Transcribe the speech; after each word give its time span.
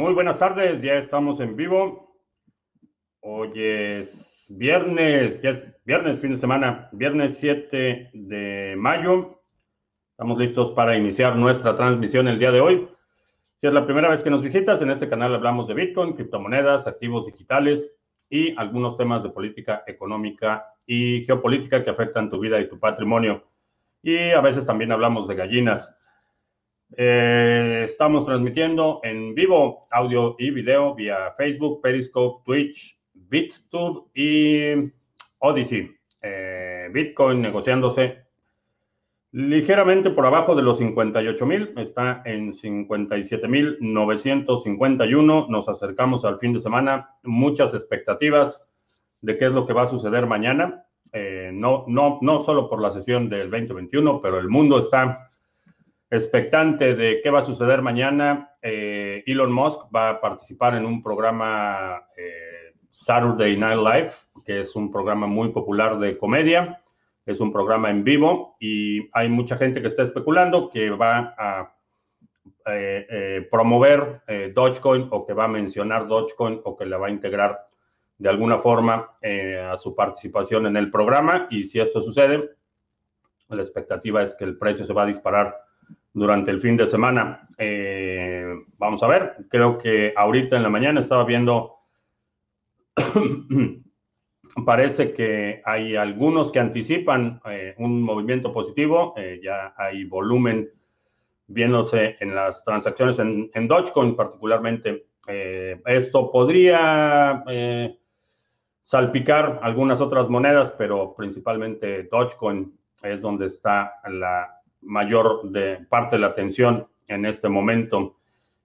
Muy 0.00 0.14
buenas 0.14 0.38
tardes, 0.38 0.80
ya 0.80 0.94
estamos 0.94 1.40
en 1.40 1.56
vivo. 1.56 2.16
Hoy 3.20 3.52
es 3.54 4.46
viernes, 4.48 5.42
ya 5.42 5.50
es 5.50 5.76
viernes, 5.84 6.20
fin 6.20 6.30
de 6.30 6.38
semana, 6.38 6.88
viernes 6.92 7.36
7 7.36 8.08
de 8.14 8.76
mayo. 8.78 9.42
Estamos 10.12 10.38
listos 10.38 10.70
para 10.70 10.96
iniciar 10.96 11.36
nuestra 11.36 11.74
transmisión 11.74 12.28
el 12.28 12.38
día 12.38 12.50
de 12.50 12.62
hoy. 12.62 12.88
Si 13.56 13.66
es 13.66 13.74
la 13.74 13.84
primera 13.84 14.08
vez 14.08 14.24
que 14.24 14.30
nos 14.30 14.40
visitas, 14.40 14.80
en 14.80 14.90
este 14.90 15.06
canal 15.06 15.34
hablamos 15.34 15.68
de 15.68 15.74
Bitcoin, 15.74 16.14
criptomonedas, 16.14 16.86
activos 16.86 17.26
digitales 17.26 17.92
y 18.30 18.56
algunos 18.56 18.96
temas 18.96 19.22
de 19.22 19.28
política 19.28 19.84
económica 19.86 20.64
y 20.86 21.26
geopolítica 21.26 21.84
que 21.84 21.90
afectan 21.90 22.30
tu 22.30 22.40
vida 22.40 22.58
y 22.58 22.70
tu 22.70 22.80
patrimonio. 22.80 23.44
Y 24.02 24.30
a 24.30 24.40
veces 24.40 24.64
también 24.64 24.92
hablamos 24.92 25.28
de 25.28 25.34
gallinas. 25.34 25.94
Eh, 26.96 27.82
estamos 27.84 28.26
transmitiendo 28.26 29.00
en 29.04 29.34
vivo 29.34 29.86
audio 29.90 30.34
y 30.38 30.50
video 30.50 30.94
vía 30.94 31.32
Facebook, 31.36 31.80
Periscope, 31.80 32.42
Twitch, 32.44 32.98
BitTube 33.14 34.10
y 34.14 34.90
Odyssey. 35.38 35.90
Eh, 36.22 36.88
Bitcoin 36.92 37.40
negociándose 37.40 38.30
ligeramente 39.32 40.10
por 40.10 40.26
abajo 40.26 40.56
de 40.56 40.62
los 40.62 40.78
58 40.78 41.46
mil, 41.46 41.72
está 41.76 42.22
en 42.24 42.52
57 42.52 43.46
mil 43.46 43.76
951. 43.80 45.46
Nos 45.48 45.68
acercamos 45.68 46.24
al 46.24 46.38
fin 46.38 46.52
de 46.52 46.60
semana, 46.60 47.10
muchas 47.22 47.72
expectativas 47.72 48.68
de 49.20 49.38
qué 49.38 49.46
es 49.46 49.52
lo 49.52 49.66
que 49.66 49.72
va 49.72 49.82
a 49.82 49.86
suceder 49.86 50.26
mañana. 50.26 50.84
Eh, 51.12 51.50
no, 51.52 51.84
no, 51.86 52.18
no 52.22 52.42
solo 52.42 52.68
por 52.68 52.82
la 52.82 52.90
sesión 52.90 53.28
del 53.28 53.50
2021, 53.50 54.20
pero 54.20 54.38
el 54.38 54.48
mundo 54.48 54.78
está 54.78 55.29
expectante 56.10 56.96
de 56.96 57.20
qué 57.22 57.30
va 57.30 57.38
a 57.38 57.42
suceder 57.42 57.82
mañana. 57.82 58.56
Eh, 58.60 59.22
Elon 59.26 59.52
Musk 59.52 59.82
va 59.94 60.10
a 60.10 60.20
participar 60.20 60.74
en 60.74 60.84
un 60.84 61.02
programa 61.02 62.02
eh, 62.16 62.74
Saturday 62.90 63.56
Night 63.56 63.78
Live, 63.78 64.12
que 64.44 64.60
es 64.60 64.74
un 64.74 64.90
programa 64.90 65.28
muy 65.28 65.50
popular 65.50 65.98
de 65.98 66.18
comedia. 66.18 66.82
Es 67.24 67.38
un 67.38 67.52
programa 67.52 67.90
en 67.90 68.02
vivo 68.02 68.56
y 68.58 69.08
hay 69.12 69.28
mucha 69.28 69.56
gente 69.56 69.80
que 69.80 69.88
está 69.88 70.02
especulando 70.02 70.68
que 70.68 70.90
va 70.90 71.34
a 71.38 71.76
eh, 72.66 73.46
promover 73.50 74.22
Dogecoin 74.52 75.08
o 75.10 75.24
que 75.24 75.32
va 75.32 75.44
a 75.44 75.48
mencionar 75.48 76.08
Dogecoin 76.08 76.60
o 76.64 76.76
que 76.76 76.86
le 76.86 76.96
va 76.96 77.06
a 77.06 77.10
integrar 77.10 77.66
de 78.18 78.28
alguna 78.28 78.58
forma 78.58 79.16
a 79.70 79.76
su 79.76 79.94
participación 79.94 80.66
en 80.66 80.76
el 80.76 80.90
programa. 80.90 81.46
Y 81.50 81.64
si 81.64 81.78
esto 81.78 82.00
sucede, 82.00 82.50
la 83.48 83.62
expectativa 83.62 84.22
es 84.22 84.34
que 84.34 84.44
el 84.44 84.58
precio 84.58 84.84
se 84.84 84.92
va 84.92 85.02
a 85.02 85.06
disparar 85.06 85.69
durante 86.12 86.50
el 86.50 86.60
fin 86.60 86.76
de 86.76 86.86
semana. 86.86 87.48
Eh, 87.56 88.44
vamos 88.78 89.02
a 89.02 89.08
ver, 89.08 89.36
creo 89.48 89.78
que 89.78 90.12
ahorita 90.16 90.56
en 90.56 90.62
la 90.62 90.70
mañana 90.70 91.00
estaba 91.00 91.24
viendo, 91.24 91.76
parece 94.64 95.12
que 95.12 95.62
hay 95.64 95.96
algunos 95.96 96.50
que 96.50 96.58
anticipan 96.58 97.40
eh, 97.46 97.74
un 97.78 98.02
movimiento 98.02 98.52
positivo, 98.52 99.14
eh, 99.16 99.40
ya 99.42 99.74
hay 99.76 100.04
volumen 100.04 100.70
viéndose 101.46 102.16
en 102.20 102.34
las 102.34 102.64
transacciones 102.64 103.18
en, 103.18 103.50
en 103.54 103.68
Dogecoin 103.68 104.14
particularmente. 104.14 105.06
esto 105.86 106.30
podría 106.32 107.44
salpicar 108.82 109.60
algunas 109.62 110.00
otras 110.00 110.28
monedas, 110.28 110.72
pero 110.72 111.14
principalmente 111.14 112.04
Dogecoin 112.04 112.72
es 113.02 113.20
donde 113.20 113.46
está 113.46 113.94
la 114.08 114.59
mayor 114.82 115.50
de 115.50 115.78
parte 115.88 116.16
de 116.16 116.20
la 116.20 116.28
atención 116.28 116.86
en 117.06 117.26
este 117.26 117.48
momento. 117.48 118.16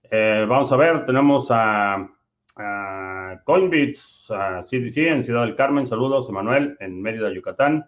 Eh, 0.04 0.46
vamos 0.48 0.72
a 0.72 0.78
ver, 0.78 1.06
tenemos 1.06 1.48
a, 1.50 2.12
Coinbits, 3.44 4.32
a 4.32 4.62
CDC 4.62 4.98
en 5.08 5.24
Ciudad 5.24 5.42
del 5.46 5.56
Carmen, 5.56 5.86
saludos, 5.86 6.30
Emanuel, 6.30 6.78
en 6.80 7.02
Mérida, 7.02 7.34
Yucatán, 7.34 7.86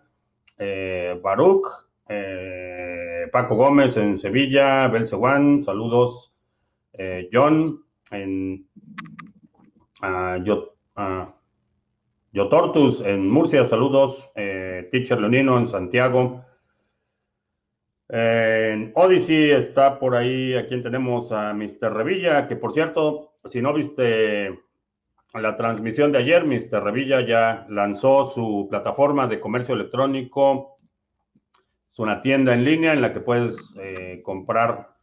eh, 0.57 1.18
Baruch, 1.24 1.68
eh, 2.09 3.28
Paco 3.31 3.56
Gómez 3.56 3.96
en 3.96 4.18
Sevilla, 4.18 4.88
Belcewan, 4.88 5.63
saludos, 5.63 6.34
John 7.31 7.84
en 8.12 8.68
Yotortus 12.34 13.02
en 13.02 13.29
Murcia, 13.29 13.63
saludos, 13.63 14.31
Teacher 14.35 15.19
Leonino 15.19 15.59
en 15.59 15.68
Santiago, 15.68 16.44
en 18.09 18.94
Odyssey 18.95 19.51
está 19.51 20.00
por 20.00 20.16
ahí, 20.16 20.53
a 20.56 20.68
quien 20.68 20.81
tenemos 20.81 21.31
a 21.31 21.53
Mr. 21.53 21.94
Revilla, 21.94 22.47
que 22.47 22.56
por 22.56 22.73
cierto, 22.73 23.34
si 23.45 23.62
no 23.62 23.73
viste 23.73 24.57
la 25.34 25.56
transmisión 25.56 26.12
de 26.12 26.19
ayer, 26.19 26.46
Mr. 26.46 26.84
Revilla 26.84 27.22
ya 27.22 27.66
lanzó 27.69 28.31
su 28.34 28.67
plataforma 28.69 29.28
de 29.28 29.40
comercio 29.40 29.75
electrónico. 29.75 30.79
Es 31.88 32.00
una 32.00 32.22
tienda 32.22 32.53
en 32.53 32.63
línea 32.63 32.94
en 32.94 33.01
la 33.01 33.13
que 33.13 33.19
puedes 33.19 33.57
eh, 33.79 34.22
comprar 34.23 34.96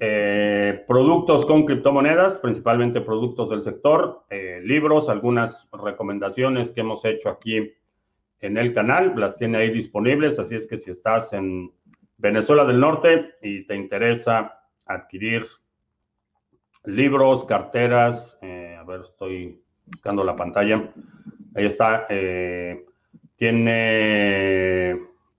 eh, 0.00 0.84
productos 0.88 1.44
con 1.44 1.66
criptomonedas, 1.66 2.38
principalmente 2.38 3.00
productos 3.00 3.50
del 3.50 3.62
sector, 3.62 4.24
eh, 4.30 4.60
libros, 4.64 5.08
algunas 5.08 5.68
recomendaciones 5.72 6.70
que 6.70 6.80
hemos 6.80 7.04
hecho 7.04 7.28
aquí 7.28 7.72
en 8.40 8.56
el 8.56 8.72
canal, 8.72 9.14
las 9.16 9.36
tiene 9.36 9.58
ahí 9.58 9.70
disponibles, 9.70 10.38
así 10.38 10.54
es 10.54 10.66
que 10.66 10.76
si 10.76 10.90
estás 10.90 11.32
en 11.32 11.72
Venezuela 12.24 12.64
del 12.64 12.80
Norte 12.80 13.34
y 13.42 13.66
te 13.66 13.76
interesa 13.76 14.62
adquirir 14.86 15.44
libros, 16.84 17.44
carteras, 17.44 18.38
eh, 18.40 18.78
a 18.80 18.82
ver, 18.82 19.02
estoy 19.02 19.62
buscando 19.84 20.24
la 20.24 20.34
pantalla. 20.34 20.90
Ahí 21.54 21.66
está. 21.66 22.06
Eh, 22.08 22.86
tiene 23.36 24.96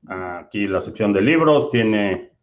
aquí 0.07 0.67
la 0.67 0.79
sección 0.79 1.11
de 1.11 1.21
libros, 1.23 1.71
tiene 1.71 2.33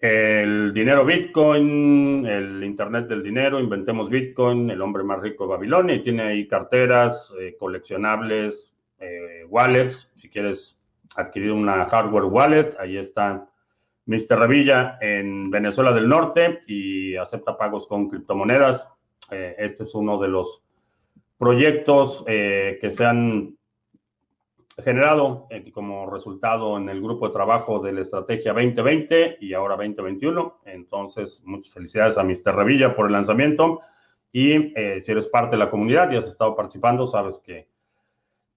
el 0.00 0.74
dinero 0.74 1.06
Bitcoin, 1.06 2.26
el 2.26 2.62
Internet 2.62 3.06
del 3.06 3.22
dinero, 3.22 3.58
inventemos 3.58 4.10
Bitcoin, 4.10 4.68
el 4.68 4.82
hombre 4.82 5.02
más 5.02 5.20
rico 5.20 5.44
de 5.44 5.54
Babilonia, 5.54 5.94
y 5.94 6.02
tiene 6.02 6.24
ahí 6.24 6.46
carteras, 6.46 7.32
eh, 7.40 7.56
coleccionables, 7.58 8.76
wallets, 9.48 10.12
si 10.14 10.28
quieres 10.28 10.78
adquirir 11.16 11.52
una 11.52 11.84
hardware 11.86 12.24
wallet. 12.24 12.76
Ahí 12.78 12.96
está 12.96 13.48
Mr. 14.06 14.38
Revilla 14.38 14.98
en 15.00 15.50
Venezuela 15.50 15.92
del 15.92 16.08
Norte 16.08 16.60
y 16.66 17.16
acepta 17.16 17.56
pagos 17.56 17.86
con 17.86 18.08
criptomonedas. 18.08 18.92
Eh, 19.30 19.54
este 19.58 19.84
es 19.84 19.94
uno 19.94 20.18
de 20.18 20.28
los 20.28 20.62
proyectos 21.38 22.24
eh, 22.26 22.78
que 22.80 22.90
se 22.90 23.04
han 23.04 23.56
generado 24.82 25.46
eh, 25.50 25.70
como 25.72 26.10
resultado 26.10 26.76
en 26.76 26.88
el 26.88 27.00
grupo 27.00 27.28
de 27.28 27.32
trabajo 27.32 27.78
de 27.78 27.92
la 27.92 28.00
Estrategia 28.02 28.52
2020 28.52 29.38
y 29.40 29.54
ahora 29.54 29.76
2021. 29.76 30.60
Entonces, 30.66 31.42
muchas 31.44 31.72
felicidades 31.72 32.18
a 32.18 32.24
Mr. 32.24 32.54
Revilla 32.54 32.94
por 32.94 33.06
el 33.06 33.12
lanzamiento. 33.12 33.80
Y 34.32 34.74
si 35.00 35.12
eres 35.12 35.28
parte 35.28 35.52
de 35.52 35.58
la 35.58 35.70
comunidad 35.70 36.10
y 36.10 36.16
has 36.16 36.26
estado 36.26 36.56
participando, 36.56 37.06
sabes 37.06 37.38
que 37.38 37.68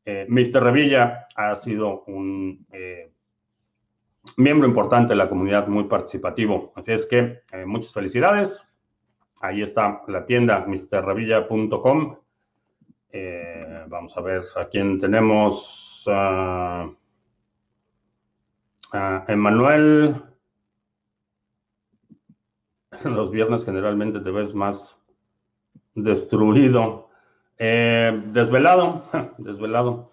eh, 0.09 0.25
Mr. 0.29 0.63
Revilla 0.63 1.27
ha 1.35 1.53
sido 1.57 2.05
un 2.05 2.65
eh, 2.71 3.11
miembro 4.37 4.65
importante 4.65 5.09
de 5.09 5.17
la 5.17 5.27
comunidad, 5.27 5.67
muy 5.67 5.83
participativo. 5.83 6.71
Así 6.77 6.93
es 6.93 7.05
que 7.05 7.41
eh, 7.51 7.65
muchas 7.65 7.91
felicidades. 7.91 8.73
Ahí 9.41 9.61
está 9.61 10.03
la 10.07 10.25
tienda 10.25 10.65
mrrevilla.com. 10.65 12.15
vamos 13.89 14.17
a 14.17 14.21
ver 14.21 14.43
a 14.55 14.69
quién 14.69 14.97
tenemos. 14.97 16.05
a 16.07 16.87
Emanuel. 19.27 20.23
Los 23.03 23.29
viernes 23.29 23.65
generalmente 23.65 24.21
te 24.21 24.31
ves 24.31 24.53
más 24.53 24.97
destruido. 25.95 27.06
Eh, 27.59 28.21
desvelado, 28.27 29.03
desvelado. 29.37 30.11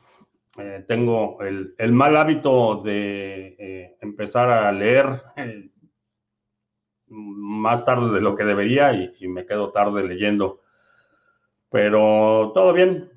Eh, 0.56 0.84
tengo 0.86 1.38
el, 1.42 1.92
mal 1.92 2.16
hábito 2.16 2.82
de 2.82 3.56
eh, 3.58 3.96
empezar 4.00 4.50
a 4.50 4.72
leer 4.72 5.22
más 7.08 7.84
tarde 7.84 8.12
de 8.14 8.20
lo 8.20 8.34
que 8.36 8.44
debería 8.44 8.92
y, 8.92 9.28
me 9.28 9.46
quedo 9.46 9.72
tarde 9.72 10.04
leyendo. 10.04 10.60
Pero 11.70 12.52
todo 12.54 12.72
bien. 12.72 13.10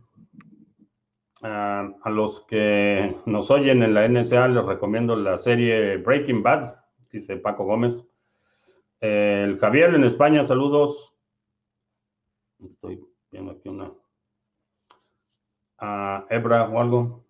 a 1.44 2.10
los 2.10 2.42
que 2.48 3.16
nos 3.26 3.52
oyen 3.52 3.84
en 3.84 3.94
la 3.94 4.08
NSA 4.08 4.48
les 4.48 4.66
recomiendo 4.66 5.16
la 5.16 5.38
serie 5.38 5.98
Breaking 5.98 6.42
Bad, 6.44 6.76
dice 7.12 7.38
Paco 7.38 7.64
Gómez. 7.66 8.06
el 9.00 9.60
Javier 9.60 9.94
en 9.94 10.04
España, 10.04 10.44
saludos. 10.44 11.14
Estoy 12.60 13.00
viendo 13.32 13.52
aquí 13.52 13.70
una 13.70 13.94
a 15.80 16.26
Ebra 16.30 16.70
o 16.70 16.80
algo. 16.80 17.26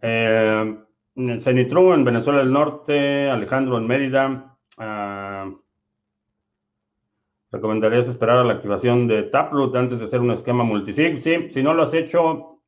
Eh, 0.00 0.76
en 1.14 2.04
Venezuela 2.04 2.38
del 2.38 2.52
Norte, 2.52 3.28
Alejandro 3.28 3.78
en 3.78 3.86
Mérida, 3.86 4.56
¿Recomendarías 7.52 8.06
esperar 8.06 8.38
a 8.38 8.44
la 8.44 8.52
activación 8.52 9.08
de 9.08 9.24
Taproot 9.24 9.74
antes 9.74 9.98
de 9.98 10.04
hacer 10.04 10.20
un 10.20 10.30
esquema 10.30 10.62
multisig? 10.62 11.20
Sí, 11.20 11.50
si 11.50 11.64
no 11.64 11.74
lo 11.74 11.82
has 11.82 11.94
hecho, 11.94 12.60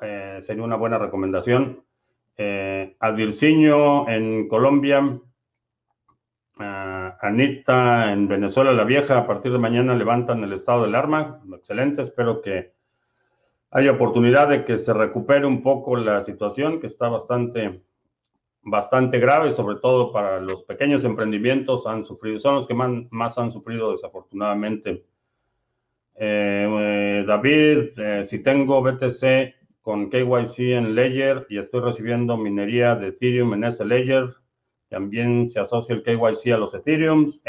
eh, 0.00 0.38
sería 0.40 0.64
una 0.64 0.76
buena 0.76 0.96
recomendación. 0.96 1.84
Eh, 2.38 2.96
Adirciño 3.00 4.08
en 4.08 4.48
Colombia, 4.48 5.02
uh, 5.02 5.20
Anita 7.20 8.10
en 8.12 8.28
Venezuela 8.28 8.72
la 8.72 8.84
Vieja, 8.84 9.18
a 9.18 9.26
partir 9.26 9.52
de 9.52 9.58
mañana 9.58 9.94
levantan 9.94 10.42
el 10.42 10.54
estado 10.54 10.84
del 10.84 10.94
arma. 10.94 11.42
Excelente, 11.54 12.00
espero 12.00 12.40
que 12.40 12.72
haya 13.70 13.92
oportunidad 13.92 14.48
de 14.48 14.64
que 14.64 14.78
se 14.78 14.92
recupere 14.92 15.46
un 15.46 15.62
poco 15.62 15.96
la 15.96 16.20
situación, 16.20 16.80
que 16.80 16.86
está 16.86 17.08
bastante 17.08 17.82
bastante 18.62 19.18
grave, 19.18 19.52
sobre 19.52 19.76
todo 19.76 20.12
para 20.12 20.40
los 20.40 20.64
pequeños 20.64 21.04
emprendimientos, 21.04 21.86
han 21.86 22.04
sufrido, 22.04 22.38
son 22.38 22.56
los 22.56 22.66
que 22.66 22.74
más, 22.74 23.38
han 23.38 23.52
sufrido 23.52 23.92
desafortunadamente. 23.92 25.04
Eh, 26.16 26.68
eh, 26.68 27.24
David, 27.26 27.98
eh, 27.98 28.24
si 28.24 28.42
tengo 28.42 28.82
BTC 28.82 29.54
con 29.80 30.10
KYC 30.10 30.58
en 30.76 30.94
Ledger 30.94 31.46
y 31.48 31.58
estoy 31.58 31.80
recibiendo 31.80 32.36
minería 32.36 32.94
de 32.94 33.08
Ethereum 33.08 33.54
en 33.54 33.64
ese 33.64 33.84
Ledger, 33.84 34.34
también 34.88 35.48
se 35.48 35.60
asocia 35.60 35.94
el 35.94 36.02
KYC 36.02 36.52
a 36.52 36.58
los 36.58 36.74
Ethereums. 36.74 37.42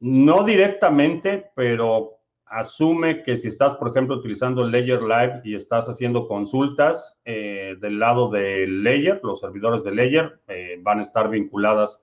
no 0.00 0.44
directamente, 0.44 1.50
pero 1.56 2.17
asume 2.50 3.22
que 3.22 3.36
si 3.36 3.48
estás, 3.48 3.74
por 3.74 3.88
ejemplo, 3.88 4.16
utilizando 4.16 4.66
Ledger 4.66 5.02
Live 5.02 5.40
y 5.44 5.54
estás 5.54 5.88
haciendo 5.88 6.26
consultas 6.26 7.18
eh, 7.24 7.76
del 7.80 7.98
lado 7.98 8.30
de 8.30 8.66
Ledger, 8.66 9.20
los 9.22 9.40
servidores 9.40 9.84
de 9.84 9.94
Ledger 9.94 10.40
eh, 10.48 10.78
van 10.80 10.98
a 10.98 11.02
estar 11.02 11.28
vinculadas 11.30 12.02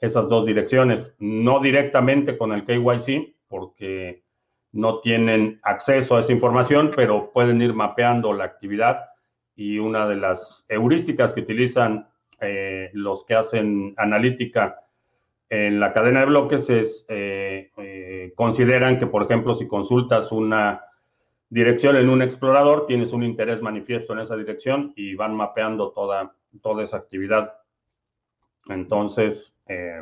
esas 0.00 0.28
dos 0.28 0.46
direcciones, 0.46 1.14
no 1.18 1.60
directamente 1.60 2.36
con 2.36 2.52
el 2.52 2.64
KYC, 2.64 3.36
porque 3.48 4.24
no 4.72 5.00
tienen 5.00 5.60
acceso 5.62 6.16
a 6.16 6.20
esa 6.20 6.32
información, 6.32 6.90
pero 6.94 7.30
pueden 7.32 7.60
ir 7.62 7.72
mapeando 7.74 8.32
la 8.32 8.44
actividad. 8.44 9.10
Y 9.54 9.78
una 9.78 10.08
de 10.08 10.16
las 10.16 10.64
heurísticas 10.68 11.32
que 11.32 11.42
utilizan 11.42 12.08
eh, 12.40 12.90
los 12.94 13.24
que 13.24 13.34
hacen 13.34 13.94
analítica 13.96 14.81
en 15.52 15.80
la 15.80 15.92
cadena 15.92 16.20
de 16.20 16.26
bloques 16.26 16.70
es, 16.70 17.04
eh, 17.10 17.72
eh, 17.76 18.32
consideran 18.34 18.98
que, 18.98 19.06
por 19.06 19.22
ejemplo, 19.22 19.54
si 19.54 19.68
consultas 19.68 20.32
una 20.32 20.82
dirección 21.50 21.96
en 21.96 22.08
un 22.08 22.22
explorador, 22.22 22.86
tienes 22.86 23.12
un 23.12 23.22
interés 23.22 23.60
manifiesto 23.60 24.14
en 24.14 24.20
esa 24.20 24.34
dirección 24.34 24.94
y 24.96 25.14
van 25.14 25.36
mapeando 25.36 25.92
toda, 25.92 26.34
toda 26.62 26.82
esa 26.82 26.96
actividad. 26.96 27.52
Entonces, 28.70 29.54
eh, 29.66 30.00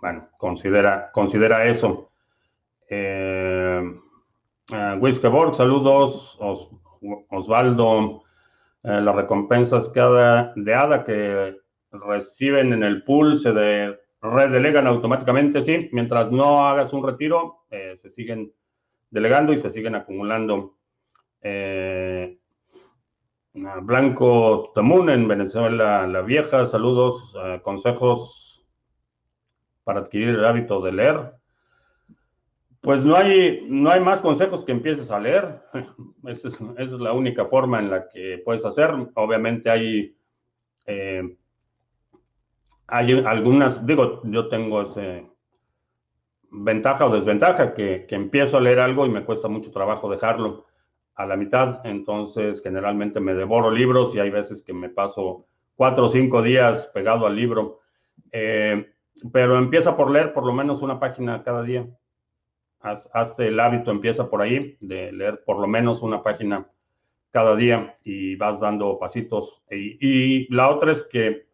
bueno, 0.00 0.28
considera, 0.36 1.12
considera 1.12 1.66
eso. 1.66 2.10
Eh, 2.88 3.80
uh, 4.72 5.52
saludos. 5.52 6.36
Osvaldo, 7.30 8.24
las 8.82 9.14
recompensas 9.14 9.92
de 9.92 10.74
ADA 10.74 11.04
que 11.04 11.56
reciben 11.92 12.72
en 12.72 12.82
el 12.82 13.04
pool 13.04 13.36
se 13.36 13.52
de, 13.52 13.99
redelegan 14.22 14.86
automáticamente, 14.86 15.62
sí. 15.62 15.88
Mientras 15.92 16.30
no 16.30 16.66
hagas 16.66 16.92
un 16.92 17.06
retiro, 17.06 17.64
eh, 17.70 17.94
se 17.96 18.10
siguen 18.10 18.52
delegando 19.10 19.52
y 19.52 19.58
se 19.58 19.70
siguen 19.70 19.94
acumulando. 19.94 20.76
Eh, 21.42 22.38
Blanco 23.52 24.70
Tamun 24.74 25.10
en 25.10 25.26
Venezuela 25.26 26.06
la 26.06 26.22
Vieja, 26.22 26.66
saludos, 26.66 27.34
eh, 27.42 27.60
consejos 27.62 28.64
para 29.82 30.00
adquirir 30.00 30.28
el 30.30 30.44
hábito 30.44 30.80
de 30.80 30.92
leer. 30.92 31.32
Pues 32.80 33.04
no 33.04 33.16
hay, 33.16 33.66
no 33.68 33.90
hay 33.90 34.00
más 34.00 34.22
consejos 34.22 34.64
que 34.64 34.72
empieces 34.72 35.10
a 35.10 35.20
leer. 35.20 35.62
esa, 36.26 36.48
es, 36.78 36.90
la 36.92 37.12
única 37.12 37.46
forma 37.46 37.78
en 37.80 37.90
la 37.90 38.08
que 38.08 38.40
puedes 38.44 38.64
hacer. 38.64 38.90
Obviamente 39.14 39.68
hay 39.68 40.16
hay 42.90 43.24
algunas, 43.24 43.86
digo, 43.86 44.20
yo 44.24 44.48
tengo 44.48 44.82
ese 44.82 45.26
ventaja 46.50 47.06
o 47.06 47.14
desventaja 47.14 47.74
que, 47.74 48.06
empiezo 48.10 48.56
a 48.56 48.60
leer 48.60 48.80
algo 48.80 49.06
y 49.06 49.08
me 49.08 49.24
cuesta 49.24 49.48
mucho 49.48 49.70
trabajo 49.70 50.10
dejarlo 50.10 50.66
a 51.14 51.26
la 51.26 51.36
mitad, 51.36 51.84
entonces 51.84 52.62
generalmente 52.62 53.20
me 53.20 53.34
devoro 53.34 53.70
libros 53.70 54.14
y 54.14 54.20
hay 54.20 54.30
veces 54.30 54.62
que 54.62 54.72
me 54.72 54.88
paso 54.88 55.46
cuatro 55.76 56.06
o 56.06 56.08
cinco 56.08 56.42
días 56.42 56.90
pegado 56.92 57.26
al 57.26 57.36
libro, 57.36 57.80
eh, 58.32 58.92
pero 59.32 59.58
empieza 59.58 59.96
por 59.96 60.10
leer 60.10 60.32
por 60.32 60.44
lo 60.44 60.52
menos 60.52 60.82
una 60.82 60.98
página 60.98 61.42
cada 61.42 61.62
día. 61.62 61.86
Haz, 62.80 63.08
hazte 63.12 63.48
el 63.48 63.60
hábito, 63.60 63.90
empieza 63.90 64.30
por 64.30 64.40
ahí, 64.40 64.76
de 64.80 65.12
leer 65.12 65.44
por 65.44 65.58
lo 65.60 65.66
menos 65.66 66.00
una 66.00 66.22
página 66.22 66.66
cada 67.30 67.54
día 67.54 67.94
y 68.02 68.34
vas 68.36 68.58
dando 68.58 68.98
pasitos. 68.98 69.62
y 69.70 70.52
la 70.52 70.70
otra 70.70 70.90
es 70.92 71.04
que 71.04 71.49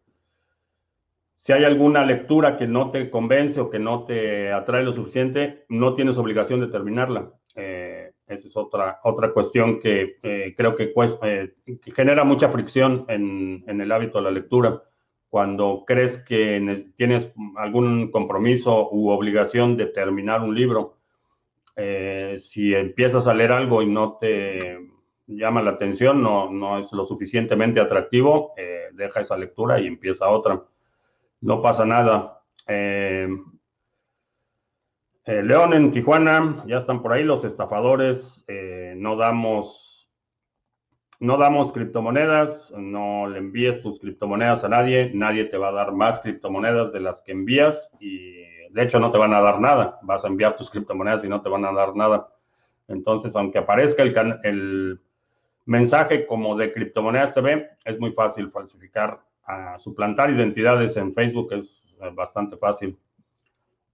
si 1.37 1.53
hay 1.53 1.63
alguna 1.65 2.03
lectura 2.03 2.57
que 2.57 2.65
no 2.65 2.89
te 2.89 3.11
convence 3.11 3.59
o 3.59 3.69
que 3.69 3.77
no 3.77 4.05
te 4.05 4.51
atrae 4.51 4.83
lo 4.83 4.91
suficiente, 4.91 5.65
no 5.69 5.93
tienes 5.93 6.17
obligación 6.17 6.59
de 6.61 6.67
terminarla. 6.67 7.31
Eh, 7.53 8.11
esa 8.25 8.47
es 8.47 8.57
otra, 8.57 8.99
otra 9.03 9.31
cuestión 9.33 9.79
que 9.79 10.17
eh, 10.23 10.55
creo 10.57 10.75
que, 10.75 10.91
eh, 11.21 11.53
que, 11.79 11.91
genera 11.91 12.23
mucha 12.23 12.49
fricción 12.49 13.05
en, 13.07 13.63
en, 13.67 13.79
el 13.79 13.91
hábito 13.91 14.17
de 14.17 14.23
la 14.23 14.31
lectura. 14.31 14.81
Cuando 15.29 15.83
crees 15.85 16.17
que 16.17 16.89
tienes 16.95 17.31
algún 17.55 18.09
compromiso 18.09 18.89
u 18.91 19.09
obligación 19.09 19.77
de 19.77 19.85
terminar 19.85 20.41
un 20.41 20.55
libro, 20.55 20.97
si 22.39 22.73
empiezas 22.73 23.27
a 23.27 23.35
leer 23.35 23.51
algo 23.51 23.83
y 23.83 23.85
no 23.85 24.17
te 24.19 24.79
llama 25.27 25.61
la 25.61 25.71
atención, 25.71 26.23
no, 26.23 26.49
no 26.51 26.79
es 26.79 26.91
lo 26.93 27.05
suficientemente 27.05 27.79
atractivo, 27.79 28.53
deja 28.93 29.21
esa 29.21 29.37
lectura 29.37 29.79
y 29.79 29.85
empieza 29.85 30.29
otra 30.29 30.63
no 31.41 31.61
pasa 31.61 31.85
nada. 31.85 32.41
Eh, 32.67 33.27
eh, 35.25 35.43
León 35.43 35.73
en 35.73 35.91
Tijuana, 35.91 36.63
ya 36.67 36.77
están 36.77 37.01
por 37.01 37.13
ahí 37.13 37.23
los 37.23 37.43
estafadores, 37.43 38.45
eh, 38.47 38.93
no 38.97 39.17
damos, 39.17 40.09
no 41.19 41.37
damos 41.37 41.73
criptomonedas, 41.73 42.73
no 42.77 43.27
le 43.27 43.39
envíes 43.39 43.81
tus 43.81 43.99
criptomonedas 43.99 44.63
a 44.63 44.69
nadie, 44.69 45.11
nadie 45.13 45.45
te 45.45 45.57
va 45.57 45.69
a 45.69 45.73
dar 45.73 45.91
más 45.91 46.21
criptomonedas 46.21 46.93
de 46.93 47.01
las 47.01 47.21
que 47.21 47.33
envías 47.33 47.93
y 47.99 48.41
de 48.69 48.83
hecho 48.83 48.99
no 48.99 49.11
te 49.11 49.17
van 49.17 49.33
a 49.33 49.41
dar 49.41 49.59
nada, 49.59 49.99
vas 50.01 50.23
a 50.23 50.27
enviar 50.27 50.55
tus 50.55 50.69
criptomonedas 50.69 51.23
y 51.25 51.29
no 51.29 51.41
te 51.41 51.49
van 51.49 51.65
a 51.65 51.73
dar 51.73 51.95
nada. 51.95 52.29
Entonces, 52.87 53.35
aunque 53.35 53.57
aparezca 53.57 54.03
el, 54.03 54.39
el 54.43 55.01
mensaje 55.65 56.25
como 56.25 56.55
de 56.55 56.71
criptomonedas 56.71 57.33
TV, 57.33 57.69
es 57.83 57.99
muy 57.99 58.13
fácil 58.13 58.49
falsificar 58.49 59.26
suplantar 59.77 60.29
identidades 60.29 60.97
en 60.97 61.13
Facebook 61.13 61.53
es 61.53 61.95
eh, 62.01 62.09
bastante 62.13 62.57
fácil. 62.57 62.97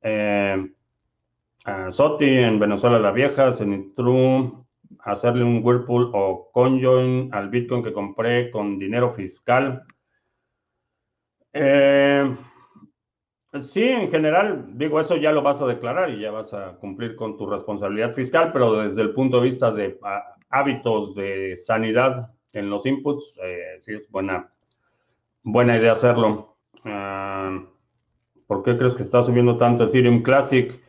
Eh, 0.01 0.71
Soti 1.91 2.25
en 2.25 2.59
Venezuela 2.59 2.99
la 2.99 3.11
Vieja, 3.11 3.53
Zenitru, 3.53 4.65
hacerle 4.99 5.43
un 5.43 5.61
Whirlpool 5.63 6.11
o 6.13 6.49
Conjoin 6.51 7.29
al 7.33 7.49
Bitcoin 7.49 7.83
que 7.83 7.93
compré 7.93 8.51
con 8.51 8.77
dinero 8.77 9.13
fiscal. 9.13 9.83
Eh, 11.53 12.35
sí, 13.61 13.83
en 13.83 14.09
general, 14.09 14.77
digo, 14.77 14.99
eso 14.99 15.15
ya 15.15 15.31
lo 15.31 15.41
vas 15.41 15.61
a 15.61 15.67
declarar 15.67 16.09
y 16.09 16.19
ya 16.19 16.31
vas 16.31 16.53
a 16.53 16.75
cumplir 16.75 17.15
con 17.15 17.37
tu 17.37 17.45
responsabilidad 17.45 18.13
fiscal, 18.13 18.51
pero 18.51 18.83
desde 18.83 19.01
el 19.01 19.13
punto 19.13 19.37
de 19.37 19.43
vista 19.43 19.71
de 19.71 19.97
ah, 20.03 20.35
hábitos 20.49 21.15
de 21.15 21.55
sanidad 21.55 22.31
en 22.53 22.69
los 22.69 22.85
inputs, 22.85 23.35
eh, 23.41 23.75
sí 23.79 23.93
es 23.93 24.09
buena 24.09 24.51
Buena 25.43 25.77
idea 25.77 25.91
hacerlo. 25.91 26.57
Ah, 26.85 27.65
¿Por 28.47 28.63
qué 28.63 28.77
crees 28.77 28.95
que 28.95 29.03
está 29.03 29.21
subiendo 29.21 29.57
tanto 29.57 29.83
Ethereum 29.83 30.23
Classic? 30.23 30.81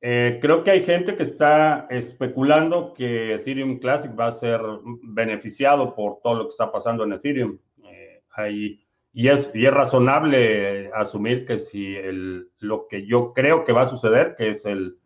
Eh, 0.00 0.38
creo 0.40 0.64
que 0.64 0.70
hay 0.70 0.82
gente 0.82 1.14
que 1.14 1.22
está 1.22 1.86
especulando 1.90 2.94
que 2.94 3.34
Ethereum 3.34 3.78
Classic 3.78 4.10
va 4.18 4.28
a 4.28 4.32
ser 4.32 4.60
beneficiado 5.02 5.94
por 5.94 6.20
todo 6.22 6.34
lo 6.34 6.44
que 6.44 6.50
está 6.50 6.72
pasando 6.72 7.04
en 7.04 7.12
Ethereum. 7.12 7.58
Eh, 7.84 8.80
y, 9.12 9.28
es, 9.28 9.54
y 9.54 9.66
es 9.66 9.72
razonable 9.72 10.90
asumir 10.94 11.44
que 11.44 11.58
si 11.58 11.96
el, 11.96 12.50
lo 12.58 12.86
que 12.88 13.06
yo 13.06 13.32
creo 13.34 13.64
que 13.64 13.72
va 13.72 13.82
a 13.82 13.86
suceder, 13.86 14.36
que 14.36 14.50
es 14.50 14.64
el, 14.64 14.98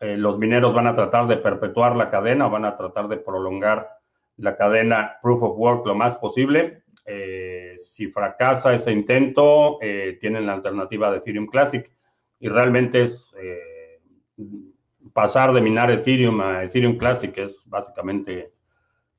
eh, 0.00 0.16
los 0.16 0.38
mineros 0.38 0.72
van 0.72 0.86
a 0.86 0.94
tratar 0.94 1.26
de 1.26 1.36
perpetuar 1.36 1.96
la 1.96 2.08
cadena, 2.08 2.46
van 2.46 2.64
a 2.64 2.76
tratar 2.76 3.08
de 3.08 3.16
prolongar 3.16 3.88
la 4.36 4.56
cadena 4.56 5.18
Proof 5.22 5.42
of 5.42 5.58
Work 5.58 5.86
lo 5.86 5.94
más 5.94 6.16
posible, 6.16 6.84
eh, 7.04 7.47
si 7.78 8.08
fracasa 8.08 8.74
ese 8.74 8.92
intento, 8.92 9.78
eh, 9.80 10.18
tienen 10.20 10.46
la 10.46 10.54
alternativa 10.54 11.10
de 11.10 11.18
Ethereum 11.18 11.46
Classic 11.46 11.90
y 12.40 12.48
realmente 12.48 13.02
es 13.02 13.34
eh, 13.40 14.00
pasar 15.12 15.52
de 15.52 15.60
minar 15.60 15.90
Ethereum 15.90 16.40
a 16.40 16.62
Ethereum 16.62 16.96
Classic, 16.96 17.36
es 17.38 17.64
básicamente 17.66 18.52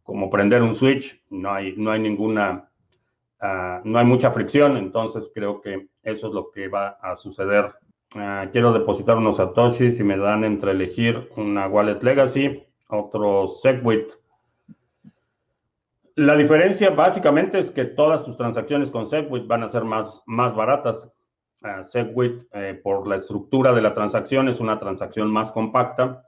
como 0.04 0.30
prender 0.30 0.64
un 0.64 0.76
switch, 0.76 1.22
no 1.30 1.52
hay, 1.52 1.76
no 1.78 1.92
hay 1.92 2.00
ninguna, 2.00 2.70
ah, 3.40 3.82
no 3.84 4.00
hay 4.00 4.06
mucha 4.06 4.32
fricción, 4.32 4.78
entonces 4.78 5.32
creo 5.34 5.62
que 5.62 5.88
eso 6.04 6.28
es 6.28 6.34
lo 6.34 6.52
que 6.52 6.68
va 6.68 6.98
a 7.02 7.16
suceder. 7.16 7.74
Ah, 8.16 8.48
quiero 8.52 8.74
depositar 8.74 9.18
unos 9.18 9.38
satoshis 9.38 10.00
y 10.00 10.04
me 10.04 10.18
dan 10.18 10.44
entre 10.44 10.72
elegir 10.72 11.30
una 11.36 11.68
Wallet 11.68 12.02
Legacy, 12.02 12.64
otro 12.88 13.48
Segwit. 13.48 14.14
La 16.20 16.36
diferencia 16.36 16.90
básicamente 16.90 17.60
es 17.60 17.72
que 17.72 17.86
todas 17.86 18.26
tus 18.26 18.36
transacciones 18.36 18.92
con 18.92 19.08
Segwit 19.08 19.48
van 19.48 19.64
a 19.64 19.70
ser 19.70 19.86
más, 19.86 20.22
más 20.26 20.54
baratas. 20.54 21.10
Uh, 21.62 21.82
Segwit, 21.82 22.44
eh, 22.52 22.78
por 22.84 23.08
la 23.08 23.16
estructura 23.16 23.74
de 23.74 23.82
la 23.82 23.94
transacción, 23.94 24.50
es 24.50 24.60
una 24.60 24.78
transacción 24.78 25.32
más 25.32 25.54
compacta 25.54 26.28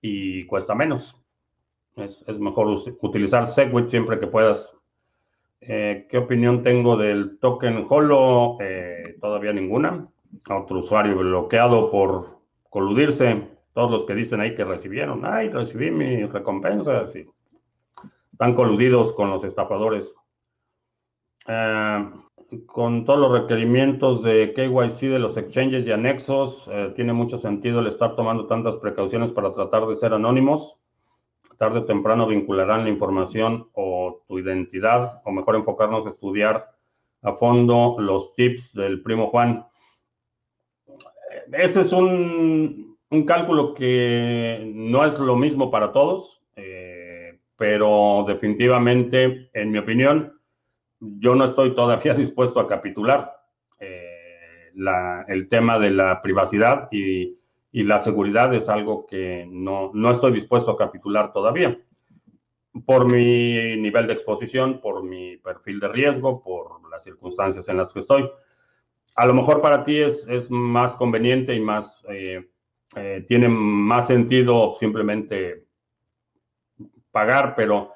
y 0.00 0.46
cuesta 0.46 0.76
menos. 0.76 1.20
Es, 1.96 2.24
es 2.28 2.38
mejor 2.38 2.68
utilizar 2.68 3.48
Segwit 3.48 3.88
siempre 3.88 4.20
que 4.20 4.28
puedas. 4.28 4.76
Eh, 5.60 6.06
¿Qué 6.08 6.18
opinión 6.18 6.62
tengo 6.62 6.96
del 6.96 7.36
token 7.40 7.86
Holo? 7.88 8.58
Eh, 8.60 9.16
todavía 9.20 9.52
ninguna. 9.52 10.06
Otro 10.48 10.78
usuario 10.78 11.16
bloqueado 11.16 11.90
por 11.90 12.38
coludirse. 12.68 13.42
Todos 13.74 13.90
los 13.90 14.04
que 14.04 14.14
dicen 14.14 14.40
ahí 14.40 14.54
que 14.54 14.64
recibieron. 14.64 15.24
Ay, 15.24 15.48
recibí 15.48 15.90
mi 15.90 16.26
recompensa. 16.26 17.08
Sí. 17.08 17.26
Están 18.40 18.54
coludidos 18.54 19.12
con 19.12 19.28
los 19.28 19.44
estafadores. 19.44 20.16
Eh, 21.46 22.10
con 22.64 23.04
todos 23.04 23.18
los 23.18 23.32
requerimientos 23.32 24.22
de 24.22 24.54
KYC 24.54 25.10
de 25.10 25.18
los 25.18 25.36
exchanges 25.36 25.86
y 25.86 25.92
anexos, 25.92 26.66
eh, 26.72 26.90
tiene 26.96 27.12
mucho 27.12 27.36
sentido 27.36 27.80
el 27.80 27.88
estar 27.88 28.16
tomando 28.16 28.46
tantas 28.46 28.78
precauciones 28.78 29.30
para 29.30 29.52
tratar 29.52 29.86
de 29.86 29.94
ser 29.94 30.14
anónimos. 30.14 30.78
Tarde 31.58 31.80
o 31.80 31.84
temprano 31.84 32.26
vincularán 32.26 32.84
la 32.84 32.88
información 32.88 33.68
o 33.74 34.22
tu 34.26 34.38
identidad, 34.38 35.20
o 35.26 35.32
mejor 35.32 35.56
enfocarnos 35.56 36.06
a 36.06 36.08
estudiar 36.08 36.66
a 37.20 37.34
fondo 37.34 37.96
los 37.98 38.32
tips 38.36 38.72
del 38.72 39.02
primo 39.02 39.26
Juan. 39.26 39.66
Ese 41.52 41.82
es 41.82 41.92
un, 41.92 42.96
cálculo 43.26 43.74
que 43.74 44.72
no 44.74 45.04
es 45.04 45.18
lo 45.18 45.36
mismo 45.36 45.70
para 45.70 45.92
todos, 45.92 46.39
eh, 46.39 46.39
pero 47.60 48.24
definitivamente, 48.26 49.50
en 49.52 49.70
mi 49.70 49.76
opinión, 49.76 50.40
yo 50.98 51.34
no 51.34 51.44
estoy 51.44 51.74
todavía 51.74 52.14
dispuesto 52.24 52.58
a 52.58 52.66
capitular 52.66 53.36
eh, 53.78 54.70
la, 54.76 55.26
el 55.28 55.46
tema 55.46 55.78
de 55.78 55.90
la 55.90 56.22
privacidad 56.22 56.88
y, 56.90 57.36
y, 57.70 57.82
la 57.82 57.98
seguridad 57.98 58.54
es 58.54 58.70
algo 58.70 59.04
que 59.04 59.46
no, 59.46 59.90
no 59.92 60.10
estoy 60.10 60.32
dispuesto 60.32 60.70
a 60.70 60.78
capitular 60.78 61.34
todavía 61.34 61.78
por 62.86 63.04
mi 63.04 63.76
nivel 63.76 64.06
de 64.06 64.14
exposición, 64.14 64.80
por 64.80 65.02
mi 65.02 65.36
perfil 65.36 65.80
de 65.80 65.88
riesgo, 65.88 66.42
por 66.42 66.88
las 66.90 67.04
circunstancias 67.04 67.68
en 67.68 67.76
las 67.76 67.92
que 67.92 67.98
estoy. 67.98 68.26
A 69.16 69.26
lo 69.26 69.34
mejor 69.34 69.60
para 69.60 69.84
ti 69.84 69.98
es, 69.98 70.26
es 70.28 70.50
más 70.50 70.96
conveniente 70.96 71.54
y 71.54 71.60
más, 71.60 72.06
eh, 72.08 72.48
eh, 72.96 73.22
tiene 73.28 73.50
más 73.50 74.06
sentido 74.06 74.74
simplemente 74.76 75.66
pagar, 77.12 77.54
pero 77.56 77.92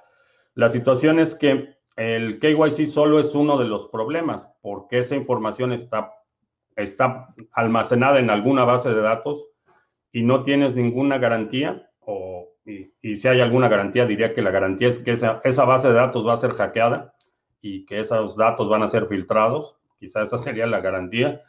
la 0.55 0.69
situación 0.69 1.19
es 1.19 1.35
que 1.35 1.75
el 1.97 2.41
KYC 2.41 2.87
solo 2.87 3.19
es 3.21 3.35
uno 3.35 3.59
de 3.59 3.67
los 3.67 3.89
problemas, 3.89 4.49
porque 4.63 4.99
esa 4.99 5.15
información 5.15 5.73
está, 5.73 6.13
está 6.77 7.35
almacenada 7.53 8.19
en 8.19 8.31
alguna 8.31 8.65
base 8.65 8.93
de 8.93 9.01
datos 9.01 9.49
y 10.13 10.23
no 10.23 10.43
tienes 10.43 10.75
ninguna 10.75 11.19
garantía, 11.19 11.91
o, 12.01 12.49
y, 12.65 12.93
y, 13.01 13.17
si 13.17 13.29
hay 13.29 13.41
alguna 13.41 13.69
garantía, 13.69 14.07
diría 14.07 14.35
que 14.35 14.43
la 14.43 14.51
garantía 14.51 14.89
es 14.89 14.99
que 14.99 15.13
esa, 15.13 15.41
esa, 15.45 15.65
base 15.65 15.89
de 15.89 15.95
datos 15.95 16.27
va 16.27 16.35
a 16.35 16.39
ser 16.39 16.53
hackeada 16.53 17.15
y 17.61 17.85
que 17.87 18.01
esos 18.01 18.37
datos 18.37 18.69
van 18.69 18.83
a 18.83 18.89
ser 18.89 19.07
filtrados, 19.07 19.77
quizá 19.99 20.23
esa 20.23 20.39
sería 20.39 20.67
la 20.67 20.81
garantía, 20.81 21.43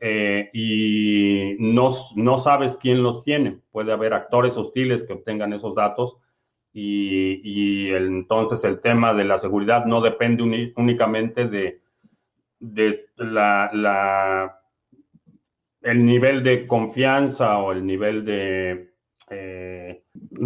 eh, 0.00 0.50
y 0.52 1.56
no, 1.58 1.88
no 2.16 2.38
sabes 2.38 2.76
quién 2.76 3.02
los 3.02 3.24
tiene. 3.24 3.60
Puede 3.70 3.92
haber 3.92 4.12
actores 4.12 4.56
hostiles 4.56 5.04
que 5.04 5.14
obtengan 5.14 5.52
esos 5.52 5.74
datos 5.74 6.18
y, 6.74 7.92
entonces 7.94 8.64
el 8.64 8.80
tema 8.80 9.14
de 9.14 9.24
la 9.24 9.38
seguridad 9.38 9.86
no 9.86 10.00
depende 10.00 10.72
únicamente 10.76 11.46
de, 11.46 11.80
de 12.58 13.06
la, 13.16 14.60
el 15.82 16.04
nivel 16.04 16.42
de 16.42 16.66
confianza 16.66 17.58
o 17.58 17.70
el 17.70 17.86
nivel 17.86 18.24
de 18.24 18.92
eh, 19.30 20.02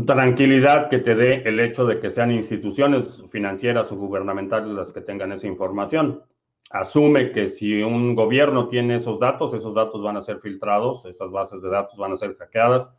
tranquilidad 0.07 0.91
que 0.91 0.99
te 0.99 1.15
dé 1.15 1.43
el 1.47 1.61
hecho 1.61 1.87
de 1.87 1.99
que 1.99 2.11
sean 2.11 2.31
instituciones 2.31 3.25
financieras 3.31 3.91
o 3.91 3.97
gubernamentales 3.97 4.69
las 4.69 4.93
que 4.93 5.01
tengan 5.01 5.33
esa 5.33 5.47
información. 5.47 6.23
Asume 6.71 7.33
que 7.33 7.49
si 7.49 7.83
un 7.83 8.15
gobierno 8.15 8.69
tiene 8.69 8.97
esos 8.97 9.19
datos, 9.19 9.55
esos 9.55 9.75
datos 9.75 10.03
van 10.03 10.19
a 10.19 10.21
ser 10.21 10.41
filtrados, 10.41 11.07
esas 11.07 11.31
bases 11.33 11.63
de 11.63 11.71
datos 11.71 11.97
van 11.97 12.13
a 12.13 12.19
ser 12.19 12.37
hackeadas 12.37 12.91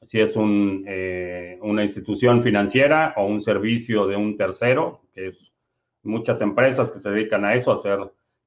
si 0.00 0.20
es 0.20 0.34
eh, 0.36 1.58
una 1.60 1.82
institución 1.82 2.42
financiera 2.42 3.14
o 3.16 3.26
un 3.26 3.40
servicio 3.40 4.06
de 4.06 4.16
un 4.16 4.36
tercero, 4.36 5.02
que 5.12 5.26
es 5.26 5.52
muchas 6.02 6.40
empresas 6.40 6.90
que 6.90 6.98
se 6.98 7.10
dedican 7.10 7.44
a 7.44 7.54
eso, 7.54 7.70
a 7.70 7.74
hacer 7.74 7.98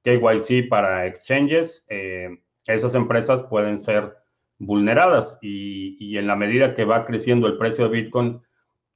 KYC 0.03 0.67
para 0.69 1.05
exchanges, 1.07 1.85
eh, 1.89 2.29
esas 2.65 2.95
empresas 2.95 3.43
pueden 3.43 3.77
ser 3.77 4.13
vulneradas 4.57 5.37
y, 5.41 5.97
y, 5.99 6.17
en 6.17 6.27
la 6.27 6.35
medida 6.35 6.73
que 6.73 6.85
va 6.85 7.05
creciendo 7.05 7.47
el 7.47 7.57
precio 7.57 7.85
de 7.85 8.01
Bitcoin, 8.01 8.41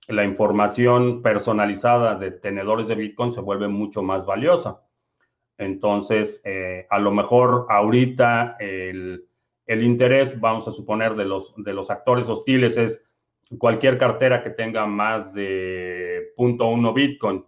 la 0.07 0.23
información 0.23 1.21
personalizada 1.21 2.15
de 2.15 2.31
tenedores 2.31 2.87
de 2.87 2.95
Bitcoin 2.95 3.31
se 3.31 3.41
vuelve 3.41 3.67
mucho 3.67 4.01
más 4.01 4.25
valiosa. 4.25 4.81
Entonces, 5.59 6.41
eh, 6.45 6.87
a 6.89 6.99
lo 6.99 7.11
mejor 7.11 7.67
ahorita 7.69 8.55
el, 8.59 9.28
el 9.69 9.83
interés, 9.83 10.39
vamos 10.39 10.67
a 10.67 10.71
suponer, 10.71 11.13
de 11.13 11.25
los, 11.25 11.53
de 11.55 11.73
los 11.73 11.91
actores 11.91 12.27
hostiles 12.27 12.75
es 12.75 13.07
cualquier 13.59 13.99
cartera 13.99 14.41
que 14.41 14.49
tenga 14.49 14.87
más 14.87 15.31
de 15.31 16.33
0.1 16.35 16.91
Bitcoin. 16.91 17.45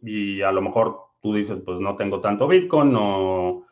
Y 0.00 0.42
a 0.42 0.52
lo 0.52 0.62
mejor 0.62 0.96
tú 1.20 1.34
dices, 1.34 1.60
pues 1.66 1.80
no 1.80 1.96
tengo 1.96 2.20
tanto 2.20 2.46
Bitcoin, 2.46 2.92
no, 2.92 3.66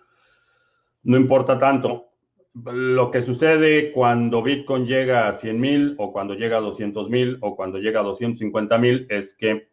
no 1.05 1.17
importa 1.17 1.57
tanto. 1.57 2.09
Lo 2.65 3.12
que 3.12 3.23
sucede 3.23 3.93
cuando 3.93 4.43
Bitcoin 4.43 4.85
llega 4.85 5.29
a 5.29 5.33
100 5.33 5.61
mil 5.61 5.95
o 5.99 6.12
cuando 6.12 6.35
llega 6.35 6.57
a 6.57 6.61
200 6.61 7.09
mil 7.09 7.38
o 7.43 7.55
cuando 7.55 7.79
llega 7.79 8.00
a 8.00 8.03
250 8.03 8.76
mil 8.79 9.07
es 9.09 9.37
que 9.38 9.69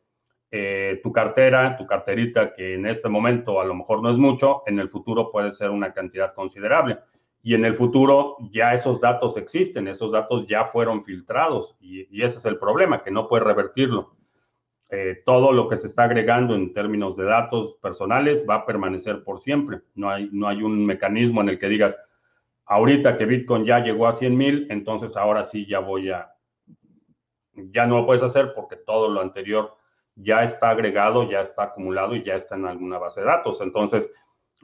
eh, 0.52 1.00
tu 1.02 1.12
cartera, 1.12 1.76
tu 1.76 1.88
carterita, 1.88 2.54
que 2.54 2.76
en 2.76 2.86
este 2.86 3.10
momento 3.10 3.60
a 3.60 3.66
lo 3.66 3.74
mejor 3.74 4.04
no 4.04 4.12
es 4.12 4.18
mucho, 4.18 4.62
en 4.68 4.78
el 4.78 4.90
futuro 4.90 5.32
puede 5.32 5.50
ser 5.52 5.72
una 5.72 5.92
cantidad 5.92 6.36
considerable 6.36 7.00
y 7.46 7.56
en 7.56 7.66
el 7.66 7.76
futuro 7.76 8.38
ya 8.52 8.74
esos 8.74 9.02
datos 9.02 9.36
existen, 9.36 9.90
esos 9.90 10.14
datos 10.14 10.48
ya 10.48 10.66
fueron 10.66 11.04
filtrados 11.04 11.76
y, 11.82 12.24
ese 12.24 12.38
es 12.38 12.46
el 12.46 12.58
problema, 12.58 13.04
que 13.04 13.12
no 13.12 13.28
puede 13.28 13.44
revertirlo. 13.44 14.16
Eh, 14.90 15.22
todo 15.26 15.52
lo 15.52 15.68
que 15.68 15.76
se 15.76 15.88
está 15.88 16.04
agregando 16.04 16.56
en 16.56 16.74
términos 16.74 17.18
de 17.18 17.26
datos 17.26 17.76
personales 17.82 18.46
va 18.50 18.56
a 18.56 18.66
permanecer 18.66 19.24
por 19.26 19.42
siempre. 19.42 19.82
No 19.94 20.10
hay, 20.10 20.30
no 20.32 20.48
hay 20.48 20.64
un 20.64 20.86
mecanismo 20.86 21.42
en 21.42 21.50
el 21.50 21.60
que 21.60 21.68
digas, 21.68 22.00
ahorita 22.66 23.18
que 23.18 23.26
Bitcoin 23.26 23.66
ya 23.66 23.80
llegó 23.80 24.08
a 24.08 24.14
100 24.14 24.38
mil, 24.38 24.68
entonces 24.70 25.18
ahora 25.18 25.44
sí 25.44 25.66
ya 25.68 25.80
voy 25.80 26.12
a, 26.12 26.34
ya 27.56 27.86
no 27.86 27.98
lo 27.98 28.06
puedes 28.06 28.24
hacer 28.24 28.54
porque 28.56 28.78
todo 28.78 29.10
lo 29.10 29.20
anterior 29.20 29.76
ya 30.16 30.44
está 30.44 30.70
agregado, 30.70 31.30
ya 31.30 31.42
está 31.42 31.64
acumulado 31.64 32.16
y 32.16 32.24
ya 32.24 32.36
está 32.36 32.56
en 32.56 32.68
alguna 32.68 33.00
base 33.00 33.20
de 33.20 33.28
datos. 33.28 33.60
Entonces, 33.60 34.10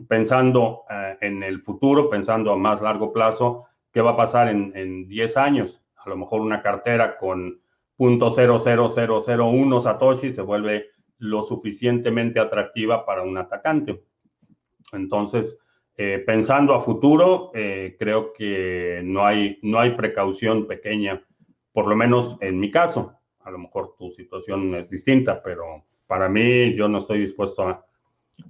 pensando 0.08 0.84
uh, 0.90 1.18
en 1.22 1.44
el 1.44 1.62
futuro, 1.62 2.10
pensando 2.10 2.52
a 2.52 2.58
más 2.58 2.82
largo 2.82 3.12
plazo, 3.12 3.66
qué 3.92 4.02
va 4.02 4.12
a 4.12 4.18
pasar 4.18 4.50
en, 4.50 4.72
en 4.76 5.08
10 5.08 5.38
años. 5.38 5.82
A 5.98 6.10
lo 6.10 6.18
mejor 6.18 6.42
una 6.42 6.62
cartera 6.62 7.18
con 7.18 7.60
.00001 8.00 9.82
Satoshi 9.82 10.32
se 10.32 10.42
vuelve 10.42 10.88
lo 11.18 11.44
suficientemente 11.44 12.40
atractiva 12.40 13.06
para 13.06 13.24
un 13.24 13.38
atacante. 13.38 14.04
Entonces, 14.94 15.60
eh, 15.98 16.24
pensando 16.26 16.74
a 16.74 16.82
futuro, 16.82 17.52
eh, 17.54 17.98
creo 18.00 18.32
que 18.32 19.02
no 19.04 19.26
hay, 19.26 19.60
no 19.62 19.80
hay 19.80 19.92
precaución 19.92 20.66
pequeña, 20.66 21.22
por 21.74 21.88
lo 21.88 21.96
menos 21.96 22.38
en 22.40 22.60
mi 22.60 22.72
caso. 22.72 23.14
A 23.42 23.52
lo 23.52 23.60
mejor 23.60 23.96
tu 23.98 24.12
situación 24.12 24.76
es 24.76 24.90
distinta, 24.90 25.44
pero 25.44 25.86
para 26.08 26.30
mí 26.30 26.74
yo 26.76 26.88
no 26.88 27.00
estoy 27.00 27.20
dispuesto 27.20 27.68
a, 27.68 27.86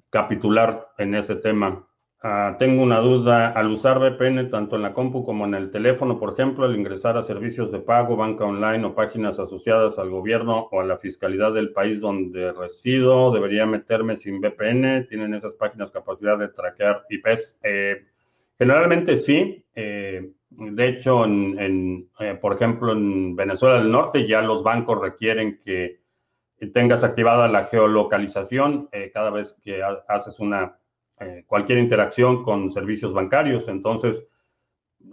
capitular 0.10 0.90
en 0.98 1.16
ese 1.16 1.36
tema. 1.36 1.86
Uh, 2.22 2.58
tengo 2.58 2.84
una 2.84 3.00
duda, 3.00 3.48
al 3.48 3.72
usar 3.72 3.98
VPN 3.98 4.50
tanto 4.50 4.76
en 4.76 4.82
la 4.82 4.94
compu 4.94 5.24
como 5.24 5.46
en 5.46 5.54
el 5.54 5.72
teléfono, 5.72 6.20
por 6.20 6.34
ejemplo, 6.34 6.66
al 6.66 6.76
ingresar 6.76 7.16
a 7.16 7.24
servicios 7.24 7.72
de 7.72 7.80
pago, 7.80 8.18
banca 8.18 8.44
online 8.44 8.84
o 8.84 8.94
páginas 8.94 9.40
asociadas 9.40 9.98
al 10.00 10.10
gobierno 10.10 10.68
o 10.70 10.82
a 10.82 10.84
la 10.84 10.98
fiscalidad 10.98 11.54
del 11.54 11.72
país 11.72 12.02
donde 12.02 12.52
resido, 12.52 13.32
¿debería 13.32 13.66
meterme 13.66 14.18
sin 14.18 14.42
VPN? 14.42 15.08
¿Tienen 15.08 15.34
esas 15.34 15.54
páginas 15.54 15.92
capacidad 15.92 16.38
de 16.38 16.50
traquear 16.50 17.06
IPs? 17.10 17.58
Eh, 17.64 18.04
generalmente 18.58 19.16
sí. 19.16 19.64
Eh, 19.74 20.30
de 20.50 20.88
hecho, 20.90 21.24
en, 21.24 21.58
en, 21.58 22.10
eh, 22.20 22.38
por 22.42 22.54
ejemplo, 22.54 22.92
en 22.92 23.34
Venezuela 23.38 23.78
del 23.78 23.92
Norte 23.92 24.28
ya 24.28 24.42
los 24.42 24.62
bancos 24.62 25.00
requieren 25.00 25.62
que 25.64 26.02
tengas 26.68 27.04
activada 27.04 27.48
la 27.48 27.66
geolocalización 27.66 28.90
eh, 28.92 29.12
cada 29.14 29.30
vez 29.30 29.54
que 29.64 29.82
ha 29.82 30.04
haces 30.08 30.40
una, 30.40 30.78
eh, 31.20 31.44
cualquier 31.48 31.80
interacción 31.80 32.44
con 32.44 32.72
servicios 32.72 33.14
bancarios. 33.14 33.68
Entonces, 33.68 34.28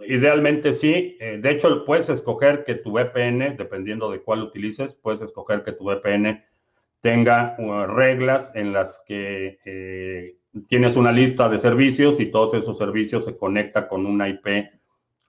idealmente 0.05 0.73
sí. 0.73 1.17
de 1.19 1.49
hecho, 1.49 1.85
puedes 1.85 2.09
escoger 2.09 2.65
que 2.65 2.75
tu 2.75 2.91
VPN, 2.91 3.55
dependiendo 3.57 4.11
de 4.11 4.21
cuál 4.21 4.43
utilices, 4.43 4.95
puedes 4.95 5.21
escoger 5.21 5.63
que 5.63 5.71
tu 5.71 5.85
VPN 5.85 6.43
tenga 6.99 7.55
reglas 7.87 8.51
en 8.53 8.73
las 8.73 9.01
que 9.07 10.35
tienes 10.67 10.95
una 10.95 11.11
lista 11.11 11.47
de 11.49 11.59
servicios 11.59 12.19
y 12.19 12.27
todos 12.27 12.53
esos 12.53 12.77
servicios 12.77 13.25
se 13.25 13.37
conectan 13.37 13.87
con 13.87 14.05
una 14.05 14.27
IP 14.27 14.69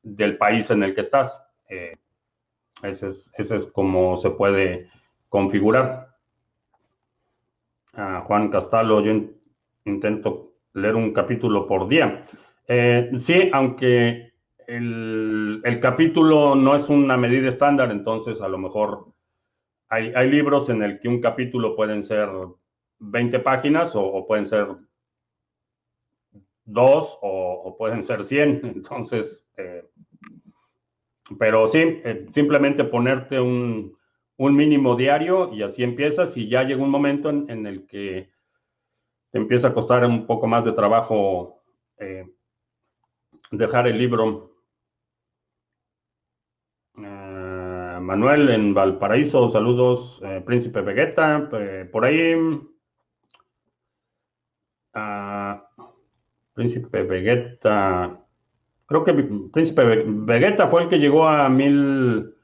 del 0.03 0.37
país 0.37 0.71
en 0.71 0.83
el 0.83 0.95
que 0.95 1.03
estás. 1.03 1.43
Eh, 1.69 1.97
ese, 2.83 3.09
es, 3.09 3.33
ese 3.37 3.57
es 3.57 3.67
como 3.67 4.17
se 4.17 4.31
puede 4.31 4.89
configurar. 5.29 6.08
Juan 7.93 8.51
Castalo, 8.51 9.01
yo 9.01 9.13
intento 9.85 10.55
leer 10.75 10.95
un 10.95 11.13
capítulo 11.13 11.67
por 11.67 11.89
día. 11.89 12.25
Eh, 12.67 13.11
sí, 13.17 13.51
aunque 13.53 14.33
el, 14.67 15.79
capítulo 15.81 16.55
no 16.55 16.75
es 16.75 16.89
una 16.89 17.17
medida 17.17 17.49
estándar, 17.49 17.91
entonces 17.91 18.41
a 18.41 18.49
lo 18.49 18.59
mejor 18.59 19.13
hay, 19.89 20.31
libros 20.31 20.69
en 20.69 20.83
el 20.83 21.01
que 21.01 21.09
un 21.09 21.21
capítulo 21.21 21.75
pueden 21.75 22.03
ser 22.03 22.29
20 22.99 23.39
páginas 23.41 23.93
o 23.95 24.27
pueden 24.27 24.45
ser 24.45 24.67
dos 26.69 27.19
o, 27.23 27.75
pueden 27.77 28.05
ser 28.05 28.23
100. 28.25 28.61
Entonces, 28.75 29.47
eh, 29.57 29.85
pero 31.39 31.69
sí, 31.69 31.79
eh, 32.05 32.27
simplemente 32.31 32.85
ponerte 32.85 33.41
un, 33.41 33.98
mínimo 34.39 34.95
diario 34.95 35.53
y 35.53 35.63
así 35.63 35.83
empiezas 35.83 36.37
y 36.37 36.49
ya 36.49 36.63
llega 36.63 36.83
un 36.83 36.91
momento 36.91 37.29
en, 37.29 37.67
el 37.67 37.87
que 37.87 38.31
te 39.31 39.39
empieza 39.39 39.69
a 39.69 39.75
costar 39.75 40.05
un 40.07 40.27
poco 40.27 40.47
más 40.47 40.65
de 40.65 40.73
trabajo 40.73 41.63
eh, 41.99 42.25
dejar 43.51 43.89
el 43.89 43.99
libro. 43.99 44.55
Manuel 48.09 48.49
en 48.49 48.73
Valparaíso, 48.73 49.51
saludos, 49.51 50.23
Príncipe 50.47 50.81
Vegeta, 50.81 51.51
por 51.93 52.05
ahí. 52.05 52.35
Ah, 54.95 55.69
Príncipe 56.55 57.03
Vegeta. 57.03 58.25
Creo 58.87 59.05
que 59.05 59.13
Príncipe 59.53 59.85
Vegeta 60.07 60.69
fue 60.69 60.85
el 60.85 60.89
que 60.89 60.99
llegó 60.99 61.29
a 61.29 61.49
mil, 61.49 62.35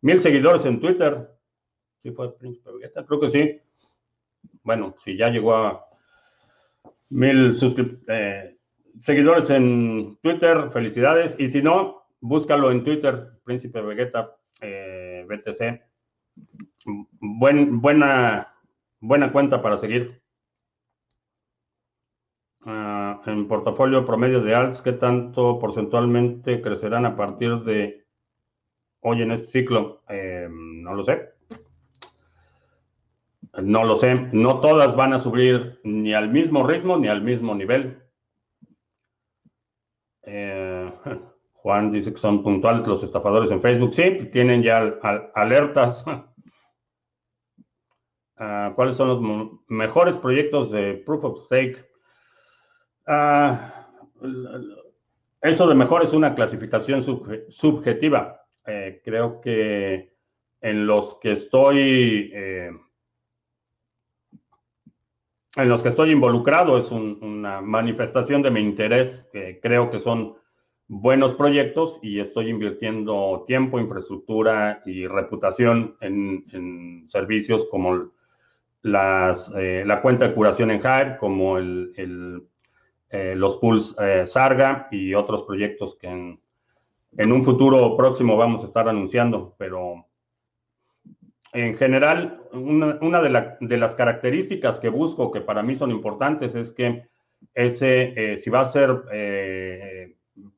mil 0.00 0.20
seguidores 0.20 0.66
en 0.66 0.80
Twitter. 0.80 1.31
Sí, 2.02 2.10
fue 2.10 2.36
Príncipe 2.36 2.70
Vegeta, 2.72 3.06
creo 3.06 3.20
que 3.20 3.30
sí. 3.30 3.60
Bueno, 4.64 4.94
si 5.04 5.16
ya 5.16 5.28
llegó 5.30 5.54
a 5.54 5.86
mil 7.10 7.54
eh, 8.08 8.58
seguidores 8.98 9.50
en 9.50 10.18
Twitter, 10.20 10.70
felicidades. 10.72 11.38
Y 11.38 11.48
si 11.48 11.62
no, 11.62 12.06
búscalo 12.20 12.72
en 12.72 12.82
Twitter, 12.82 13.38
Príncipe 13.44 13.80
Vegeta 13.82 14.36
eh, 14.60 15.24
BTC. 15.28 15.80
Buen, 17.20 17.80
buena, 17.80 18.48
buena 18.98 19.30
cuenta 19.30 19.62
para 19.62 19.76
seguir. 19.76 20.20
Ah, 22.64 23.20
en 23.26 23.46
portafolio 23.46 24.06
promedio 24.06 24.40
de 24.40 24.54
alts, 24.54 24.82
¿qué 24.82 24.92
tanto 24.92 25.58
porcentualmente 25.58 26.62
crecerán 26.62 27.06
a 27.06 27.16
partir 27.16 27.60
de 27.60 28.06
hoy 29.00 29.22
en 29.22 29.32
este 29.32 29.46
ciclo? 29.46 30.02
Eh, 30.08 30.48
no 30.50 30.94
lo 30.94 31.04
sé. 31.04 31.31
No 33.54 33.84
lo 33.84 33.96
sé. 33.96 34.14
No 34.32 34.60
todas 34.60 34.96
van 34.96 35.12
a 35.12 35.18
subir 35.18 35.80
ni 35.84 36.14
al 36.14 36.30
mismo 36.30 36.66
ritmo 36.66 36.96
ni 36.96 37.08
al 37.08 37.22
mismo 37.22 37.54
nivel. 37.54 38.02
Eh, 40.22 40.90
Juan 41.54 41.92
dice 41.92 42.12
que 42.12 42.18
son 42.18 42.42
puntuales 42.42 42.86
los 42.86 43.02
estafadores 43.02 43.50
en 43.50 43.60
Facebook. 43.60 43.94
Sí, 43.94 44.28
tienen 44.32 44.62
ya 44.62 44.78
alertas. 45.34 46.04
Ah, 48.44 48.72
¿Cuáles 48.74 48.96
son 48.96 49.06
los 49.06 49.20
mejores 49.68 50.16
proyectos 50.16 50.72
de 50.72 50.94
Proof 50.94 51.22
of 51.22 51.44
Stake? 51.44 51.86
Ah, 53.06 53.86
eso 55.40 55.68
de 55.68 55.74
mejor 55.76 56.02
es 56.02 56.12
una 56.12 56.34
clasificación 56.34 57.04
subjetiva. 57.50 58.44
Eh, 58.66 59.00
creo 59.04 59.40
que 59.40 60.16
en 60.60 60.86
los 60.88 61.20
que 61.20 61.32
estoy 61.32 62.32
eh, 62.34 62.70
en 65.56 65.68
los 65.68 65.82
que 65.82 65.90
estoy 65.90 66.10
involucrado 66.10 66.78
es 66.78 66.90
una 66.90 67.60
manifestación 67.60 68.42
de 68.42 68.50
mi 68.50 68.60
interés. 68.60 69.26
creo 69.60 69.90
que 69.90 69.98
son 69.98 70.36
buenos 70.88 71.34
proyectos 71.34 71.98
y 72.02 72.20
estoy 72.20 72.50
invirtiendo 72.50 73.44
tiempo, 73.46 73.80
infraestructura 73.80 74.82
y 74.84 75.06
reputación 75.06 75.96
en, 76.00 77.04
servicios 77.06 77.66
como 77.70 78.10
las, 78.82 79.50
eh, 79.56 79.84
la 79.86 80.02
cuenta 80.02 80.28
de 80.28 80.34
curación 80.34 80.70
en 80.70 80.80
Hive, 80.80 81.16
como 81.18 81.58
eh, 81.58 83.34
los 83.34 83.56
pools 83.56 83.96
eh, 83.98 84.26
Sarga 84.26 84.88
y 84.90 85.14
otros 85.14 85.44
proyectos 85.44 85.96
que 85.96 86.08
en, 86.08 87.32
un 87.32 87.44
futuro 87.44 87.96
próximo 87.96 88.36
vamos 88.36 88.62
a 88.62 88.66
estar 88.66 88.88
anunciando, 88.88 89.54
pero 89.58 90.06
en 91.52 91.76
general, 91.76 92.42
una, 92.52 93.20
de, 93.20 93.76
las 93.78 93.94
características 93.94 94.80
que 94.80 94.88
busco, 94.88 95.30
que 95.30 95.40
para 95.40 95.62
mí 95.62 95.74
son 95.74 95.90
importantes, 95.90 96.54
es 96.54 96.72
que 96.72 97.06
ese, 97.54 98.14
eh, 98.16 98.36
si 98.36 98.50
va 98.50 98.60
a 98.60 98.64
ser 98.64 99.02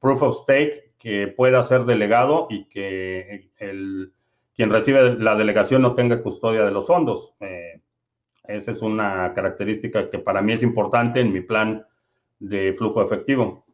proof 0.01 0.23
of 0.23 0.37
stake, 0.43 0.93
que 0.99 1.29
pueda 1.29 1.63
ser 1.63 1.85
delegado 1.85 2.47
y 2.49 2.65
que 2.69 3.51
el, 3.59 4.13
quien 4.55 4.71
recibe 4.71 5.17
la 5.17 5.37
delegación 5.37 5.83
no 5.83 5.95
tenga 5.95 6.23
custodia 6.23 6.65
de 6.65 6.71
los 6.71 6.87
fondos. 6.87 7.35
esa 8.47 8.71
es 8.71 8.81
una 8.81 9.33
característica 9.35 10.11
que 10.11 10.19
para 10.19 10.41
mí 10.43 10.53
es 10.53 10.63
importante 10.63 11.21
en 11.21 11.33
mi 11.33 11.41
plan 11.41 11.87
de 12.39 12.75
flujo 12.75 13.03
efectivo. 13.03 13.65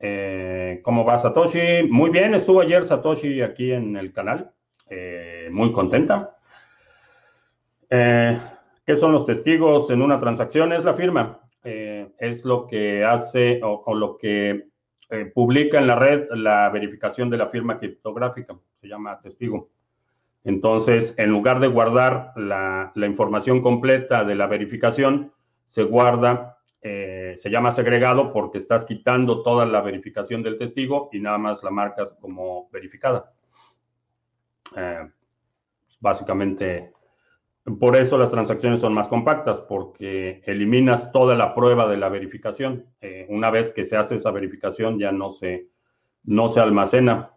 Eh, 0.00 0.80
¿Cómo 0.82 1.04
va 1.04 1.18
Satoshi? 1.18 1.84
Muy 1.88 2.10
bien, 2.10 2.34
estuvo 2.34 2.60
ayer 2.60 2.84
Satoshi 2.84 3.40
aquí 3.42 3.72
en 3.72 3.96
el 3.96 4.12
canal, 4.12 4.52
eh, 4.96 5.48
muy 5.50 5.72
contenta. 5.72 6.36
Eh, 7.90 8.38
¿Qué 8.86 8.96
son 8.96 9.12
los 9.12 9.26
testigos 9.26 9.90
en 9.90 10.02
una 10.02 10.18
transacción? 10.18 10.72
Es 10.72 10.84
la 10.84 10.94
firma, 10.94 11.40
es 11.62 12.44
lo 12.44 12.66
que 12.66 13.02
hace 13.02 13.60
o, 13.62 13.94
lo 13.94 14.18
que 14.18 14.66
publica 15.34 15.78
en 15.78 15.86
la 15.86 15.96
red 15.96 16.28
la 16.32 16.68
verificación 16.68 17.30
de 17.30 17.38
la 17.38 17.48
firma 17.48 17.78
criptográfica, 17.78 18.58
se 18.80 18.88
llama 18.88 19.18
testigo. 19.20 19.70
Entonces, 20.44 21.14
en 21.16 21.30
lugar 21.30 21.60
de 21.60 21.68
guardar 21.68 22.32
la, 22.36 22.92
información 22.94 23.62
completa 23.62 24.24
de 24.24 24.34
la 24.34 24.46
verificación, 24.46 25.32
se 25.64 25.84
guarda 25.84 26.54
eh, 26.86 27.36
se 27.38 27.48
llama 27.48 27.72
segregado 27.72 28.30
porque 28.30 28.58
estás 28.58 28.84
quitando 28.84 29.42
toda 29.42 29.64
la 29.64 29.80
verificación 29.80 30.42
del 30.42 30.58
testigo 30.58 31.08
y 31.12 31.18
nada 31.18 31.38
más 31.38 31.62
la 31.62 31.70
marcas 31.70 32.12
como 32.20 32.68
verificada. 32.70 33.32
Eh, 34.76 35.08
básicamente, 36.00 36.92
por 37.78 37.96
eso 37.96 38.18
las 38.18 38.30
transacciones 38.30 38.80
son 38.80 38.94
más 38.94 39.08
compactas, 39.08 39.60
porque 39.62 40.42
eliminas 40.44 41.12
toda 41.12 41.34
la 41.34 41.54
prueba 41.54 41.88
de 41.88 41.96
la 41.96 42.08
verificación. 42.08 42.86
Eh, 43.00 43.26
una 43.28 43.50
vez 43.50 43.72
que 43.72 43.84
se 43.84 43.96
hace 43.96 44.16
esa 44.16 44.30
verificación 44.30 44.98
ya 44.98 45.12
no 45.12 45.32
se, 45.32 45.68
no 46.24 46.48
se 46.48 46.60
almacena. 46.60 47.30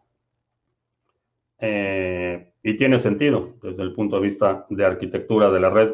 y 1.60 2.78
tiene 2.78 3.00
sentido 3.00 3.56
desde 3.63 3.84
el 3.84 3.94
punto 3.94 4.18
de 4.18 4.22
vista 4.22 4.66
de 4.70 4.86
arquitectura 4.86 5.50
de 5.50 5.60
la 5.60 5.70
red. 5.70 5.92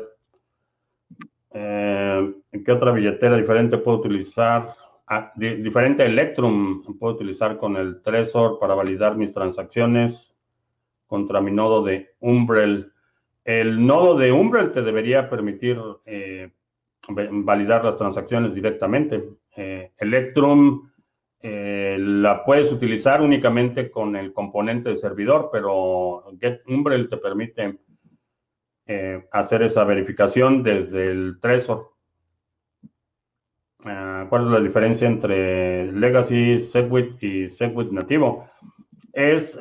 ¿En 1.52 2.64
qué 2.64 2.72
otra 2.72 2.92
billetera 2.92 3.38
diferente 3.38 3.78
puedo 3.78 3.98
utilizar? 4.00 4.76
Ah, 5.08 5.32
diferente 5.36 6.06
Electrum 6.06 6.98
puedo 6.98 7.16
utilizar 7.16 7.58
con 7.58 7.76
el 7.76 8.02
Trezor 8.02 8.58
para 8.60 8.74
validar 8.74 9.18
mis 9.18 9.34
transacciones 9.34 10.33
contra 11.14 11.42
mi 11.42 11.52
nodo 11.52 11.84
de 11.84 12.16
Umbrel. 12.22 12.92
El 13.46 13.86
nodo 13.86 14.18
de 14.18 14.32
Umbrel 14.32 14.72
te 14.72 14.82
debería 14.82 15.30
permitir 15.30 15.80
eh, 16.08 16.50
validar 17.08 17.86
las 17.86 18.00
transacciones 18.00 18.56
directamente. 18.56 19.24
Eh, 19.56 19.92
Electrum 19.96 20.90
eh, 21.40 21.98
la 22.00 22.44
puedes 22.44 22.72
utilizar 22.72 23.22
únicamente 23.22 23.92
con 23.92 24.16
el 24.16 24.34
componente 24.34 24.90
de 24.90 24.98
servidor, 24.98 25.50
pero 25.52 26.24
Umbrel 26.66 27.08
te 27.08 27.18
permite 27.18 27.78
hacer 29.32 29.62
esa 29.62 29.84
verificación 29.84 30.64
desde 30.64 31.12
el 31.12 31.38
Trezor. 31.40 31.92
Ah, 33.86 34.26
¿Cuál 34.28 34.46
es 34.46 34.48
la 34.50 34.60
diferencia 34.62 35.08
entre 35.08 35.92
Legacy, 35.92 36.58
Segwit 36.58 37.22
y 37.22 37.50
Segwit 37.50 37.92
nativo? 37.92 38.50
Es, 39.14 39.56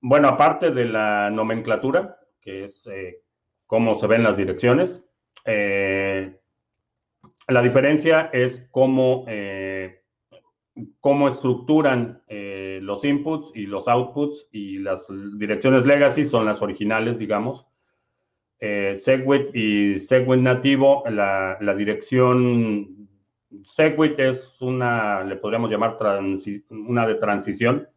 bueno, 0.00 0.28
aparte 0.28 0.70
de 0.70 0.86
la 0.86 1.30
nomenclatura, 1.30 2.18
que 2.40 2.64
es 2.64 2.86
eh, 2.86 3.22
cómo 3.66 3.96
se 3.96 4.06
ven 4.06 4.22
las 4.22 4.36
direcciones, 4.36 5.06
eh, 5.44 6.38
la 7.48 7.62
diferencia 7.62 8.30
es 8.32 8.68
cómo 8.70 9.24
cómo 11.00 11.28
estructuran 11.28 12.22
eh, 12.28 12.78
los 12.82 13.04
inputs 13.04 13.52
y 13.54 13.66
los 13.66 13.88
outputs 13.88 14.48
y 14.52 14.78
las 14.78 15.06
direcciones 15.36 15.86
legacy 15.86 16.24
son 16.24 16.44
las 16.46 16.62
originales, 16.62 17.18
digamos. 17.18 17.66
Eh, 18.58 18.94
Segwit 18.94 19.54
y 19.54 19.98
Segwit 19.98 20.40
nativo, 20.40 21.02
la, 21.08 21.56
dirección 21.76 23.08
Segwit 23.64 24.18
es 24.20 24.60
una, 24.60 25.24
le 25.24 25.36
podríamos 25.36 25.70
llamar 25.70 25.96
una 26.70 27.06
de 27.06 27.14
transición 27.14 27.88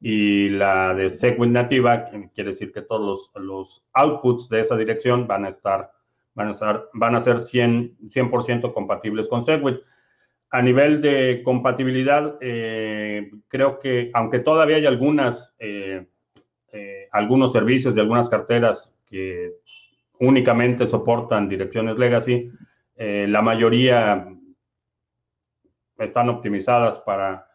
y 0.00 0.48
la 0.50 0.94
de 0.94 1.10
Segwit 1.10 1.50
nativa 1.50 2.08
quiere 2.34 2.50
decir 2.50 2.72
que 2.72 2.82
todos 2.82 3.30
los, 3.34 3.84
outputs 3.92 4.48
de 4.48 4.60
esa 4.60 4.76
dirección 4.76 5.26
van 5.26 5.44
a 5.44 5.48
estar, 5.48 5.90
van 6.34 6.48
a 6.48 6.50
estar, 6.52 6.88
van 6.92 7.14
a 7.16 7.20
ser 7.20 7.40
100, 7.40 7.98
100 8.08 8.62
compatibles 8.72 9.28
con 9.28 9.42
Segwit. 9.42 9.80
A 10.50 10.62
nivel 10.62 11.02
de 11.02 11.42
compatibilidad, 11.44 12.38
eh, 12.40 13.30
creo 13.48 13.80
que 13.80 14.10
aunque 14.14 14.38
todavía 14.38 14.76
hay 14.76 14.86
algunas, 14.86 15.54
eh, 15.58 16.06
eh, 16.72 17.08
algunos 17.12 17.52
servicios 17.52 17.94
de 17.94 18.00
algunas 18.00 18.30
carteras 18.30 18.94
que 19.06 19.56
únicamente 20.20 20.86
soportan 20.86 21.48
direcciones 21.48 21.98
legacy, 21.98 22.50
la 22.96 23.42
mayoría 23.42 24.26
están 25.98 26.28
optimizadas 26.28 26.98
para 26.98 27.47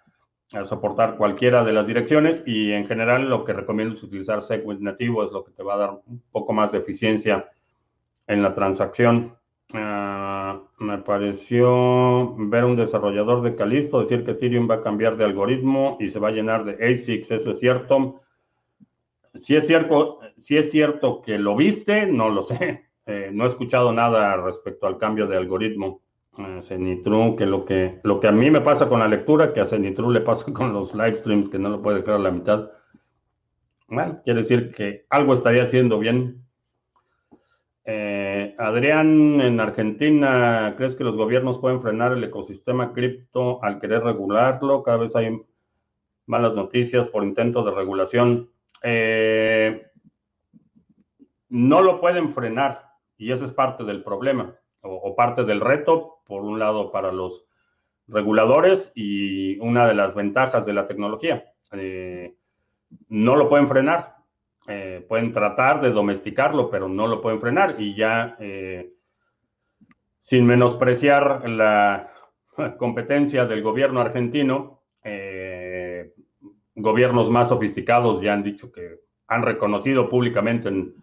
soportar 0.65 1.17
cualquiera 1.17 1.63
de 1.63 1.73
las 1.73 1.87
direcciones 1.87 2.43
y 2.45 2.71
en 2.71 2.87
general 2.87 3.29
lo 3.29 3.43
que 3.43 3.53
recomiendo 3.53 3.95
es 3.95 4.03
utilizar 4.03 4.41
Segwit 4.41 4.79
nativo, 4.79 5.23
es 5.23 5.31
lo 5.31 5.43
que 5.43 5.51
te 5.51 5.63
va 5.63 5.75
a 5.75 5.77
dar 5.77 6.01
un 6.05 6.21
poco 6.31 6.53
más 6.53 6.71
de 6.71 6.77
eficiencia 6.77 7.49
en 8.27 8.43
la 8.43 8.53
transacción. 8.53 9.35
Ah, 9.73 10.61
me 10.77 10.99
pareció 10.99 12.35
ver 12.37 12.65
un 12.65 12.75
desarrollador 12.75 13.41
de 13.41 13.55
Calisto 13.55 13.99
decir 13.99 14.23
que 14.23 14.31
Ethereum 14.31 14.69
va 14.69 14.75
a 14.75 14.83
cambiar 14.83 15.17
de 15.17 15.25
algoritmo 15.25 15.97
y 15.99 16.09
se 16.09 16.19
va 16.19 16.27
a 16.27 16.31
llenar 16.31 16.65
de 16.65 16.73
ASICs. 16.85 17.31
¿Eso 17.31 17.51
es 17.51 17.59
cierto? 17.59 18.21
Si 19.39 19.55
es 19.55 19.65
cierto, 19.65 20.19
si 20.37 20.57
es 20.57 20.69
cierto 20.69 21.21
que 21.23 21.39
lo 21.39 21.55
viste, 21.55 22.05
no 22.05 22.29
lo 22.29 22.43
sé. 22.43 22.85
Eh, 23.05 23.31
no 23.33 23.43
he 23.43 23.47
escuchado 23.47 23.91
nada 23.91 24.37
respecto 24.37 24.87
al 24.87 24.97
cambio 24.97 25.27
de 25.27 25.35
algoritmo. 25.35 26.02
A 26.37 26.63
Cenitru, 26.63 27.35
que 27.35 27.45
lo, 27.45 27.63
que 27.63 27.99
lo 28.03 28.19
que 28.19 28.27
a 28.27 28.31
mí 28.31 28.49
me 28.49 28.61
pasa 28.61 28.89
con 28.89 28.99
la 28.99 29.07
lectura, 29.07 29.53
que 29.53 29.61
a 29.61 29.65
Cenitru 29.65 30.09
le 30.09 30.21
pasa 30.21 30.51
con 30.51 30.73
los 30.73 30.95
live 30.95 31.17
streams, 31.17 31.47
que 31.47 31.59
no 31.59 31.69
lo 31.69 31.81
puede 31.81 31.99
dejar 31.99 32.15
a 32.15 32.19
la 32.19 32.31
mitad. 32.31 32.71
Bueno, 33.87 34.19
quiere 34.23 34.39
decir 34.39 34.73
que 34.73 35.05
algo 35.09 35.35
estaría 35.35 35.61
haciendo 35.61 35.99
bien. 35.99 36.43
Eh, 37.85 38.55
Adrián, 38.57 39.41
en 39.41 39.59
Argentina, 39.59 40.73
¿crees 40.75 40.95
que 40.95 41.03
los 41.03 41.15
gobiernos 41.15 41.59
pueden 41.59 41.81
frenar 41.83 42.13
el 42.13 42.23
ecosistema 42.23 42.93
cripto 42.93 43.63
al 43.63 43.79
querer 43.79 44.03
regularlo? 44.03 44.81
Cada 44.81 44.97
vez 44.97 45.15
hay 45.15 45.39
malas 46.25 46.55
noticias 46.55 47.09
por 47.09 47.23
intentos 47.23 47.63
de 47.63 47.71
regulación. 47.71 48.49
Eh, 48.81 49.85
no 51.49 51.83
lo 51.83 52.01
pueden 52.01 52.33
frenar 52.33 52.93
y 53.17 53.31
ese 53.31 53.45
es 53.45 53.51
parte 53.51 53.83
del 53.83 54.03
problema 54.03 54.57
o, 54.83 55.15
parte 55.15 55.43
del 55.43 55.61
reto, 55.61 56.19
por 56.25 56.43
un 56.43 56.59
lado, 56.59 56.91
para 56.91 57.11
los 57.11 57.45
reguladores 58.07 58.91
y 58.95 59.57
una 59.59 59.87
de 59.87 59.93
las 59.93 60.13
ventajas 60.13 60.65
de 60.65 60.73
la 60.73 60.87
tecnología. 60.87 61.45
Eh, 61.71 62.35
no 63.07 63.35
lo 63.35 63.49
pueden 63.49 63.67
frenar, 63.67 64.17
eh, 64.67 65.05
pueden 65.07 65.31
tratar 65.31 65.81
de 65.81 65.91
domesticarlo, 65.91 66.69
pero 66.69 66.87
no 66.89 67.07
lo 67.07 67.21
pueden 67.21 67.39
frenar 67.39 67.79
y 67.79 67.95
ya, 67.95 68.35
eh, 68.39 68.93
sin 70.19 70.45
menospreciar 70.45 71.49
la 71.49 72.11
competencia 72.77 73.45
del 73.45 73.61
gobierno 73.61 74.01
argentino, 74.01 74.81
gobiernos 76.75 77.29
más 77.29 77.49
sofisticados 77.49 78.21
ya 78.21 78.33
han 78.33 78.41
dicho 78.41 78.71
que 78.71 78.99
han 79.27 79.43
reconocido 79.43 80.09
públicamente 80.09 80.69
en 80.69 80.95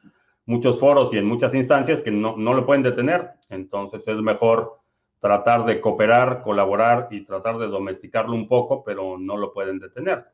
muchos 0.50 0.80
foros 0.80 1.14
y 1.14 1.18
en 1.18 1.26
muchas 1.26 1.54
instancias 1.54 2.02
que 2.02 2.10
no, 2.10 2.36
no 2.36 2.52
lo 2.52 2.66
pueden 2.66 2.82
detener. 2.82 3.30
Entonces 3.48 4.06
es 4.08 4.20
mejor 4.20 4.80
tratar 5.20 5.64
de 5.64 5.80
cooperar, 5.80 6.42
colaborar 6.42 7.08
y 7.10 7.24
tratar 7.24 7.56
de 7.58 7.68
domesticarlo 7.68 8.34
un 8.34 8.48
poco, 8.48 8.82
pero 8.82 9.16
no 9.16 9.36
lo 9.36 9.52
pueden 9.52 9.78
detener. 9.78 10.26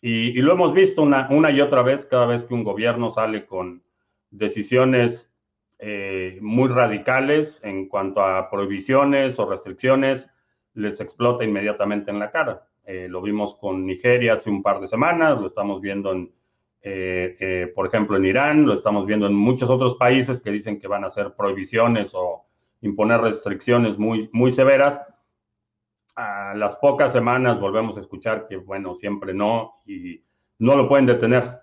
Y, 0.00 0.40
lo 0.40 0.52
hemos 0.52 0.72
visto 0.72 1.02
una, 1.02 1.26
una, 1.30 1.50
y 1.50 1.60
otra 1.60 1.82
vez, 1.82 2.06
cada 2.06 2.26
vez 2.26 2.44
que 2.44 2.54
un 2.54 2.62
gobierno 2.62 3.10
sale 3.10 3.46
con 3.46 3.82
decisiones 4.30 5.34
eh, 5.78 6.38
muy 6.40 6.68
radicales 6.68 7.60
en 7.64 7.88
cuanto 7.88 8.20
a 8.20 8.48
prohibiciones 8.48 9.38
o 9.38 9.46
restricciones, 9.46 10.30
les 10.74 11.00
explota 11.00 11.44
inmediatamente 11.44 12.10
en 12.10 12.20
la 12.20 12.30
cara. 12.30 12.68
Eh, 12.84 13.08
lo 13.08 13.20
vimos 13.20 13.56
con 13.56 13.84
Nigeria 13.84 14.34
hace 14.34 14.48
un 14.48 14.62
par 14.62 14.78
de 14.78 14.86
semanas, 14.86 15.40
lo 15.40 15.48
estamos 15.48 15.80
viendo 15.80 16.12
en, 16.12 16.30
eh, 16.88 17.72
por 17.74 17.86
ejemplo, 17.86 18.16
en 18.16 18.24
Irán, 18.24 18.66
lo 18.66 18.72
estamos 18.72 19.06
viendo 19.06 19.26
en 19.26 19.34
muchos 19.34 19.68
otros 19.68 19.96
países 19.96 20.40
que 20.40 20.52
dicen 20.52 20.78
que 20.78 20.88
van 20.88 21.04
a 21.04 21.08
hacer 21.08 21.34
prohibiciones 21.36 22.12
o 22.14 22.44
imponer 22.80 23.20
restricciones 23.20 23.98
muy, 23.98 24.28
muy 24.32 24.52
severas 24.52 25.00
a 26.16 26.54
las 26.54 26.76
pocas 26.76 27.12
semanas 27.12 27.60
volvemos 27.60 27.96
a 27.96 28.00
escuchar 28.00 28.46
que, 28.48 28.56
bueno, 28.56 28.94
siempre 28.94 29.34
no, 29.34 29.82
y 29.86 30.22
no 30.58 30.74
lo 30.74 30.88
pueden 30.88 31.06
detener. 31.06 31.60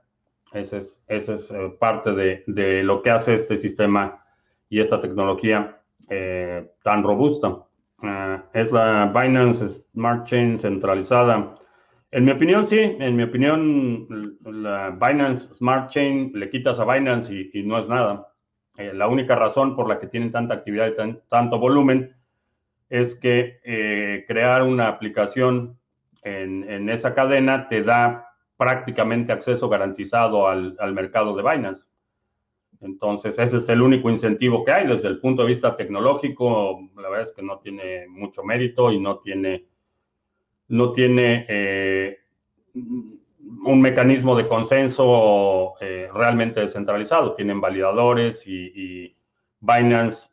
Esa 0.53 0.77
es, 0.77 1.03
ese 1.07 1.33
es 1.33 1.51
eh, 1.51 1.75
parte 1.79 2.13
de, 2.13 2.83
lo 2.83 3.01
que 3.01 3.09
hace 3.09 3.33
este 3.33 3.57
sistema 3.57 4.23
y 4.69 4.79
esta 4.79 5.01
tecnología 5.01 5.81
eh, 6.07 6.71
tan 6.83 7.03
robusta. 7.03 7.65
Ah, 8.03 8.43
es 8.53 8.71
la 8.71 9.07
Binance 9.07 9.67
Smart 9.69 10.27
Chain 10.27 10.59
centralizada. 10.59 11.55
En 12.15 12.25
mi 12.25 12.31
opinión, 12.31 12.67
sí. 12.67 12.77
En 12.77 13.15
mi 13.15 13.23
opinión, 13.23 14.37
la 14.45 14.91
Binance 14.91 15.51
Smart 15.55 15.89
Chain 15.89 16.31
le 16.35 16.47
quitas 16.47 16.79
a 16.79 16.85
Binance 16.85 17.49
y, 17.51 17.63
no 17.63 17.79
es 17.79 17.89
nada. 17.89 18.27
Eh, 18.77 18.93
la 18.93 19.07
única 19.07 19.35
razón 19.35 19.75
por 19.75 19.89
la 19.89 19.99
que 19.99 20.05
tienen 20.05 20.31
tanta 20.31 20.53
actividad 20.53 20.87
y 20.89 21.17
tanto 21.27 21.57
volumen 21.57 22.15
es 22.87 23.15
que 23.15 23.59
eh, 23.63 24.25
crear 24.27 24.61
una 24.61 24.89
aplicación 24.89 25.79
en, 26.21 26.87
esa 26.87 27.15
cadena 27.15 27.67
te 27.67 27.81
da 27.81 28.27
prácticamente 28.57 29.31
acceso 29.33 29.67
garantizado 29.67 30.47
al, 30.47 30.93
mercado 30.93 31.35
de 31.35 31.41
Binance. 31.41 31.89
Entonces, 32.79 33.39
ese 33.39 33.57
es 33.57 33.67
el 33.69 33.81
único 33.81 34.11
incentivo 34.11 34.63
que 34.63 34.71
hay 34.71 34.85
desde 34.85 35.07
el 35.07 35.19
punto 35.19 35.41
de 35.41 35.47
vista 35.47 35.75
tecnológico. 35.75 36.79
La 36.95 37.09
verdad 37.09 37.27
es 37.27 37.33
que 37.33 37.41
no 37.41 37.57
tiene 37.57 38.07
mucho 38.07 38.43
mérito 38.43 38.91
y 38.91 38.99
no 38.99 39.17
tiene, 39.17 39.65
no 40.73 40.91
tiene 40.91 41.45
eh, 41.49 42.17
un 42.73 43.79
mecanismo 43.79 44.35
de 44.35 44.47
consenso 44.47 45.75
eh, 45.79 46.09
realmente 46.11 46.61
descentralizado. 46.61 47.35
Tienen 47.35 47.61
validadores 47.61 48.47
y, 48.47 48.71
y 48.73 49.15
Binance 49.59 50.31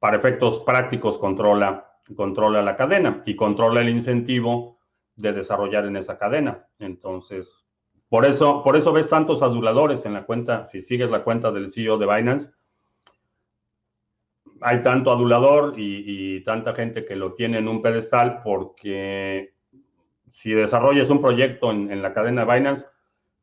para 0.00 0.16
efectos 0.16 0.64
prácticos 0.66 1.16
controla, 1.18 1.92
controla 2.16 2.60
la 2.60 2.76
cadena 2.76 3.22
y 3.24 3.36
controla 3.36 3.82
el 3.82 3.88
incentivo 3.88 4.80
de 5.14 5.32
desarrollar 5.32 5.86
en 5.86 5.96
esa 5.96 6.18
cadena. 6.18 6.66
Entonces, 6.80 7.64
por 8.08 8.24
eso, 8.24 8.64
por 8.64 8.76
eso 8.76 8.92
ves 8.92 9.08
tantos 9.08 9.42
aduladores 9.42 10.06
en 10.06 10.14
la 10.14 10.26
cuenta, 10.26 10.64
si 10.64 10.82
sigues 10.82 11.12
la 11.12 11.22
cuenta 11.22 11.52
del 11.52 11.70
CEO 11.70 11.98
de 11.98 12.12
Binance, 12.12 12.50
hay 14.64 14.82
tanto 14.82 15.10
adulador 15.10 15.74
y, 15.76 16.42
tanta 16.44 16.74
gente 16.74 17.04
que 17.04 17.16
lo 17.16 17.34
tiene 17.34 17.58
en 17.58 17.68
un 17.68 17.82
pedestal 17.82 18.40
porque 18.42 19.54
si 20.30 20.52
desarrollas 20.52 21.10
un 21.10 21.20
proyecto 21.20 21.70
en, 21.70 22.02
la 22.02 22.14
cadena 22.14 22.44
de 22.44 22.54
Binance, 22.54 22.86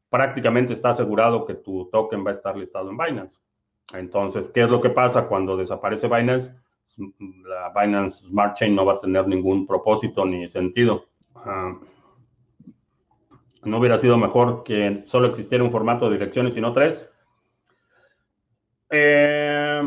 prácticamente 0.09 0.73
está 0.73 0.89
asegurado 0.89 1.45
que 1.45 1.53
tu 1.53 1.89
token 1.91 2.25
va 2.25 2.31
a 2.31 2.33
estar 2.33 2.57
listado 2.57 2.89
en 2.89 2.97
Binance. 2.97 3.41
Entonces, 3.93 4.49
¿qué 4.49 4.61
es 4.61 4.69
lo 4.69 4.81
que 4.81 4.89
pasa 4.89 5.27
cuando 5.27 5.55
desaparece 5.55 6.07
Binance? 6.07 6.55
La 7.45 7.69
Binance 7.69 8.27
Smart 8.27 8.57
Chain 8.57 8.75
no 8.75 8.85
va 8.85 8.93
a 8.93 8.99
tener 8.99 9.27
ningún 9.27 9.67
propósito 9.67 10.25
ni 10.25 10.47
sentido. 10.47 11.05
Ah, 11.35 11.77
¿No 13.63 13.77
hubiera 13.77 13.99
sido 13.99 14.17
mejor 14.17 14.63
que 14.63 15.03
solo 15.05 15.27
existiera 15.27 15.63
un 15.63 15.71
formato 15.71 16.05
de 16.05 16.17
direcciones 16.17 16.57
y 16.57 16.61
no 16.61 16.73
tres? 16.73 17.07
Eh, 18.89 19.81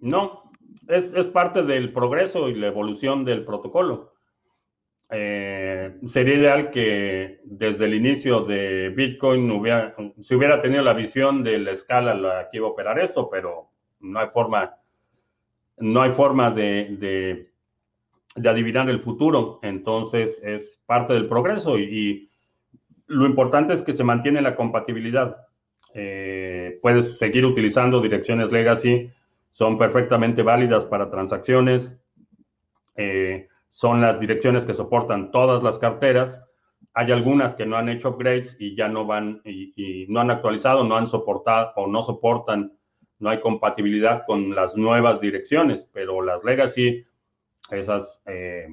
no, 0.00 0.45
es, 0.88 1.12
es, 1.14 1.28
parte 1.28 1.62
del 1.62 1.92
progreso 1.92 2.48
y 2.48 2.54
la 2.54 2.68
evolución 2.68 3.24
del 3.24 3.44
protocolo. 3.44 4.16
Eh, 5.08 5.98
sería 6.06 6.34
ideal 6.34 6.70
que 6.70 7.40
desde 7.44 7.84
el 7.84 7.94
inicio 7.94 8.40
de 8.40 8.88
Bitcoin 8.90 9.48
hubiera, 9.52 9.94
se 10.20 10.34
hubiera 10.34 10.60
tenido 10.60 10.82
la 10.82 10.94
visión 10.94 11.44
de 11.44 11.58
la 11.58 11.70
escala 11.70 12.10
a 12.10 12.16
la 12.16 12.48
que 12.50 12.56
iba 12.56 12.66
a 12.66 12.70
operar 12.70 12.98
esto, 12.98 13.30
pero 13.30 13.70
no 14.00 14.18
hay 14.18 14.28
forma, 14.28 14.74
no 15.76 16.02
hay 16.02 16.10
forma 16.10 16.50
de, 16.50 17.48
de, 18.34 18.48
adivinar 18.48 18.90
el 18.90 19.00
futuro. 19.00 19.60
Entonces 19.62 20.42
es 20.42 20.82
parte 20.86 21.14
del 21.14 21.28
progreso 21.28 21.78
y, 21.78 22.30
lo 23.08 23.24
importante 23.24 23.72
es 23.72 23.84
que 23.84 23.92
se 23.92 24.02
mantiene 24.02 24.42
la 24.42 24.56
compatibilidad. 24.56 25.36
Eh, 25.94 26.80
puedes 26.82 27.18
seguir 27.18 27.46
utilizando 27.46 28.00
direcciones 28.00 28.50
legacy, 28.50 29.12
son 29.56 29.78
perfectamente 29.78 30.42
válidas 30.42 30.84
para 30.84 31.10
transacciones. 31.10 31.98
Eh, 32.94 33.48
son 33.70 34.02
las 34.02 34.20
direcciones 34.20 34.66
que 34.66 34.74
soportan 34.74 35.30
todas 35.30 35.62
las 35.62 35.78
carteras. 35.78 36.38
Hay 36.92 37.10
algunas 37.10 37.54
que 37.54 37.64
no 37.64 37.76
han 37.76 37.88
hecho 37.88 38.10
upgrades 38.10 38.54
y 38.60 38.76
ya 38.76 38.88
no 38.88 39.06
van 39.06 39.40
y, 39.46 40.04
no 40.10 40.20
han 40.20 40.30
actualizado, 40.30 40.84
no 40.84 40.98
han 40.98 41.06
soportado 41.06 41.72
o 41.76 41.86
no 41.86 42.02
soportan, 42.02 42.76
no 43.18 43.30
hay 43.30 43.40
compatibilidad 43.40 44.24
con 44.26 44.54
las 44.54 44.76
nuevas 44.76 45.22
direcciones, 45.22 45.88
pero 45.90 46.20
las 46.20 46.44
legacy, 46.44 47.06
esas 47.70 48.22
eh, 48.26 48.68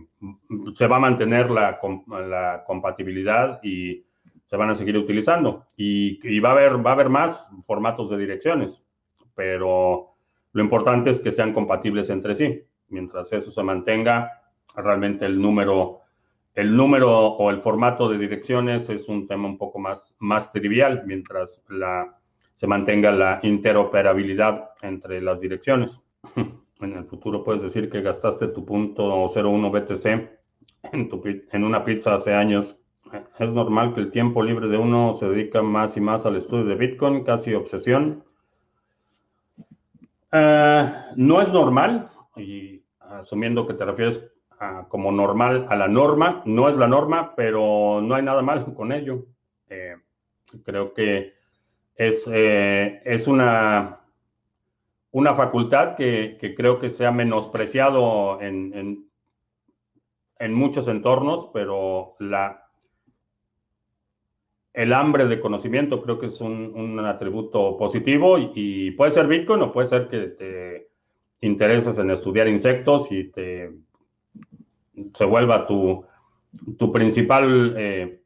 se 0.73 0.87
va 0.87 0.97
a 0.97 0.99
mantener 1.07 1.49
la, 1.49 1.79
la, 2.09 2.65
compatibilidad 2.67 3.61
y 3.63 4.05
se 4.43 4.57
van 4.57 4.69
a 4.69 4.75
seguir 4.75 4.97
utilizando. 4.97 5.65
Y, 5.77 6.19
y, 6.29 6.41
va, 6.41 6.49
a 6.49 6.51
haber, 6.51 6.85
va 6.85 6.89
a 6.89 6.93
haber 6.95 7.07
más 7.07 7.47
formatos 7.65 8.09
de 8.09 8.17
direcciones, 8.17 8.85
pero 9.33 10.12
lo 10.53 10.63
importante 10.63 11.09
es 11.09 11.19
que 11.19 11.31
sean 11.31 11.51
compatibles 11.51 12.09
entre 12.09 12.35
sí. 12.35 12.63
Mientras 12.89 13.33
eso 13.33 13.51
se 13.51 13.63
mantenga, 13.63 14.31
realmente 14.75 15.25
el 15.25 15.41
número, 15.41 16.01
el 16.53 16.75
número 16.75 17.11
o 17.11 17.49
el 17.49 17.61
formato 17.61 18.07
de 18.07 18.19
direcciones 18.19 18.87
es 18.89 19.09
un 19.09 19.27
tema 19.27 19.47
un 19.47 19.57
poco 19.57 19.79
más, 19.79 20.15
más 20.19 20.51
trivial, 20.51 21.03
mientras 21.07 21.63
se 22.53 22.67
mantenga 22.67 23.11
la 23.11 23.39
interoperabilidad 23.41 24.69
entre 24.81 25.21
las 25.21 25.41
direcciones. 25.41 25.99
En 26.81 26.97
el 26.97 27.05
futuro 27.05 27.45
puedes 27.45 27.61
decir 27.61 27.89
que 27.89 28.01
gastaste 28.01 28.49
tu 28.49 28.65
punto 28.65 29.31
01 29.33 29.71
BTC 29.71 30.05
en, 30.91 31.09
en 31.53 31.63
una 31.63 31.85
pizza 31.85 32.15
hace 32.15 32.33
años. 32.33 32.77
Es 33.39 33.53
normal 33.53 33.93
que 33.93 34.01
el 34.01 34.11
tiempo 34.11 34.43
libre 34.43 34.67
de 34.67 34.77
uno 34.77 35.13
se 35.13 35.29
dedica 35.29 35.61
más 35.61 35.95
y 35.95 36.01
más 36.01 36.25
al 36.25 36.35
estudio 36.35 36.65
de 36.65 36.75
Bitcoin, 36.75 37.23
casi 37.23 37.53
obsesión. 37.53 38.25
Eh, 40.35 40.93
no 41.15 41.41
es 41.41 41.49
normal, 41.49 42.09
y 42.35 42.83
asumiendo 42.99 43.67
que 43.67 43.75
te 43.75 43.85
refieres 43.85 44.21
como 44.87 45.11
normal 45.11 45.65
a 45.69 45.75
la 45.75 45.87
norma. 45.87 46.41
No 46.45 46.69
es 46.69 46.77
la 46.77 46.87
norma, 46.87 47.35
pero 47.35 48.01
no 48.01 48.15
hay 48.15 48.23
nada 48.23 48.41
mal 48.41 48.73
con 48.73 48.91
ello. 48.91 49.25
Eh, 49.69 49.95
creo 50.63 50.93
que 50.93 51.33
es, 51.95 52.27
eh, 52.31 53.01
es 53.05 53.27
una, 53.27 53.99
una 55.11 55.35
facultad 55.35 55.95
que, 55.95 56.37
creo 56.57 56.79
que 56.79 56.89
se 56.89 57.05
ha 57.05 57.11
menospreciado 57.11 58.41
en, 58.41 59.07
en, 60.39 60.53
muchos 60.53 60.87
entornos, 60.87 61.49
pero 61.53 62.15
la, 62.19 62.62
el 64.73 64.93
hambre 64.93 65.27
de 65.27 65.39
conocimiento 65.39 66.01
creo 66.01 66.19
que 66.19 66.25
es 66.25 66.41
un, 66.41 66.99
atributo 66.99 67.77
positivo 67.77 68.37
y, 68.37 68.51
y, 68.55 68.91
puede 68.91 69.11
ser 69.11 69.27
Bitcoin 69.27 69.61
o 69.61 69.71
puede 69.71 69.87
ser 69.87 70.07
que 70.09 70.19
te 70.27 70.87
intereses 71.41 71.97
en 71.97 72.09
estudiar 72.11 72.47
insectos 72.47 73.11
y 73.11 73.25
te 73.25 73.71
se 75.13 75.25
vuelva 75.25 75.67
tu, 75.67 76.05
tu 76.77 76.91
principal 76.91 77.75
eh, 77.77 78.21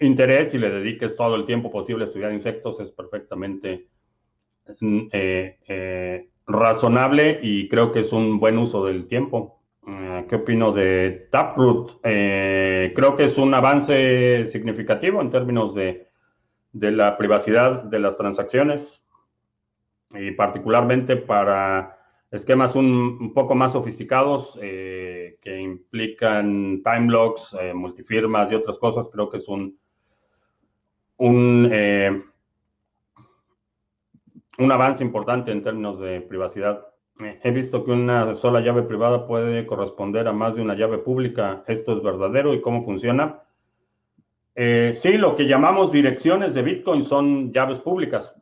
interés 0.00 0.54
y 0.54 0.58
le 0.58 0.70
dediques 0.70 1.16
todo 1.16 1.36
el 1.36 1.46
tiempo 1.46 1.70
posible 1.70 2.04
a 2.04 2.06
estudiar 2.06 2.32
insectos, 2.32 2.80
es 2.80 2.90
perfectamente 2.90 3.86
mm, 4.80 5.00
eh, 5.12 5.58
eh, 5.66 6.28
razonable 6.46 7.40
y 7.42 7.68
creo 7.68 7.92
que 7.92 8.00
es 8.00 8.12
un 8.12 8.38
buen 8.38 8.58
uso 8.58 8.84
del 8.84 9.06
tiempo. 9.06 9.59
¿Qué 10.30 10.36
opino 10.36 10.70
de 10.70 11.26
Taproot? 11.32 12.02
creo 12.02 13.16
que 13.16 13.24
es 13.24 13.36
un 13.36 13.52
avance 13.52 14.46
significativo 14.46 15.20
en 15.20 15.28
términos 15.28 15.74
de, 15.74 16.06
de 16.70 16.92
la 16.92 17.18
privacidad 17.18 17.82
de 17.82 17.98
las 17.98 18.16
transacciones 18.16 19.04
y 20.12 20.30
particularmente 20.30 21.16
para 21.16 21.98
esquemas 22.30 22.76
un, 22.76 23.32
poco 23.34 23.56
más 23.56 23.72
sofisticados 23.72 24.56
eh, 24.62 25.36
que 25.42 25.58
implican 25.58 26.80
time 26.84 27.10
locks, 27.10 27.56
eh, 27.60 27.74
multifirmas 27.74 28.52
y 28.52 28.54
otras 28.54 28.78
cosas, 28.78 29.10
creo 29.12 29.28
que 29.30 29.38
es 29.38 29.48
un, 29.48 29.80
un, 31.16 31.68
eh, 31.72 32.22
un 34.58 34.70
avance 34.70 35.02
importante 35.02 35.50
en 35.50 35.64
términos 35.64 35.98
de 35.98 36.20
privacidad. 36.20 36.86
He 37.42 37.50
visto 37.50 37.84
que 37.84 37.90
una 37.92 38.34
sola 38.34 38.60
llave 38.60 38.82
privada 38.82 39.26
puede 39.26 39.66
corresponder 39.66 40.26
a 40.28 40.32
más 40.32 40.54
de 40.54 40.62
una 40.62 40.74
llave 40.74 40.98
pública. 40.98 41.64
¿Esto 41.66 41.92
es 41.92 42.02
verdadero 42.02 42.54
y 42.54 42.60
cómo 42.60 42.84
funciona? 42.84 43.42
sí, 44.92 45.16
lo 45.16 45.36
que 45.36 45.46
llamamos 45.46 45.90
direcciones 45.90 46.52
de 46.52 46.60
Bitcoin 46.60 47.02
son 47.02 47.50
llaves 47.50 47.78
públicas. 47.78 48.34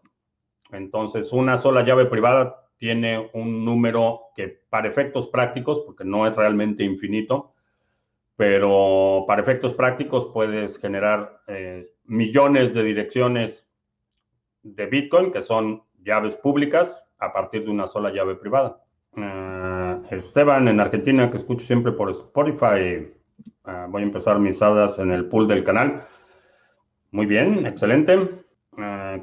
Entonces, 0.72 1.32
una 1.32 1.56
sola 1.56 1.82
llave 1.82 2.06
privada 2.06 2.68
tiene 2.76 3.30
un 3.34 3.64
número 3.64 4.22
que 4.34 4.62
para 4.68 4.88
efectos 4.88 5.28
prácticos, 5.28 5.80
porque 5.80 6.04
no 6.04 6.26
es 6.26 6.34
realmente 6.34 6.84
infinito, 6.84 7.52
pero 8.36 9.24
para 9.26 9.42
efectos 9.42 9.74
prácticos 9.74 10.30
puedes 10.32 10.78
generar 10.78 11.40
eh, 11.48 11.82
millones 12.04 12.74
de 12.74 12.84
direcciones 12.84 13.68
de 14.62 14.86
Bitcoin, 14.86 15.32
que 15.32 15.40
son 15.40 15.82
llaves 16.04 16.36
públicas, 16.36 17.04
a 17.18 17.32
partir 17.32 17.64
de 17.64 17.70
una 17.70 17.86
sola 17.86 18.10
llave 18.10 18.36
privada. 18.36 18.82
Eh, 19.16 20.02
Esteban, 20.10 20.68
en 20.68 20.80
Argentina, 20.80 21.30
que 21.30 21.36
escucho 21.36 21.66
siempre 21.66 21.92
por 21.92 22.10
Spotify, 22.10 22.78
eh, 22.80 23.12
voy 23.88 24.02
a 24.02 24.04
empezar 24.04 24.38
mis 24.38 24.60
hadas 24.62 24.98
en 24.98 25.10
el 25.10 25.26
pool 25.26 25.48
del 25.48 25.64
canal. 25.64 26.04
Muy 27.10 27.26
bien, 27.26 27.66
excelente. 27.66 28.44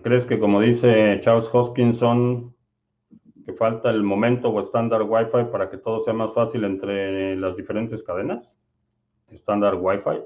¿Crees 0.04 0.26
que, 0.26 0.38
como 0.38 0.60
dice 0.60 1.20
Charles 1.22 1.50
Hoskinson, 1.52 2.54
que 3.46 3.54
falta 3.54 3.90
el 3.90 4.04
momento 4.04 4.50
o 4.50 4.60
estándar 4.60 5.04
Wi-Fi 5.04 5.46
para 5.52 5.70
que 5.70 5.78
todo 5.78 6.02
sea 6.02 6.14
más 6.14 6.34
fácil 6.34 6.66
entre 6.66 7.38
las 7.38 7.56
diferentes 7.56 8.04
cadenas? 8.04 8.58
Estándar 9.30 9.76
Wi-Fi. 9.80 10.24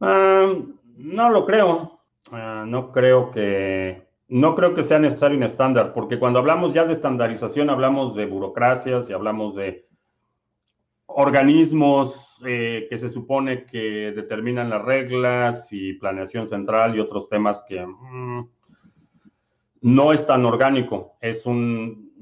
No 0.00 1.30
lo 1.30 1.44
creo. 1.44 2.00
No 2.30 2.92
creo 2.92 3.30
que 3.32 4.08
no 4.32 4.54
creo 4.54 4.74
que 4.74 4.82
sea 4.82 4.98
necesario 4.98 5.36
un 5.36 5.42
estándar, 5.42 5.92
porque 5.92 6.18
cuando 6.18 6.38
hablamos 6.38 6.72
ya 6.72 6.84
de 6.84 6.94
estandarización 6.94 7.70
hablamos 7.70 8.16
de 8.16 8.26
burocracias 8.26 9.08
y 9.08 9.12
hablamos 9.12 9.54
de 9.54 9.86
organismos 11.06 12.42
eh, 12.46 12.86
que 12.88 12.98
se 12.98 13.10
supone 13.10 13.64
que 13.64 14.12
determinan 14.12 14.70
las 14.70 14.82
reglas 14.82 15.72
y 15.72 15.92
planeación 15.94 16.48
central 16.48 16.96
y 16.96 17.00
otros 17.00 17.28
temas 17.28 17.62
que 17.68 17.84
mm, 17.84 18.48
no 19.82 20.12
es 20.12 20.26
tan 20.26 20.46
orgánico. 20.46 21.16
Es 21.20 21.44
un 21.44 22.12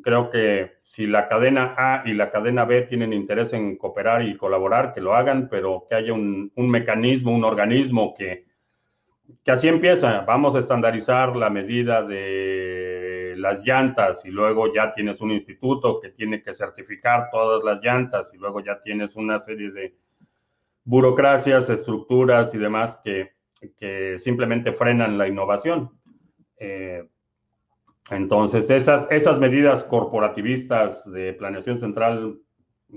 Creo 0.00 0.30
que 0.30 0.78
si 0.80 1.06
la 1.06 1.28
cadena 1.28 1.74
A 1.76 2.02
y 2.06 2.14
la 2.14 2.30
cadena 2.30 2.64
B 2.64 2.82
tienen 2.82 3.12
interés 3.12 3.52
en 3.52 3.76
cooperar 3.76 4.26
y 4.26 4.38
colaborar, 4.38 4.94
que 4.94 5.02
lo 5.02 5.14
hagan, 5.14 5.48
pero 5.50 5.86
que 5.86 5.96
haya 5.96 6.14
un, 6.14 6.50
mecanismo, 6.56 7.34
un 7.34 7.44
organismo 7.44 8.14
que, 8.14 8.46
que 9.44 9.50
así 9.50 9.68
empieza. 9.68 10.20
Vamos 10.20 10.54
a 10.54 10.60
estandarizar 10.60 11.36
la 11.36 11.50
medida 11.50 12.02
de 12.02 13.34
las 13.36 13.64
llantas 13.64 14.24
y 14.24 14.30
luego 14.30 14.72
ya 14.72 14.92
tienes 14.92 15.20
un 15.20 15.30
instituto 15.30 16.00
que 16.00 16.10
tiene 16.10 16.42
que 16.42 16.54
certificar 16.54 17.28
todas 17.30 17.64
las 17.64 17.82
llantas 17.82 18.32
y 18.34 18.38
luego 18.38 18.60
ya 18.60 18.80
tienes 18.82 19.16
una 19.16 19.38
serie 19.38 19.70
de 19.70 19.94
burocracias, 20.84 21.70
estructuras 21.70 22.54
y 22.54 22.58
demás 22.58 23.00
que, 23.02 23.30
simplemente 24.18 24.72
frenan 24.72 25.16
la 25.16 25.28
innovación. 25.28 25.90
Eh, 26.56 27.08
entonces, 28.10 28.68
esas, 28.70 29.06
esas 29.10 29.38
medidas 29.38 29.84
corporativistas 29.84 31.10
de 31.12 31.32
planeación 31.34 31.78
central 31.78 32.40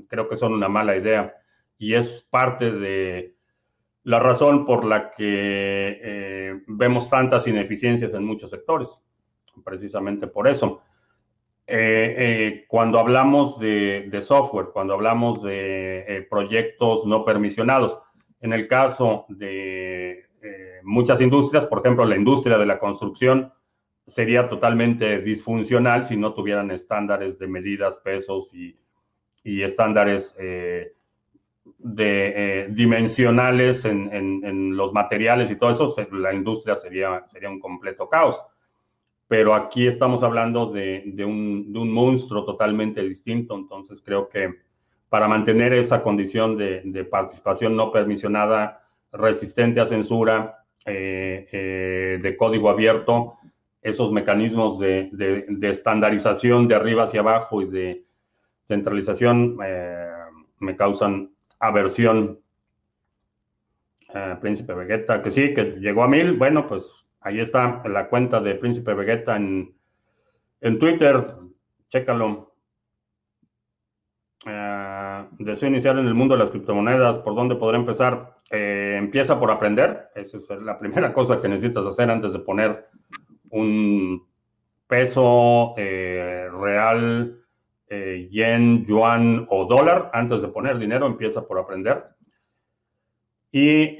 creo 0.08 0.28
que 0.28 0.36
son 0.36 0.54
una 0.54 0.68
mala 0.68 0.98
idea 0.98 1.36
y 1.78 1.94
es 1.94 2.26
parte 2.32 2.72
de 2.72 3.35
la 4.06 4.20
razón 4.20 4.66
por 4.66 4.86
la 4.86 5.12
que 5.12 6.00
eh, 6.02 6.62
vemos 6.68 7.10
tantas 7.10 7.48
ineficiencias 7.48 8.14
en 8.14 8.24
muchos 8.24 8.50
sectores, 8.50 9.00
precisamente 9.64 10.28
por 10.28 10.48
eso. 10.48 10.82
Eh, 11.68 12.16
eh, 12.18 12.66
cuando 12.68 13.00
hablamos 13.00 13.60
de, 13.60 14.08
de, 14.10 14.22
software, 14.22 14.68
cuando 14.72 14.94
hablamos 14.94 15.44
de 15.44 16.26
proyectos 16.30 17.06
no 17.06 17.26
permisionados, 17.26 18.00
en 18.42 18.54
el 18.54 18.68
caso 18.68 19.26
de 19.28 20.24
muchas 20.84 21.20
industrias, 21.20 21.66
por 21.66 21.80
ejemplo, 21.80 22.06
la 22.06 22.16
industria 22.16 22.60
de 22.60 22.66
la 22.68 22.78
construcción, 22.78 23.52
sería 24.08 24.48
totalmente 24.48 25.20
disfuncional 25.20 26.04
si 26.04 26.16
no 26.16 26.34
tuvieran 26.34 26.72
estándares 26.72 27.40
de 27.40 27.48
medidas, 27.48 27.98
pesos 27.98 28.54
y, 28.54 28.78
estándares 29.44 30.36
eh, 30.40 30.94
de, 31.78 32.34
eh, 32.36 32.68
dimensionales 32.70 33.86
en, 33.86 34.76
los 34.76 34.94
materiales 34.94 35.50
y 35.50 35.56
todo 35.56 35.70
eso, 35.70 35.96
la 36.12 36.34
industria 36.34 36.76
sería, 36.76 37.26
sería 37.28 37.50
un 37.50 37.60
completo 37.60 38.10
caos. 38.10 38.42
Pero 39.28 39.56
aquí 39.56 39.88
estamos 39.88 40.22
hablando 40.22 40.68
de, 40.72 41.14
un, 41.26 41.92
monstruo 41.92 42.46
totalmente 42.46 43.02
distinto, 43.02 43.56
entonces 43.56 44.02
creo 44.02 44.30
que 44.30 44.54
para 45.10 45.28
mantener 45.28 45.74
esa 45.74 46.04
condición 46.04 46.58
de, 46.58 47.08
participación 47.10 47.76
no 47.76 47.92
permisionada, 47.92 48.84
resistente 49.12 49.80
a 49.80 49.86
censura, 49.86 50.66
eh, 50.86 52.20
de 52.22 52.38
código 52.38 52.70
abierto, 52.70 53.38
esos 53.86 54.12
mecanismos 54.12 54.80
de, 54.80 55.46
estandarización 55.62 56.68
de 56.68 56.74
arriba 56.74 57.04
hacia 57.04 57.20
abajo 57.20 57.62
y 57.62 57.66
de 57.66 58.04
centralización, 58.64 59.60
eh, 59.64 60.10
me 60.58 60.76
causan 60.76 61.35
aversión. 61.68 62.40
Príncipe 64.40 64.74
Vegeta, 64.74 65.22
que 65.22 65.30
sí, 65.30 65.54
que 65.54 65.78
llegó 65.80 66.04
a 66.04 66.08
mil. 66.08 66.38
Bueno, 66.38 66.68
pues 66.68 67.06
ahí 67.20 67.42
está 67.42 67.84
la 67.86 68.08
cuenta 68.08 68.40
de 68.40 68.56
Príncipe 68.56 68.94
Vegeta 68.94 69.36
en, 69.36 69.76
en 70.62 70.80
Twitter. 70.80 71.36
Chécalo. 71.90 72.54
deseo 75.38 75.68
iniciar 75.68 75.98
en 75.98 76.08
el 76.08 76.14
mundo 76.14 76.36
de 76.36 76.40
las 76.40 76.52
criptomonedas. 76.52 77.20
¿Por 77.20 77.36
dónde 77.36 77.56
podré 77.56 77.78
empezar? 77.78 78.38
Eh, 78.50 78.96
empieza 78.98 79.40
por 79.40 79.52
aprender. 79.52 80.10
Esa 80.16 80.38
es 80.38 80.50
la 80.50 80.80
primera 80.80 81.12
cosa 81.12 81.42
que 81.42 81.50
necesitas 81.50 81.86
hacer 81.86 82.10
antes 82.10 82.32
de 82.32 82.40
poner 82.40 82.88
un 83.50 84.26
peso 84.88 85.74
eh, 85.78 86.48
real, 86.52 87.45
eh, 87.90 88.28
yen, 88.32 88.86
yuan 88.86 89.46
o 89.50 89.66
dólar. 89.66 90.10
Antes 90.14 90.42
de 90.42 90.48
poner 90.48 90.78
dinero, 90.78 91.06
empieza 91.06 91.48
por 91.48 91.60
aprender. 91.60 92.06
Y 93.52 93.98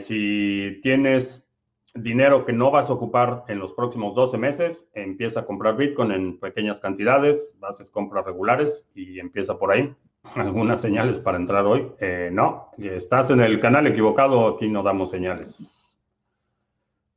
si 0.00 0.80
tienes 0.82 1.48
dinero 1.94 2.44
que 2.44 2.52
no 2.52 2.70
vas 2.70 2.90
a 2.90 2.92
ocupar 2.92 3.44
en 3.48 3.58
los 3.58 3.72
próximos 3.72 4.14
12 4.14 4.38
meses, 4.38 4.88
empieza 4.94 5.40
a 5.40 5.44
comprar 5.44 5.76
Bitcoin 5.76 6.12
en 6.12 6.38
pequeñas 6.38 6.80
cantidades, 6.80 7.56
haces 7.62 7.90
compras 7.90 8.24
regulares 8.24 8.88
y 8.94 9.18
empieza 9.18 9.58
por 9.58 9.72
ahí 9.72 9.94
algunas 10.34 10.80
señales 10.80 11.18
para 11.18 11.38
entrar 11.38 11.66
hoy. 11.66 11.90
Eh, 12.00 12.30
no, 12.32 12.70
estás 12.78 13.30
en 13.30 13.40
el 13.40 13.60
canal 13.60 13.86
equivocado, 13.86 14.46
aquí 14.48 14.68
no 14.68 14.82
damos 14.82 15.10
señales. 15.10 15.96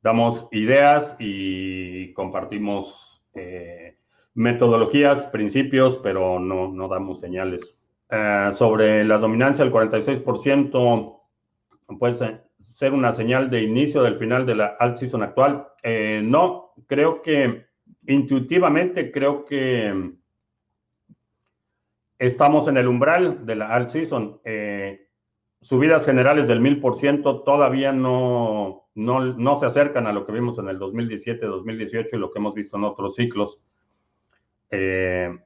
Damos 0.02 0.48
ideas 0.50 1.16
y 1.18 2.12
compartimos 2.12 3.24
eh, 3.34 3.96
metodologías, 4.34 5.26
principios, 5.26 5.98
pero 5.98 6.38
no, 6.38 6.68
no 6.68 6.88
damos 6.88 7.20
señales. 7.20 7.78
Eh, 8.10 8.50
sobre 8.52 9.04
la 9.04 9.18
dominancia 9.18 9.64
del 9.64 9.72
46%, 9.72 11.20
puede 11.98 12.14
ser 12.14 12.92
una 12.92 13.12
señal 13.12 13.50
de 13.50 13.62
inicio 13.62 14.02
del 14.02 14.18
final 14.18 14.46
de 14.46 14.54
la 14.56 14.76
alt 14.78 14.96
season 14.96 15.22
actual. 15.22 15.68
no, 16.22 16.72
creo 16.86 17.22
que 17.22 17.66
intuitivamente 18.06 19.10
creo 19.10 19.44
que 19.44 20.14
Estamos 22.18 22.68
en 22.68 22.76
el 22.76 22.86
umbral 22.86 23.44
de 23.44 23.56
la 23.56 23.74
alt 23.74 23.88
season. 23.88 24.40
Eh, 24.44 25.08
subidas 25.60 26.06
generales 26.06 26.46
del 26.46 26.60
1000% 26.60 27.44
todavía 27.44 27.92
no, 27.92 28.88
no, 28.94 29.56
se 29.58 29.66
acercan 29.66 30.06
a 30.06 30.12
lo 30.12 30.24
que 30.24 30.32
vimos 30.32 30.58
en 30.58 30.68
el 30.68 30.78
2017, 30.78 31.44
2018 31.44 32.16
y 32.16 32.18
lo 32.18 32.30
que 32.30 32.38
hemos 32.38 32.54
visto 32.54 32.76
en 32.76 32.84
otros 32.84 33.16
ciclos. 33.16 33.60
Eh, 34.74 35.38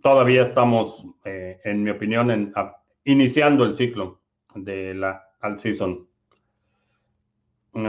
todavía 0.00 0.42
estamos, 0.42 1.06
eh, 1.24 1.60
en 1.64 1.82
mi 1.82 1.90
opinión, 1.90 2.52
iniciando 3.04 3.64
el 3.64 3.74
ciclo 3.74 4.20
de 4.54 4.94
la 4.94 5.24
alt 5.40 5.58
season. 5.58 6.06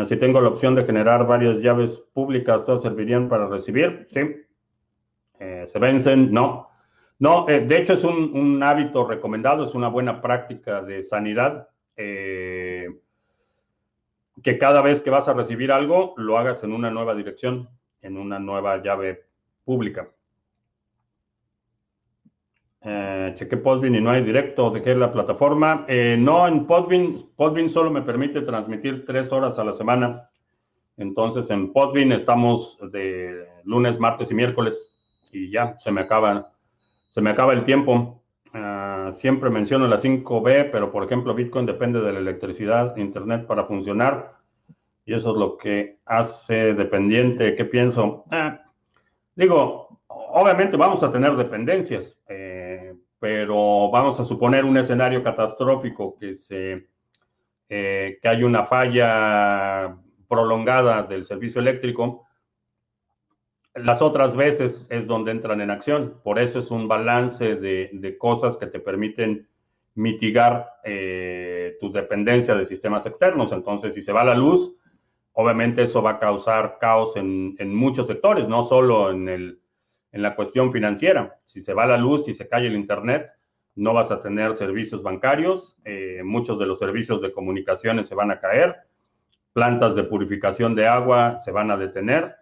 Si 0.06 0.16
tengo 0.16 0.40
la 0.40 0.50
opción 0.50 0.76
de 0.76 0.86
generar 0.86 1.28
varias 1.28 1.62
llaves 1.62 1.98
públicas, 2.14 2.66
¿todas 2.66 2.82
servirían 2.82 3.28
para 3.28 3.48
recibir? 3.48 4.08
Sí. 4.10 4.22
¿Se 5.38 5.78
vencen? 5.78 6.32
No. 6.32 6.70
No, 7.24 7.48
eh, 7.48 7.62
de 7.62 7.78
hecho 7.78 7.94
es 7.94 8.04
un, 8.04 8.62
hábito 8.62 9.08
recomendado, 9.08 9.64
es 9.64 9.74
una 9.74 9.88
buena 9.88 10.22
práctica 10.22 10.82
de 10.82 11.02
sanidad. 11.02 11.70
Eh, 11.96 12.90
que 14.44 14.58
cada 14.58 14.82
vez 14.82 15.02
que 15.02 15.10
vas 15.10 15.30
a 15.30 15.34
recibir 15.34 15.72
algo, 15.72 16.16
lo 16.18 16.38
hagas 16.38 16.66
en 16.66 16.74
una 16.74 16.90
nueva 16.90 17.16
dirección, 17.16 17.70
en 18.02 18.18
una 18.18 18.40
nueva 18.40 18.82
llave 18.84 19.26
pública. 19.64 20.10
Eh, 22.86 23.34
chequé 23.36 23.58
Podbean 23.58 23.96
y 23.96 24.02
no 24.02 24.10
hay 24.10 24.24
directo, 24.24 24.70
dejé 24.70 24.96
la 24.96 25.12
plataforma. 25.12 25.86
no, 26.18 26.48
en 26.48 26.66
Podbean, 26.66 27.26
Podbean 27.36 27.70
solo 27.70 27.92
me 27.92 28.02
permite 28.02 28.42
transmitir 28.42 29.06
tres 29.06 29.32
horas 29.32 29.58
a 29.60 29.64
la 29.64 29.74
semana. 29.74 30.30
Entonces 30.98 31.50
en 31.50 31.72
Podbean 31.72 32.12
estamos 32.12 32.78
de 32.92 33.48
lunes, 33.64 34.00
martes 34.00 34.32
y 34.32 34.36
miércoles 34.36 34.94
y 35.32 35.50
ya 35.50 35.76
se 35.80 35.92
me 35.92 36.02
acaban 36.02 36.46
se 37.14 37.22
me 37.22 37.30
acaba 37.30 37.54
el 37.54 37.64
tiempo. 37.64 38.24
Ah, 38.56 39.12
siempre 39.12 39.52
menciono 39.52 39.88
la 39.88 40.00
5B, 40.00 40.72
pero 40.72 40.92
por 40.92 41.04
ejemplo, 41.04 41.36
Bitcoin 41.36 41.68
depende 41.68 42.02
de 42.02 42.12
la 42.12 42.18
electricidad, 42.18 42.98
Internet 42.98 43.46
para 43.46 43.66
funcionar. 43.66 44.34
Y 45.06 45.14
eso 45.14 45.32
es 45.32 45.38
lo 45.38 45.56
que 45.58 46.00
hace 46.06 46.74
dependiente. 46.74 47.56
¿Qué 47.56 47.66
pienso? 47.66 48.26
Ah, 48.32 48.64
digo, 49.36 50.00
obviamente 50.08 50.76
vamos 50.76 51.04
a 51.04 51.12
tener 51.12 51.36
dependencias, 51.36 52.20
eh, 52.28 52.63
pero 53.24 53.90
vamos 53.90 54.20
a 54.20 54.26
suponer 54.26 54.66
un 54.66 54.76
escenario 54.76 55.24
catastrófico 55.24 56.18
que 56.20 56.34
se 56.34 56.90
eh, 57.70 58.20
que 58.22 58.28
hay 58.28 58.44
una 58.44 58.66
falla 58.66 59.98
prolongada 60.28 61.04
del 61.04 61.24
servicio 61.24 61.62
eléctrico 61.62 62.28
las 63.76 64.02
otras 64.02 64.36
veces 64.36 64.88
es 64.90 65.08
donde 65.08 65.32
entran 65.32 65.62
en 65.62 65.72
acción. 65.72 66.20
Por 66.22 66.38
eso 66.38 66.60
es 66.60 66.70
un 66.70 66.90
balance 66.90 67.56
de, 67.56 68.18
cosas 68.20 68.58
que 68.58 68.68
te 68.68 68.82
permiten 68.82 69.48
mitigar 69.96 70.70
eh, 70.84 71.78
tu 71.80 71.94
dependencia 71.94 72.56
de 72.56 72.66
sistemas 72.66 73.06
externos. 73.06 73.54
Entonces, 73.54 73.94
si 73.94 74.02
se 74.02 74.12
va 74.12 74.26
la 74.26 74.36
luz, 74.36 74.76
obviamente 75.32 75.84
eso 75.84 76.02
va 76.02 76.12
a 76.12 76.20
causar 76.20 76.78
caos 76.80 77.16
en, 77.16 77.56
muchos 77.74 78.08
sectores, 78.08 78.50
no 78.50 78.64
solo 78.66 79.12
en, 79.12 79.30
el, 79.30 79.63
en 80.14 80.22
la 80.22 80.36
cuestión 80.36 80.72
financiera. 80.72 81.38
Si 81.44 81.62
se 81.62 81.74
va 81.74 81.86
la 81.86 81.98
luz, 81.98 82.24
si 82.24 82.34
se 82.34 82.48
cae 82.48 82.68
el 82.68 82.76
Internet, 82.76 83.30
no 83.76 83.94
vas 83.94 84.12
a 84.12 84.22
tener 84.22 84.54
servicios 84.54 85.04
bancarios, 85.04 85.78
eh, 85.84 86.22
muchos 86.24 86.58
de 86.60 86.68
los 86.68 86.80
servicios 86.80 87.22
de 87.22 87.34
comunicaciones 87.34 88.08
se 88.08 88.16
van 88.16 88.32
a 88.32 88.40
caer, 88.40 88.78
plantas 89.52 89.96
de 89.96 90.04
purificación 90.04 90.76
de 90.76 90.88
agua 90.88 91.38
se 91.40 91.52
van 91.52 91.72
a 91.72 91.78
detener 91.78 92.38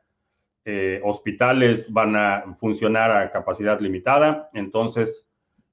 eh, 0.63 1.01
hospitales 1.03 1.91
van 1.91 2.15
a 2.15 2.55
funcionar 2.59 3.09
a 3.09 3.31
capacidad 3.31 3.79
limitada, 3.79 4.51
entonces 4.53 5.27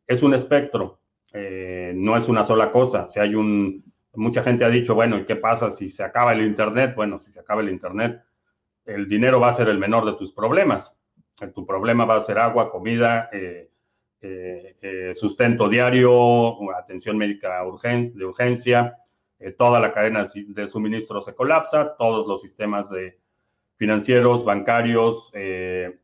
es 0.06 0.22
un 0.22 0.32
espectro, 0.32 1.00
eh, 1.34 1.92
no 1.94 2.16
es 2.16 2.26
una 2.26 2.42
sola 2.42 2.72
cosa. 2.72 3.06
Si 3.08 3.20
hay 3.20 3.34
un, 3.34 3.84
mucha 4.14 4.42
gente 4.42 4.64
ha 4.64 4.70
dicho, 4.70 4.94
bueno, 4.94 5.18
¿y 5.18 5.26
qué 5.26 5.36
pasa 5.36 5.68
si 5.68 5.90
se 5.90 6.02
acaba 6.02 6.32
el 6.32 6.40
Internet? 6.40 6.94
Bueno, 6.96 7.18
si 7.18 7.30
se 7.30 7.40
acaba 7.40 7.60
el 7.60 7.68
Internet, 7.68 8.22
el 8.86 9.06
dinero 9.08 9.38
va 9.38 9.48
a 9.48 9.52
ser 9.52 9.68
el 9.68 9.78
menor 9.78 10.06
de 10.06 10.14
tus 10.14 10.32
problemas. 10.32 10.96
Tu 11.54 11.66
problema 11.66 12.04
va 12.04 12.16
a 12.16 12.20
ser 12.20 12.38
agua, 12.38 12.70
comida, 12.70 13.30
eh, 13.32 13.70
sustento 15.14 15.68
diario, 15.68 16.56
atención 16.76 17.16
médica 17.16 17.62
de 17.62 18.24
urgencia, 18.24 18.96
toda 19.56 19.78
la 19.78 19.92
cadena 19.92 20.26
de 20.34 20.66
suministro 20.66 21.22
se 21.22 21.34
colapsa, 21.34 21.96
todos 21.96 22.26
los 22.26 22.42
sistemas 22.42 22.90
financieros, 23.78 24.44
bancarios, 24.44 25.30
eh, 25.34 25.98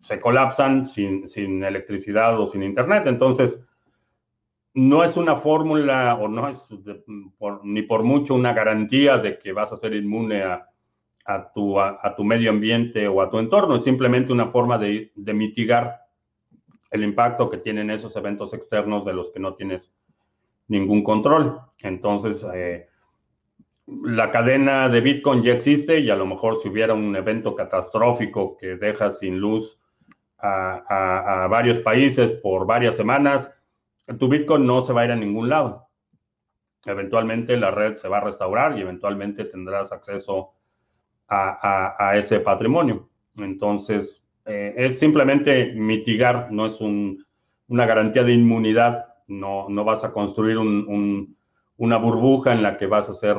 se 0.00 0.20
colapsan 0.20 0.84
sin, 0.84 1.62
electricidad 1.64 2.38
o 2.38 2.46
sin 2.46 2.62
internet. 2.62 3.04
Entonces, 3.06 3.60
no 4.74 5.04
es 5.04 5.16
una 5.16 5.36
fórmula 5.36 6.18
o 6.20 6.28
no 6.28 6.48
es 6.48 6.68
ni 7.62 7.82
por 7.82 8.02
mucho 8.02 8.34
una 8.34 8.52
garantía 8.52 9.18
de 9.18 9.38
que 9.38 9.52
vas 9.52 9.72
a 9.72 9.76
ser 9.76 9.94
inmune 9.94 10.42
a, 10.42 10.68
tu, 11.54 11.78
a, 11.78 12.14
tu, 12.16 12.24
medio 12.24 12.50
ambiente 12.50 13.08
o 13.08 13.20
a 13.20 13.30
tu 13.30 13.38
entorno. 13.38 13.76
Es 13.76 13.84
simplemente 13.84 14.32
una 14.32 14.48
forma 14.48 14.78
de, 14.78 15.12
mitigar 15.16 16.02
el 16.90 17.04
impacto 17.04 17.48
que 17.48 17.58
tienen 17.58 17.90
esos 17.90 18.14
eventos 18.16 18.52
externos 18.52 19.04
de 19.04 19.14
los 19.14 19.30
que 19.30 19.40
no 19.40 19.54
tienes 19.54 19.94
ningún 20.68 21.02
control. 21.02 21.60
Entonces, 21.78 22.46
eh, 22.54 22.88
la 23.86 24.30
cadena 24.30 24.88
de 24.88 25.00
Bitcoin 25.00 25.42
ya 25.42 25.52
existe 25.52 26.00
y 26.00 26.10
a 26.10 26.16
lo 26.16 26.26
mejor 26.26 26.58
si 26.58 26.68
hubiera 26.68 26.94
un 26.94 27.14
evento 27.16 27.54
catastrófico 27.54 28.56
que 28.56 28.76
deja 28.76 29.10
sin 29.10 29.38
luz 29.38 29.78
a, 30.38 31.46
varios 31.48 31.78
países 31.78 32.32
por 32.32 32.66
varias 32.66 32.96
semanas, 32.96 33.56
tu 34.18 34.28
Bitcoin 34.28 34.66
no 34.66 34.82
se 34.82 34.92
va 34.92 35.02
a 35.02 35.04
ir 35.04 35.12
a 35.12 35.16
ningún 35.16 35.48
lado. 35.48 35.88
Eventualmente 36.84 37.56
la 37.56 37.70
red 37.70 37.96
se 37.96 38.08
va 38.08 38.18
a 38.18 38.24
restaurar 38.24 38.76
y 38.76 38.82
eventualmente 38.82 39.44
tendrás 39.44 39.92
acceso 39.92 40.54
a, 41.28 42.12
ese 42.16 42.40
patrimonio. 42.40 43.08
Entonces, 43.38 44.28
eh, 44.44 44.74
es 44.76 44.98
simplemente 44.98 45.72
mitigar, 45.74 46.48
no 46.50 46.66
es 46.66 46.80
una 46.80 47.86
garantía 47.86 48.22
de 48.22 48.34
inmunidad, 48.34 49.06
no, 49.28 49.66
no 49.68 49.84
vas 49.84 50.04
a 50.04 50.12
construir 50.12 50.58
una 50.58 51.96
burbuja 51.96 52.52
en 52.52 52.62
la 52.62 52.76
que 52.76 52.86
vas 52.86 53.08
a 53.08 53.14
ser 53.14 53.38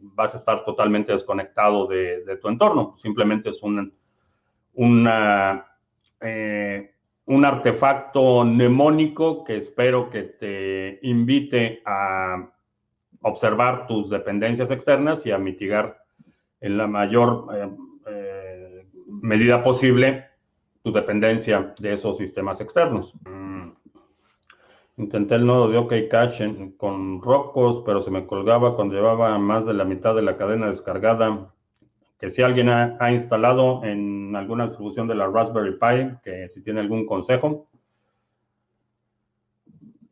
vas 0.00 0.34
a 0.34 0.38
estar 0.38 0.64
totalmente 0.64 1.12
desconectado 1.12 1.86
de, 1.86 2.38
tu 2.40 2.48
entorno. 2.48 2.94
Simplemente 2.96 3.50
es 3.50 3.62
un, 3.62 3.92
eh, 6.20 6.94
un 7.26 7.44
artefacto 7.44 8.44
mnemónico 8.44 9.44
que 9.44 9.56
espero 9.56 10.10
que 10.10 10.22
te 10.22 10.98
invite 11.02 11.82
a 11.84 12.50
observar 13.22 13.86
tus 13.86 14.10
dependencias 14.10 14.70
externas 14.70 15.26
y 15.26 15.32
a 15.32 15.38
mitigar 15.38 15.98
en 16.60 16.76
la 16.76 16.86
mayor 16.86 17.46
eh, 17.54 17.70
eh, 18.06 18.86
medida 19.06 19.62
posible 19.62 20.26
tu 20.82 20.92
dependencia 20.92 21.74
de 21.78 21.92
esos 21.92 22.16
sistemas 22.16 22.60
externos. 22.60 23.14
Mm. 23.26 23.68
Intenté 24.96 25.36
el 25.36 25.46
nodo 25.46 25.68
de 25.68 25.78
OK 25.78 25.94
Cash 26.10 26.42
con 26.76 27.22
Rocos, 27.22 27.82
pero 27.86 28.02
se 28.02 28.10
me 28.10 28.26
colgaba 28.26 28.76
cuando 28.76 28.94
llevaba 28.94 29.38
más 29.38 29.64
de 29.64 29.72
la 29.72 29.84
mitad 29.84 30.14
de 30.14 30.22
la 30.22 30.36
cadena 30.36 30.68
descargada. 30.68 31.54
Que 32.18 32.28
si 32.28 32.42
alguien 32.42 32.68
ha, 32.68 33.10
instalado 33.10 33.82
en 33.82 34.36
alguna 34.36 34.66
distribución 34.66 35.08
de 35.08 35.14
la 35.14 35.26
Raspberry 35.26 35.78
Pi, 35.78 36.18
que 36.22 36.48
si 36.50 36.62
tiene 36.62 36.80
algún 36.80 37.06
consejo. 37.06 37.66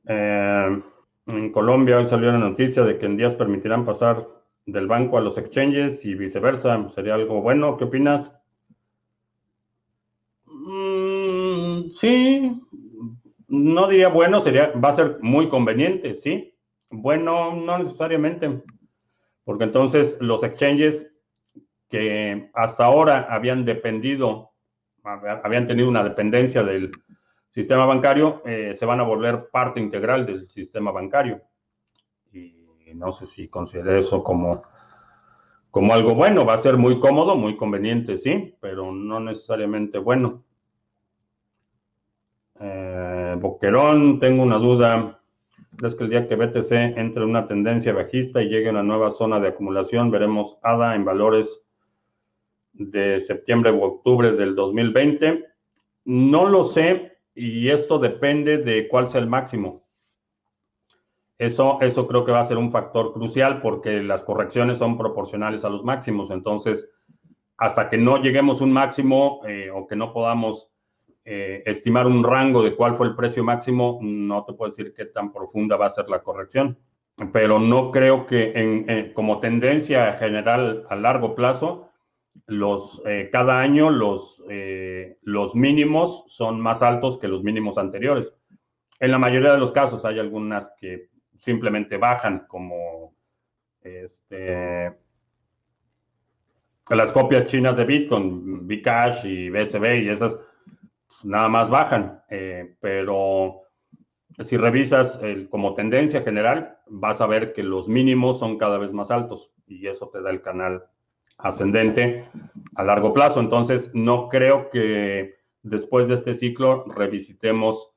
Eh, 0.07 0.81
en 1.27 1.53
Colombia 1.53 1.99
hoy 1.99 2.07
salió 2.07 2.33
la 2.33 2.39
noticia 2.39 2.83
de 2.83 2.99
que 2.99 3.05
en 3.05 3.19
días 3.19 3.35
permitirán 3.35 3.85
pasar 3.85 4.27
del 4.69 4.87
banco 4.87 5.17
a 5.17 5.23
los 5.23 5.39
exchanges 5.39 6.05
y 6.05 6.15
viceversa. 6.15 6.89
¿Sería 6.91 7.15
algo 7.15 7.41
bueno? 7.41 7.77
¿Qué 7.79 7.85
opinas? 7.85 8.35
Mm, 10.45 11.89
sí, 11.91 12.61
no 13.49 13.89
diría 13.89 14.09
bueno, 14.09 14.41
sería, 14.41 14.73
va 14.73 14.91
a 14.91 14.93
ser 14.93 15.19
muy 15.23 15.49
conveniente, 15.49 16.15
sí. 16.15 16.55
Bueno, 16.91 17.55
no 17.55 17.79
necesariamente, 17.79 18.63
porque 19.45 19.65
entonces 19.65 20.19
los 20.21 20.43
exchanges 20.45 21.15
que 21.89 22.51
hasta 22.53 22.85
ahora 22.85 23.27
habían 23.31 23.65
dependido, 23.65 24.51
habían 25.03 25.67
tenido 25.67 25.89
una 25.89 26.05
dependencia 26.05 26.63
del 26.63 26.93
sistema 27.49 27.87
bancario, 27.87 28.43
eh, 28.45 28.75
se 28.75 28.85
van 28.85 29.01
a 29.01 29.05
volver 29.05 29.49
parte 29.51 29.81
integral 29.81 30.27
del 30.27 30.47
sistema 30.47 30.93
bancario. 30.93 31.48
No 32.95 33.13
sé 33.13 33.27
si 33.27 33.49
considero 33.49 33.97
eso 33.97 34.23
como, 34.23 34.63
como 35.71 35.95
algo 35.95 36.15
bueno, 36.15 36.45
va 36.45 36.55
a 36.55 36.59
ser 36.59 36.77
muy 36.77 36.99
cómodo, 37.01 37.37
muy 37.37 37.57
conveniente, 37.57 38.17
sí, 38.17 38.57
pero 38.61 38.93
no 38.93 39.21
necesariamente 39.21 39.99
bueno. 39.99 40.45
Eh, 42.61 43.37
Boquerón, 43.39 44.19
tengo 44.19 44.43
una 44.43 44.57
duda. 44.57 45.21
¿Crees 45.77 45.95
que 45.95 46.05
el 46.05 46.11
día 46.11 46.27
que 46.27 46.35
BTC 46.35 46.73
entre 46.99 47.23
en 47.23 47.31
una 47.31 47.47
tendencia 47.47 47.93
bajista 47.93 48.43
y 48.43 48.49
llegue 48.49 48.69
a 48.69 48.73
una 48.73 48.83
nueva 48.83 49.11
zona 49.11 49.39
de 49.39 49.49
acumulación, 49.49 50.11
veremos 50.11 50.59
ADA 50.63 50.97
en 50.97 51.05
valores 51.05 51.63
de 52.73 53.21
septiembre 53.21 53.71
u 53.71 53.83
octubre 53.83 54.33
del 54.33 54.57
2020? 54.57 55.45
No 56.05 56.49
lo 56.49 56.65
sé 56.65 57.19
y 57.35 57.69
esto 57.69 57.99
depende 57.99 58.59
de 58.59 58.89
cuál 58.89 59.07
sea 59.07 59.21
el 59.21 59.29
máximo. 59.29 59.88
Eso, 61.39 61.79
eso 61.81 62.07
creo 62.07 62.25
que 62.25 62.33
va 62.33 62.41
a 62.41 62.45
ser 62.45 62.59
un 62.59 62.73
factor 62.73 63.13
crucial 63.13 63.61
porque 63.61 64.03
las 64.03 64.23
correcciones 64.23 64.79
son 64.79 64.99
proporcionales 64.99 65.65
a 65.65 65.69
los 65.69 65.85
máximos. 65.85 66.31
Entonces, 66.31 66.91
hasta 67.57 67.89
que 67.89 67.97
no 67.97 68.21
lleguemos 68.21 68.61
a 68.61 68.65
un 68.65 68.73
máximo 68.73 69.41
eh, 69.47 69.71
o 69.73 69.87
que 69.87 69.97
no 69.97 70.13
podamos 70.13 70.69
eh, 71.25 71.63
estimar 71.67 72.07
un 72.07 72.25
rango 72.25 72.63
de 72.63 72.75
cuál 72.75 72.97
fue 72.97 73.07
el 73.07 73.15
precio 73.15 73.45
máximo, 73.45 73.99
no 74.03 74.45
te 74.45 74.55
puedo 74.55 74.71
decir 74.71 74.95
qué 74.95 75.05
tan 75.05 75.33
profunda 75.33 75.77
va 75.77 75.87
a 75.87 75.91
ser 75.91 76.09
la 76.09 76.23
corrección, 76.23 76.79
pero 77.33 77.59
no 77.59 77.91
creo 77.91 78.27
que 78.27 78.53
en, 78.55 79.13
como 79.13 79.39
tendencia 79.39 80.15
general 80.15 80.85
a 80.89 80.97
largo 80.97 81.35
plazo, 81.35 81.91
los, 82.47 83.03
eh, 83.05 83.29
cada 83.31 83.61
año 83.61 83.91
los, 83.91 84.43
eh, 84.49 85.19
los 85.23 85.55
mínimos 85.55 86.25
son 86.29 86.61
más 86.61 86.83
altos 86.83 87.19
que 87.19 87.29
los 87.29 87.43
mínimos 87.43 87.77
anteriores. 87.77 88.35
En 89.01 89.11
la 89.11 89.19
mayoría 89.19 89.53
de 89.53 89.59
los 89.59 89.73
casos 89.73 90.05
hay 90.05 90.19
algunas 90.19 90.73
que 90.81 91.11
simplemente 91.39 91.97
bajan, 91.97 92.47
como 92.49 93.15
este, 93.83 94.93
las 96.91 97.13
copias 97.13 97.47
chinas 97.47 97.77
de 97.77 97.85
Bitcoin, 97.85 98.67
Bcash 98.67 99.25
y 99.25 99.51
BSB 99.51 100.03
y 100.03 100.09
esas 100.09 100.39
pues, 101.07 101.25
nada 101.25 101.49
más 101.49 101.71
bajan, 101.71 102.23
eh, 102.31 102.75
pero 102.81 103.63
si 104.41 104.57
revisas 104.57 105.19
como 105.51 105.75
tendencia 105.75 106.23
general, 106.23 106.79
vas 106.87 107.21
a 107.21 107.27
ver 107.27 107.53
que 107.53 107.63
los 107.63 107.89
mínimos 107.89 108.39
son 108.39 108.57
cada 108.57 108.79
vez 108.79 108.93
más 108.93 109.11
altos 109.11 109.53
y 109.67 109.87
eso 109.89 110.09
te 110.11 110.23
da 110.23 110.31
el 110.31 110.43
canal 110.43 110.85
ascendente 111.39 112.29
a 112.75 112.85
largo 112.85 113.13
plazo. 113.13 113.41
Entonces, 113.41 113.91
no 113.95 114.29
creo 114.29 114.71
que 114.71 115.39
después 115.63 116.09
de 116.09 116.15
este 116.15 116.35
ciclo 116.35 116.85
revisitemos 116.85 117.93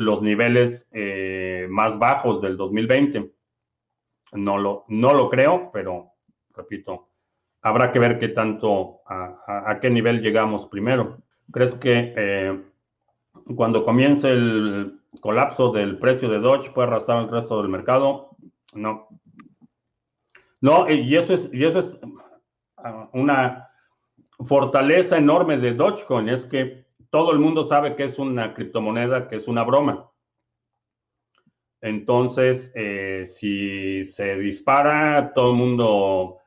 los 0.00 0.22
niveles 0.22 0.88
eh, 0.92 1.66
más 1.68 1.98
bajos 1.98 2.40
del 2.40 2.56
2020. 2.56 3.30
No 4.32 4.58
lo, 4.58 4.84
no 4.88 5.12
lo 5.12 5.28
creo, 5.28 5.70
pero 5.72 6.12
repito, 6.54 7.10
habrá 7.60 7.92
que 7.92 7.98
ver 7.98 8.18
qué 8.18 8.28
tanto, 8.28 9.00
a 9.06 9.78
qué 9.80 9.90
nivel 9.90 10.22
llegamos 10.22 10.66
primero. 10.66 11.18
¿Crees 11.52 11.74
que 11.74 12.14
eh, 12.16 12.64
cuando 13.56 13.84
comience 13.84 14.30
el 14.30 15.00
colapso 15.20 15.70
del 15.70 15.98
precio 15.98 16.28
de 16.28 16.38
Dodge 16.38 16.70
puede 16.70 16.88
arrastrar 16.88 17.18
al 17.18 17.28
resto 17.28 17.60
del 17.60 17.70
mercado? 17.70 18.30
No. 18.74 19.08
No, 20.62 20.88
y 20.90 21.14
eso 21.16 21.34
es, 21.34 21.50
y 21.52 21.64
eso 21.64 21.80
es 21.80 21.98
ah, 22.78 23.08
una 23.12 23.68
fortaleza 24.46 25.18
enorme 25.18 25.58
de 25.58 25.74
Dogecoin, 25.74 26.28
es 26.28 26.46
que 26.46 26.86
todo 27.10 27.32
el 27.32 27.38
mundo 27.38 27.64
sabe 27.64 27.96
que 27.96 28.04
es 28.04 28.18
una 28.18 28.54
criptomoneda, 28.54 29.28
que 29.28 29.36
es 29.36 29.48
una 29.48 29.64
broma. 29.64 30.10
Entonces, 31.80 32.72
eh, 32.74 33.24
si 33.26 34.04
se 34.04 34.36
dispara, 34.36 35.32
todo 35.34 35.52
el 35.52 35.56
mundo 35.56 36.38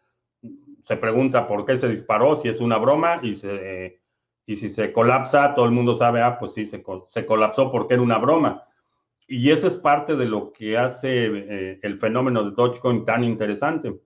se 0.84 0.97
pregunta 0.97 1.47
por 1.47 1.66
qué 1.66 1.78
se 1.78 1.89
disparó, 1.89 2.36
si 2.36 2.49
es 2.49 2.59
una 2.59 2.78
broma, 2.78 3.20
y 3.24 3.36
si 4.55 4.70
se 4.70 4.93
colapsa, 4.93 5.55
todo 5.55 5.66
el 5.66 5.72
mundo 5.72 5.95
sabe, 5.95 6.22
ah, 6.22 6.38
pues 6.38 6.53
sí, 6.53 6.66
se, 6.66 6.84
se 7.07 7.26
colapsó 7.26 7.72
porque 7.72 7.95
era 7.95 8.03
una 8.03 8.18
broma. 8.18 8.68
Y 9.28 9.51
eso 9.51 9.68
es 9.68 9.78
parte 9.78 10.16
de 10.16 10.26
lo 10.26 10.51
que 10.51 10.78
hace 10.78 11.26
eh, 11.26 11.80
el 11.82 11.97
fenómeno 11.97 12.43
de 12.43 12.51
Dogecoin 12.51 13.05
tan 13.05 13.24
interesante. 13.24 13.99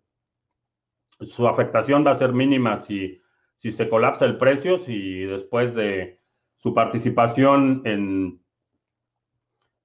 Su 1.22 1.48
afectación 1.48 2.06
va 2.06 2.12
a 2.12 2.16
ser 2.16 2.34
mínima 2.34 2.78
si, 2.78 3.20
si 3.56 3.72
se 3.72 3.90
colapsa 3.90 4.26
el 4.26 4.38
precio, 4.38 4.78
si 4.78 5.24
después 5.24 5.74
de 5.74 6.17
su 6.58 6.74
participación 6.74 7.82
en, 7.86 8.42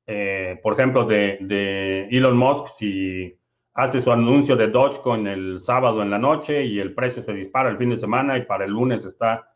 eh, 0.06 0.58
por 0.62 0.74
ejemplo, 0.74 1.04
de, 1.04 2.08
Elon 2.10 2.36
Musk, 2.36 2.68
si 2.68 3.38
hace 3.74 4.02
su 4.02 4.10
anuncio 4.10 4.56
de 4.56 4.68
Dogecoin 4.68 5.26
el 5.26 5.60
sábado 5.60 6.02
en 6.02 6.10
la 6.10 6.18
noche 6.18 6.64
y 6.64 6.78
el 6.78 6.94
precio 6.94 7.22
se 7.22 7.32
dispara 7.32 7.70
el 7.70 7.78
fin 7.78 7.90
de 7.90 7.96
semana 7.96 8.36
y 8.36 8.44
para 8.44 8.64
el 8.64 8.72
lunes 8.72 9.04
está 9.04 9.54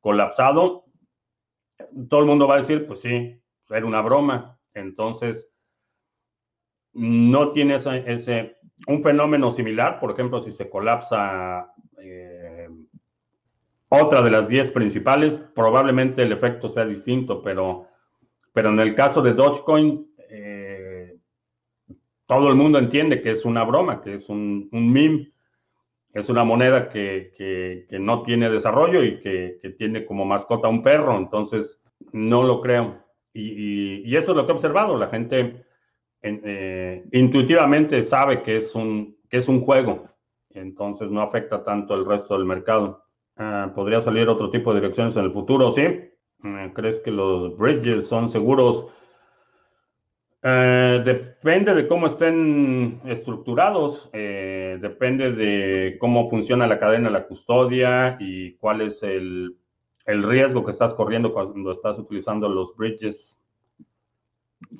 colapsado, 0.00 0.86
todo 2.08 2.20
el 2.20 2.26
mundo 2.26 2.48
va 2.48 2.54
a 2.54 2.58
decir, 2.58 2.86
pues 2.86 3.00
sí, 3.00 3.40
era 3.68 3.86
una 3.86 4.00
broma. 4.02 4.58
Entonces, 4.74 5.48
no 6.94 7.52
tiene 7.52 7.76
ese, 7.76 8.56
un 8.86 9.02
fenómeno 9.02 9.50
similar, 9.50 9.98
por 10.00 10.12
ejemplo, 10.12 10.42
si 10.42 10.52
se 10.52 10.68
colapsa 10.68 11.72
eh, 11.98 12.41
otra 13.94 14.22
de 14.22 14.30
las 14.30 14.48
10 14.48 14.70
principales, 14.70 15.36
probablemente 15.54 16.22
el 16.22 16.32
efecto 16.32 16.70
sea 16.70 16.86
distinto, 16.86 17.42
pero, 17.42 17.88
pero 18.54 18.70
en 18.70 18.80
el 18.80 18.94
caso 18.94 19.20
de 19.20 19.34
Dogecoin, 19.34 20.10
eh, 20.30 21.18
todo 22.24 22.48
el 22.48 22.54
mundo 22.54 22.78
entiende 22.78 23.20
que 23.20 23.30
es 23.30 23.44
una 23.44 23.64
broma, 23.64 24.00
que 24.00 24.14
es 24.14 24.30
un, 24.30 24.70
meme 24.72 25.30
es 26.14 26.30
una 26.30 26.42
moneda 26.42 26.88
que, 26.88 27.86
no 28.00 28.22
tiene 28.22 28.48
desarrollo 28.48 29.02
y 29.02 29.20
que, 29.20 29.58
tiene 29.76 30.06
como 30.06 30.24
mascota 30.24 30.68
un 30.68 30.82
perro, 30.82 31.18
entonces 31.18 31.82
no 32.12 32.44
lo 32.44 32.62
creo. 32.62 33.04
Y, 33.34 34.16
eso 34.16 34.32
es 34.32 34.36
lo 34.36 34.46
que 34.46 34.52
he 34.52 34.54
observado, 34.54 34.96
la 34.96 35.08
gente 35.08 35.66
eh, 36.22 37.04
intuitivamente 37.12 38.02
sabe 38.02 38.42
que 38.42 38.56
es, 38.56 38.74
un, 38.74 39.18
que 39.28 39.36
es 39.36 39.48
un 39.48 39.60
juego, 39.60 40.08
entonces 40.48 41.10
no 41.10 41.20
afecta 41.20 41.62
tanto 41.62 41.94
el 41.94 42.06
resto 42.06 42.38
del 42.38 42.46
mercado. 42.46 43.02
Ah, 43.36 43.72
¿Podría 43.74 44.00
salir 44.00 44.28
otro 44.28 44.50
tipo 44.50 44.72
de 44.72 44.80
direcciones 44.80 45.16
en 45.16 45.24
el 45.24 45.32
futuro? 45.32 45.72
Sí. 45.72 45.84
Ah, 46.42 46.70
¿Crees 46.74 47.00
que 47.00 47.10
los 47.10 47.56
bridges 47.56 48.06
son 48.06 48.30
seguros? 48.30 48.86
Eh, 50.44 51.02
depende 51.04 51.72
de 51.72 51.86
cómo 51.86 52.06
estén 52.06 53.00
estructurados, 53.04 54.10
eh, 54.12 54.76
depende 54.80 55.30
de 55.30 55.96
cómo 56.00 56.28
funciona 56.28 56.66
la 56.66 56.80
cadena 56.80 57.08
de 57.08 57.12
la 57.12 57.28
custodia 57.28 58.16
y 58.18 58.54
cuál 58.56 58.80
es 58.80 59.04
el, 59.04 59.56
riesgo 60.04 60.64
que 60.64 60.72
estás 60.72 60.94
corriendo 60.94 61.32
cuando 61.32 61.70
estás 61.70 61.96
utilizando 61.96 62.48
los 62.48 62.74
bridges. 62.74 63.38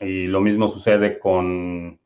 Y 0.00 0.26
lo 0.26 0.40
mismo 0.40 0.68
sucede 0.68 1.20
con 1.20 2.00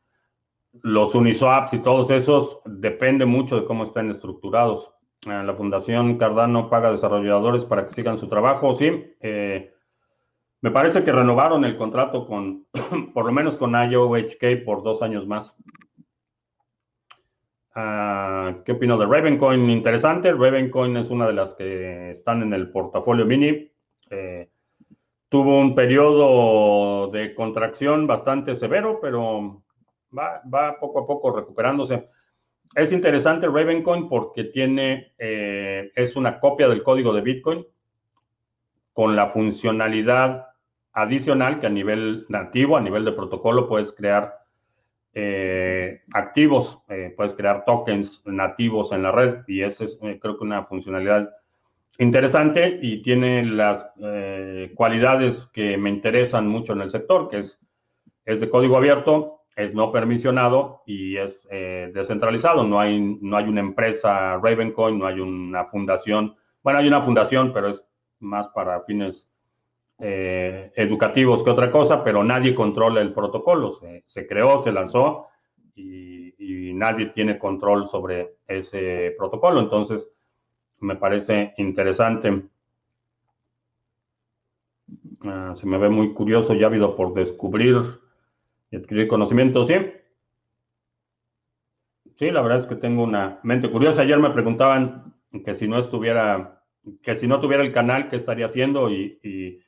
los 0.82 1.14
Uniswaps 1.14 1.72
y 1.72 1.78
todos 1.78 2.11
esos, 2.11 2.61
depende 2.66 3.24
mucho 3.24 3.59
de 3.59 3.64
cómo 3.64 3.84
estén 3.84 4.11
estructurados. 4.11 4.92
Eh, 5.27 5.43
la 5.45 5.55
Fundación 5.55 6.18
Cardano 6.18 6.70
paga 6.70 6.91
desarrolladores 6.91 7.64
para 7.64 7.87
que 7.87 7.95
sigan 7.95 8.16
su 8.16 8.29
trabajo, 8.29 8.74
sí. 8.74 9.14
Me 10.62 10.70
parece 10.70 11.05
que 11.05 11.12
renovaron 11.12 11.64
el 11.64 11.77
contrato 11.77 12.27
con, 12.27 12.66
por 13.14 13.27
lo 13.27 13.33
menos 13.33 13.57
con 13.57 13.72
IOHK 13.72 14.64
por 14.64 14.83
dos 14.83 15.03
años 15.03 15.27
más. 15.27 15.57
Ah, 17.74 18.62
¿Qué 18.64 18.72
opino 18.72 18.97
de 18.97 19.07
Ravencoin? 19.07 19.68
Interesante. 19.68 20.33
Ravencoin 20.33 20.97
es 20.97 21.11
una 21.11 21.27
de 21.27 21.35
las 21.35 21.55
que 21.55 22.11
están 22.11 22.43
en 22.43 22.55
el 22.55 22.70
portafolio 22.70 23.27
mini. 23.27 23.70
Eh, 24.11 24.49
tuvo 25.29 25.61
un 25.61 25.74
periodo 25.74 27.09
de 27.12 27.35
contracción 27.35 28.07
bastante 28.07 28.57
severo, 28.57 28.99
pero 29.01 29.62
va 30.11 30.81
poco 30.81 31.01
a 31.01 31.07
poco 31.07 31.37
recuperándose. 31.37 32.09
Es 32.74 32.92
interesante 32.92 33.46
Ravencoin 33.46 34.08
porque 34.08 34.44
tiene, 34.44 35.14
eh, 35.18 35.90
es 35.94 36.16
una 36.16 36.40
copia 36.40 36.68
del 36.68 36.82
código 36.82 37.12
de 37.12 37.22
Bitcoin 37.22 37.66
con 38.92 39.16
la 39.16 39.30
funcionalidad 39.30 40.46
adicional 40.92 41.60
que 41.60 41.66
a 41.66 41.70
nivel 41.70 42.26
nativo, 42.28 42.76
a 42.76 42.80
nivel 42.80 43.04
de 43.04 43.12
protocolo, 43.12 43.68
puedes 43.68 43.92
crear 43.92 44.34
eh, 45.14 46.02
activos, 46.12 46.78
eh, 46.88 47.12
puedes 47.16 47.34
crear 47.34 47.64
tokens 47.64 48.22
nativos 48.26 48.92
en 48.92 49.02
la 49.02 49.12
red 49.12 49.38
y 49.46 49.62
esa 49.62 49.84
es 49.84 49.98
creo 49.98 50.36
que 50.36 50.44
una 50.44 50.64
funcionalidad 50.64 51.30
interesante 51.98 52.78
y 52.82 53.00
tiene 53.00 53.42
las 53.44 53.90
cualidades 54.74 55.46
que 55.46 55.78
me 55.78 55.88
interesan 55.88 56.46
mucho 56.46 56.74
en 56.74 56.82
el 56.82 56.90
sector, 56.90 57.30
que 57.30 57.38
es, 57.38 57.58
es 58.26 58.40
de 58.40 58.50
código 58.50 58.76
abierto, 58.76 59.36
es 59.57 59.74
no 59.74 59.90
permisionado 59.90 60.82
y 60.86 61.16
es 61.16 61.48
eh, 61.50 61.90
descentralizado. 61.94 62.62
No 62.62 62.78
hay, 62.78 63.00
no 63.00 63.38
hay 63.38 63.48
una 63.48 63.61
empresa 63.61 64.36
Ravencoin, 64.36 64.98
no 64.98 65.07
hay 65.07 65.18
una 65.18 65.64
fundación. 65.64 66.36
Bueno, 66.62 66.78
hay 66.78 66.86
una 66.86 67.00
fundación, 67.00 67.52
pero 67.54 67.70
es 67.70 67.84
más 68.20 68.48
para 68.48 68.82
fines 68.82 69.30
eh, 69.98 70.72
educativos 70.76 71.42
que 71.42 71.48
otra 71.48 71.70
cosa, 71.70 72.04
pero 72.04 72.22
nadie 72.22 72.54
controla 72.54 73.00
el 73.00 73.14
protocolo. 73.14 73.72
Se, 74.04 74.26
creó, 74.26 74.61
se 74.61 74.72
lanzó 74.72 75.28
y, 75.74 76.04
nadie 76.74 77.07
tiene 77.07 77.38
control 77.38 77.88
sobre 77.88 78.36
ese 78.46 79.14
protocolo. 79.16 79.61
Entonces, 79.61 80.12
me 80.80 80.96
parece 80.96 81.54
interesante. 81.57 82.42
Ah, 85.24 85.54
se 85.57 85.66
me 85.66 85.78
ve 85.78 85.88
muy 85.88 86.12
curioso, 86.12 86.52
ha 86.52 86.66
habido 86.66 86.94
por 86.94 87.14
descubrir 87.14 87.78
y 88.70 88.76
adquirir 88.76 89.08
conocimiento, 89.08 89.64
¿sí? 89.64 89.74
Sí, 92.16 92.30
la 92.30 92.40
verdad 92.40 92.58
es 92.58 92.66
que 92.66 92.76
tengo 92.76 93.02
una 93.02 93.40
mente 93.42 93.70
curiosa. 93.70 94.02
Ayer 94.02 94.18
me 94.18 94.30
preguntaban 94.30 95.14
que 95.44 95.54
si 95.54 95.68
no 95.68 95.78
estuviera, 95.78 96.62
que 97.02 97.14
si 97.14 97.26
no 97.26 97.40
tuviera 97.40 97.62
el 97.62 97.72
canal, 97.72 98.08
¿qué 98.08 98.16
estaría 98.16 98.46
haciendo? 98.46 98.90
Y, 98.90 99.62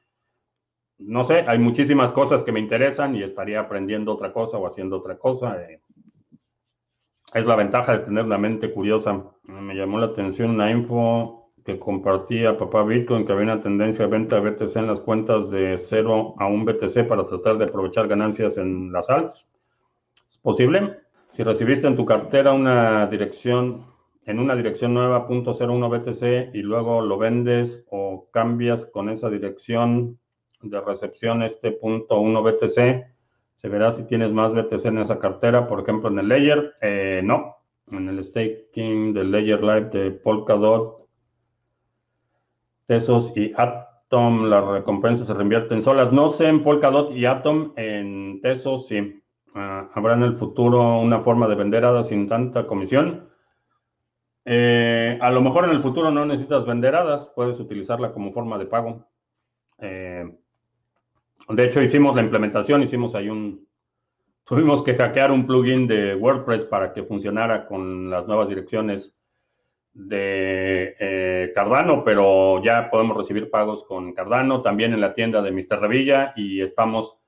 no 0.99 1.25
sé, 1.25 1.45
hay 1.47 1.59
muchísimas 1.59 2.13
cosas 2.13 2.43
que 2.43 2.53
me 2.53 2.61
interesan 2.61 3.15
y 3.15 3.23
estaría 3.23 3.61
aprendiendo 3.61 4.15
otra 4.15 4.33
cosa 4.33 4.57
o 4.57 4.67
haciendo 4.67 4.97
otra 4.97 5.19
cosa. 5.19 5.63
Eh. 5.63 5.83
es 7.35 7.47
la 7.47 7.55
ventaja 7.55 7.99
de 7.99 8.05
tener 8.05 8.25
una 8.25 8.39
mente 8.39 8.73
curiosa. 8.73 9.23
Me 9.43 9.75
llamó 9.75 9.99
la 10.01 10.07
atención 10.07 10.51
una 10.51 10.71
info 10.71 11.38
que 11.69 11.79
compartía 11.79 12.57
papá 12.57 12.83
Bitcoin 12.83 13.27
que 13.27 13.33
había 13.35 13.53
una 13.53 13.61
tendencia 13.61 14.07
de 14.07 14.11
venta 14.11 14.41
de 14.41 14.51
BTC 14.51 14.75
en 14.77 14.87
las 14.87 15.03
cuentas 15.03 15.51
de 15.51 15.77
0 15.77 16.37
a 16.39 16.47
1 16.47 16.65
BTC 16.65 17.07
para 17.07 17.27
tratar 17.27 17.59
de 17.59 17.67
aprovechar 17.67 18.09
ganancias 18.09 18.57
en 18.57 18.91
las 18.91 19.11
altas. 19.11 19.47
¿Es 20.31 20.39
posible? 20.39 20.97
Si 21.31 21.43
recibiste 21.43 21.87
en 21.87 21.95
tu 21.95 22.07
cartera 22.07 22.55
una 22.55 23.07
dirección, 23.09 23.85
en 24.25 24.39
una 24.39 24.57
dirección 24.57 24.95
nueva, 24.95 25.29
.01 25.29 25.91
BTC, 25.91 26.55
y 26.55 26.63
luego 26.63 27.03
lo 27.03 27.19
vendes 27.19 27.85
o 27.91 28.31
cambias 28.31 28.87
con 28.87 29.11
esa 29.11 29.29
dirección 29.29 30.19
de 30.63 30.81
recepción 30.81 31.43
este 31.43 31.73
punto 31.73 32.19
1 32.19 32.43
BTC, 32.45 33.05
se 33.57 33.69
verá 33.69 33.93
si 33.93 34.07
tienes 34.07 34.33
más 34.33 34.55
BTC 34.55 34.87
en 34.87 34.99
esa 35.01 35.19
cartera, 35.19 35.69
por 35.69 35.81
ejemplo 35.81 36.09
en 36.09 36.19
el 36.19 36.29
Layer, 36.29 36.73
eh, 36.81 37.21
no, 37.23 37.57
en 37.93 38.09
el 38.09 38.25
staking 38.25 39.13
del 39.13 39.31
Layer 39.31 39.61
Live 39.61 39.91
de 39.91 40.13
Polkadot 40.13 40.99
Tesos 42.89 43.35
y 43.37 43.53
Atom, 43.55 44.49
las 44.49 44.65
recompensas 44.65 45.27
se 45.27 45.35
reinvierten 45.35 45.83
solas. 45.83 46.11
No 46.11 46.31
sé 46.31 46.49
en 46.49 46.63
Polkadot 46.63 47.13
y 47.13 47.27
Atom, 47.27 47.75
en 47.77 48.41
Tesos 48.41 48.89
sí. 48.89 49.23
Ah, 49.55 49.91
¿Habrá 49.93 50.15
en 50.15 50.23
el 50.23 50.39
futuro 50.39 50.99
una 50.99 51.21
forma 51.21 51.47
de 51.49 51.55
vender 51.55 51.85
hadas 51.85 52.09
sin 52.09 52.27
tanta 52.27 52.67
comisión? 52.67 53.29
Eh, 54.47 55.19
a 55.21 55.31
lo 55.31 55.43
mejor 55.43 55.67
en 55.67 55.73
el 55.73 55.83
futuro 55.83 56.11
no 56.11 56.25
necesitas 56.25 56.65
vender 56.65 56.97
hadas, 56.97 57.31
puedes 57.37 57.61
utilizarla 57.61 58.15
como 58.15 58.33
forma 58.33 58.57
de 58.57 58.65
pago. 58.65 59.07
Eh, 59.81 60.25
de 61.51 61.65
hecho, 61.65 61.83
hicimos 61.83 62.17
la 62.17 62.23
implementación, 62.23 62.83
hicimos 62.83 63.15
ahí 63.15 63.29
un... 63.29 63.69
Tuvimos 64.45 64.83
que 64.83 64.95
hackear 64.95 65.31
un 65.31 65.47
plugin 65.47 65.87
de 65.87 66.15
WordPress 66.15 66.65
para 66.65 66.95
que 66.95 67.03
funcionara 67.03 67.67
con 67.67 68.09
las 68.09 68.27
nuevas 68.27 68.49
direcciones 68.49 69.18
de 69.99 70.95
eh, 71.01 71.51
Cardano, 71.53 72.05
pero 72.05 72.63
ya 72.63 72.89
podemos 72.89 73.17
recibir 73.17 73.51
pagos 73.51 73.83
con 73.83 74.13
Cardano, 74.13 74.63
también 74.63 74.93
en 74.93 75.01
la 75.01 75.13
tienda 75.13 75.43
de 75.43 75.51
Mr. 75.51 75.81
Revilla 75.81 76.33
y 76.37 76.61
estamos 76.61 77.19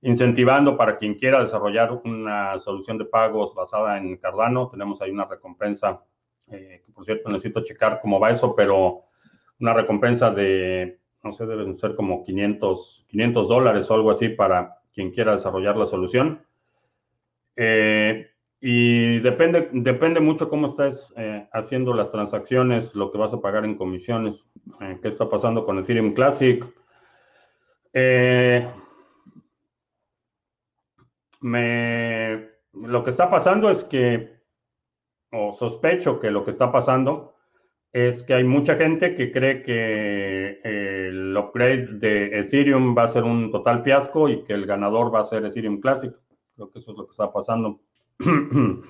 incentivando 0.00 0.76
para 0.76 0.96
quien 0.96 1.14
quiera 1.14 1.42
desarrollar 1.42 1.90
una 2.04 2.56
solución 2.60 2.98
de 2.98 3.06
pagos 3.06 3.52
basada 3.52 3.98
en 3.98 4.16
Cardano. 4.18 4.68
Tenemos 4.70 5.02
ahí 5.02 5.10
una 5.10 5.24
recompensa, 5.24 6.04
eh, 6.52 6.82
que 6.86 6.92
por 6.92 7.04
cierto 7.04 7.28
necesito 7.30 7.64
checar 7.64 8.00
cómo 8.00 8.20
va 8.20 8.30
eso, 8.30 8.54
pero 8.54 9.06
una 9.58 9.74
recompensa 9.74 10.30
de, 10.30 11.00
no 11.24 11.32
sé, 11.32 11.46
deben 11.46 11.74
ser 11.74 11.96
como 11.96 12.22
500, 12.22 13.06
500 13.08 13.48
dólares 13.48 13.90
o 13.90 13.94
algo 13.94 14.12
así 14.12 14.28
para 14.28 14.78
quien 14.92 15.10
quiera 15.10 15.32
desarrollar 15.32 15.76
la 15.76 15.86
solución. 15.86 16.46
Eh, 17.56 18.33
y 18.66 19.18
depende, 19.18 19.68
depende 19.72 20.20
mucho 20.20 20.48
cómo 20.48 20.68
estés 20.68 21.12
eh, 21.18 21.46
haciendo 21.52 21.92
las 21.92 22.10
transacciones, 22.10 22.94
lo 22.94 23.12
que 23.12 23.18
vas 23.18 23.34
a 23.34 23.40
pagar 23.42 23.66
en 23.66 23.74
comisiones. 23.74 24.48
Eh, 24.80 24.98
¿Qué 25.02 25.08
está 25.08 25.28
pasando 25.28 25.66
con 25.66 25.78
Ethereum 25.78 26.14
Classic? 26.14 26.64
Eh, 27.92 28.66
me, 31.42 32.48
lo 32.72 33.04
que 33.04 33.10
está 33.10 33.28
pasando 33.28 33.68
es 33.68 33.84
que, 33.84 34.40
o 35.30 35.52
sospecho 35.52 36.18
que 36.18 36.30
lo 36.30 36.42
que 36.42 36.50
está 36.52 36.72
pasando 36.72 37.34
es 37.92 38.22
que 38.22 38.32
hay 38.32 38.44
mucha 38.44 38.76
gente 38.76 39.14
que 39.14 39.30
cree 39.30 39.62
que 39.62 40.60
el 40.64 41.36
upgrade 41.36 41.98
de 41.98 42.38
Ethereum 42.38 42.96
va 42.96 43.02
a 43.02 43.08
ser 43.08 43.24
un 43.24 43.50
total 43.50 43.82
fiasco 43.82 44.26
y 44.30 44.42
que 44.44 44.54
el 44.54 44.64
ganador 44.64 45.14
va 45.14 45.20
a 45.20 45.24
ser 45.24 45.44
Ethereum 45.44 45.82
Classic. 45.82 46.14
Creo 46.56 46.70
que 46.70 46.78
eso 46.78 46.92
es 46.92 46.96
lo 46.96 47.04
que 47.04 47.10
está 47.10 47.30
pasando. 47.30 47.82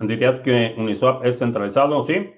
¿Dirías 0.00 0.40
que 0.40 0.74
Uniswap 0.76 1.24
es 1.24 1.38
centralizado? 1.38 2.04
Sí. 2.04 2.32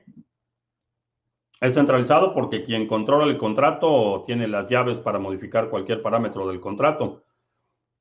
Es 1.61 1.75
centralizado 1.75 2.35
porque 2.35 2.65
quien 2.65 2.87
controla 2.87 3.25
el 3.27 3.39
contrato 3.39 4.23
tiene 4.27 4.47
las 4.47 4.69
llaves 4.69 4.99
para 4.99 5.19
modificar 5.19 5.71
cualquier 5.71 6.03
parámetro 6.03 6.47
del 6.47 6.61
contrato. 6.61 7.25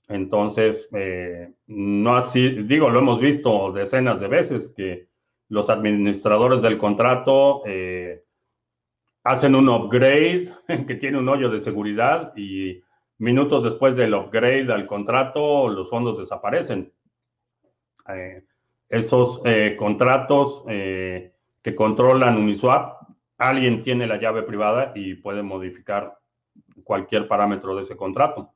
Entonces, 0.08 0.90
eh, 0.94 1.54
no 1.68 2.16
así, 2.16 2.50
digo, 2.64 2.90
lo 2.90 3.00
hemos 3.00 3.20
visto 3.20 3.72
decenas 3.72 4.20
de 4.20 4.28
veces 4.28 4.70
que 4.70 5.08
los 5.48 5.70
administradores 5.70 6.62
del 6.62 6.78
contrato 6.78 7.64
eh, 7.66 8.24
hacen 9.24 9.56
un 9.56 9.70
upgrade 9.70 10.54
que 10.88 10.96
tiene 10.96 11.18
un 11.18 11.30
hoyo 11.30 11.50
de 11.50 11.62
seguridad 11.62 12.34
y 12.36 12.84
Minutos 13.18 13.64
después 13.64 13.96
del 13.96 14.14
upgrade 14.14 14.72
al 14.74 14.86
contrato, 14.86 15.70
los 15.70 15.90
fondos 15.90 16.18
desaparecen. 16.18 16.92
Eh, 18.10 18.44
esos 18.90 19.42
eh, 19.46 19.76
contratos 19.78 20.64
eh, 20.68 21.34
que 21.62 21.76
controlan 21.76 22.38
Uniswap, 22.38 23.02
alguien 23.38 23.82
tiene 23.82 24.06
la 24.06 24.18
llave 24.18 24.44
privada 24.44 24.92
y 24.96 25.16
puede 25.16 25.44
modificar 25.44 26.20
cualquier 26.84 27.28
parámetro 27.28 27.76
de 27.76 27.82
ese 27.82 27.96
contrato. 27.96 28.54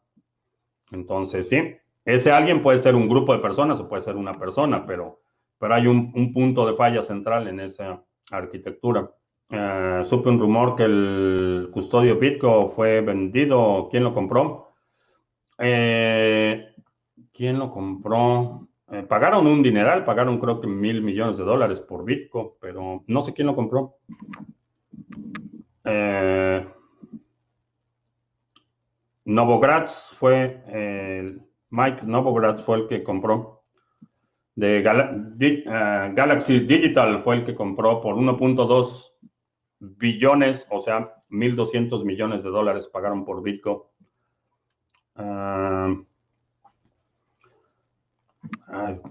Entonces, 0.91 1.47
sí, 1.47 1.75
ese 2.05 2.31
alguien 2.31 2.61
puede 2.61 2.79
ser 2.79 2.95
un 2.95 3.07
grupo 3.07 3.33
de 3.33 3.39
personas 3.39 3.79
o 3.79 3.87
puede 3.87 4.01
ser 4.01 4.15
una 4.15 4.37
persona, 4.37 4.85
pero, 4.85 5.21
pero 5.57 5.73
hay 5.73 5.87
un, 5.87 6.11
un 6.15 6.33
punto 6.33 6.65
de 6.65 6.75
falla 6.75 7.01
central 7.01 7.47
en 7.47 7.61
esa 7.61 8.03
arquitectura. 8.31 9.09
Eh, 9.51 10.03
supe 10.07 10.29
un 10.29 10.39
rumor 10.39 10.75
que 10.75 10.83
el 10.83 11.69
custodio 11.73 12.19
Bitcoin 12.19 12.71
fue 12.71 13.01
vendido. 13.01 13.87
¿Quién 13.89 14.03
lo 14.03 14.13
compró? 14.13 14.73
Eh, 15.57 16.73
¿Quién 17.33 17.57
lo 17.57 17.71
compró? 17.71 18.67
Eh, 18.91 19.03
pagaron 19.03 19.47
un 19.47 19.63
dineral, 19.63 20.05
pagaron 20.05 20.39
creo 20.39 20.61
que 20.61 20.67
mil 20.67 21.01
millones 21.01 21.37
de 21.37 21.43
dólares 21.43 21.79
por 21.79 22.05
Bitcoin, 22.05 22.49
pero 22.59 23.03
no 23.07 23.21
sé 23.21 23.33
quién 23.33 23.47
lo 23.47 23.55
compró. 23.55 23.95
Novogratz 29.25 30.15
fue, 30.15 31.33
Mike 31.69 32.01
Novogratz 32.03 32.63
fue 32.63 32.77
el 32.77 32.87
que 32.87 33.03
compró. 33.03 33.63
De 34.55 34.81
Galaxy 34.81 36.59
Digital 36.59 37.23
fue 37.23 37.37
el 37.37 37.45
que 37.45 37.55
compró 37.55 38.01
por 38.01 38.15
1.2 38.15 39.08
billones, 39.79 40.67
o 40.69 40.81
sea, 40.81 41.15
1.200 41.29 42.03
millones 42.03 42.43
de 42.43 42.49
dólares 42.49 42.87
pagaron 42.87 43.25
por 43.25 43.41
Bitcoin. 43.41 43.79
Ah, 45.15 45.93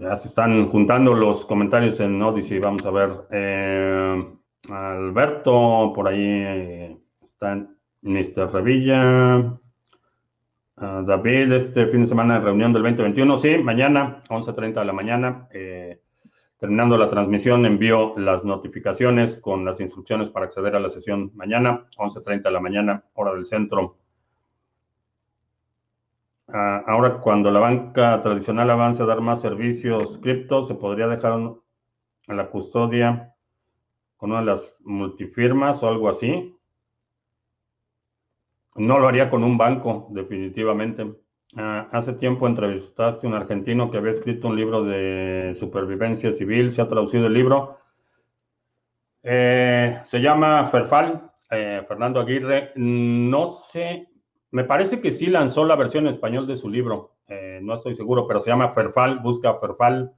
ya 0.00 0.16
se 0.16 0.28
están 0.28 0.68
juntando 0.70 1.14
los 1.14 1.44
comentarios 1.44 2.00
en 2.00 2.20
Odyssey, 2.22 2.58
vamos 2.58 2.86
a 2.86 2.90
ver. 2.90 3.10
Eh, 3.30 4.34
Alberto, 4.70 5.92
por 5.94 6.08
ahí 6.08 6.22
eh, 6.22 6.98
está 7.22 7.66
Mr. 8.02 8.52
Revilla. 8.52 9.58
Ah, 10.76 11.02
David, 11.06 11.52
este 11.52 11.86
fin 11.88 12.02
de 12.02 12.06
semana 12.06 12.38
reunión 12.38 12.72
del 12.72 12.82
2021. 12.82 13.38
Sí, 13.38 13.58
mañana, 13.58 14.22
11.30 14.28 14.80
de 14.80 14.84
la 14.84 14.92
mañana. 14.92 15.48
Eh, 15.52 16.00
terminando 16.58 16.98
la 16.98 17.08
transmisión, 17.08 17.64
envío 17.66 18.14
las 18.16 18.44
notificaciones 18.44 19.36
con 19.36 19.64
las 19.64 19.80
instrucciones 19.80 20.28
para 20.28 20.46
acceder 20.46 20.74
a 20.74 20.80
la 20.80 20.90
sesión 20.90 21.30
mañana, 21.34 21.86
11.30 21.96 22.42
de 22.42 22.50
la 22.50 22.60
mañana, 22.60 23.04
hora 23.14 23.32
del 23.32 23.46
centro. 23.46 23.96
Ah, 26.48 26.82
ahora, 26.86 27.20
cuando 27.20 27.50
la 27.50 27.60
banca 27.60 28.20
tradicional 28.22 28.70
avance 28.70 29.02
a 29.02 29.06
dar 29.06 29.20
más 29.20 29.40
servicios 29.40 30.18
cripto, 30.18 30.64
se 30.64 30.74
podría 30.74 31.06
dejar 31.06 31.32
a 32.26 32.34
la 32.34 32.50
custodia 32.50 33.34
con 34.16 34.30
una 34.30 34.40
de 34.40 34.46
las 34.46 34.76
multifirmas 34.80 35.82
o 35.82 35.88
algo 35.88 36.08
así. 36.08 36.56
No 38.74 38.98
lo 38.98 39.08
haría 39.08 39.30
con 39.30 39.44
un 39.44 39.56
banco, 39.56 40.08
definitivamente. 40.10 41.14
Ah, 41.56 41.88
hace 41.92 42.12
tiempo 42.12 42.46
entrevistaste 42.46 43.26
a 43.26 43.30
un 43.30 43.34
argentino 43.34 43.90
que 43.90 43.96
había 43.96 44.10
escrito 44.10 44.48
un 44.48 44.56
libro 44.56 44.84
de 44.84 45.56
supervivencia 45.58 46.32
civil. 46.32 46.72
Se 46.72 46.82
ha 46.82 46.88
traducido 46.88 47.26
el 47.26 47.34
libro. 47.34 47.78
Eh, 49.22 50.00
se 50.04 50.20
llama 50.20 50.66
Ferfal, 50.66 51.30
eh, 51.50 51.82
Fernando 51.88 52.20
Aguirre. 52.20 52.72
No 52.76 53.48
sé, 53.48 54.08
me 54.50 54.64
parece 54.64 55.00
que 55.00 55.10
sí 55.10 55.26
lanzó 55.26 55.64
la 55.64 55.76
versión 55.76 56.06
en 56.06 56.10
español 56.10 56.46
de 56.46 56.56
su 56.56 56.68
libro. 56.68 57.16
Eh, 57.26 57.60
no 57.62 57.74
estoy 57.74 57.94
seguro, 57.94 58.26
pero 58.26 58.40
se 58.40 58.50
llama 58.50 58.74
Ferfal. 58.74 59.20
Busca 59.20 59.58
Ferfal, 59.58 60.12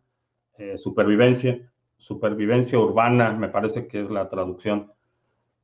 supervivencia, 0.77 1.59
supervivencia 1.97 2.79
urbana, 2.79 3.33
me 3.33 3.49
parece 3.49 3.87
que 3.87 4.03
es 4.03 4.11
la 4.11 4.29
traducción. 4.29 4.93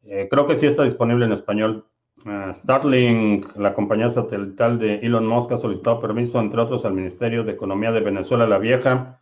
creo 0.02 0.46
que 0.46 0.54
sí 0.54 0.66
está 0.66 0.84
disponible 0.84 1.26
en 1.26 1.32
español. 1.32 1.86
Ah, 2.24 2.50
Starlink, 2.52 3.54
la 3.56 3.74
compañía 3.74 4.08
satelital 4.08 4.78
de 4.78 4.96
Elon 4.96 5.26
Musk, 5.26 5.52
ha 5.52 5.58
solicitado 5.58 6.00
permiso, 6.00 6.40
entre 6.40 6.60
otros, 6.60 6.84
al 6.84 6.94
Ministerio 6.94 7.44
de 7.44 7.52
Economía 7.52 7.92
de 7.92 8.00
Venezuela 8.00 8.46
la 8.46 8.58
Vieja 8.58 9.20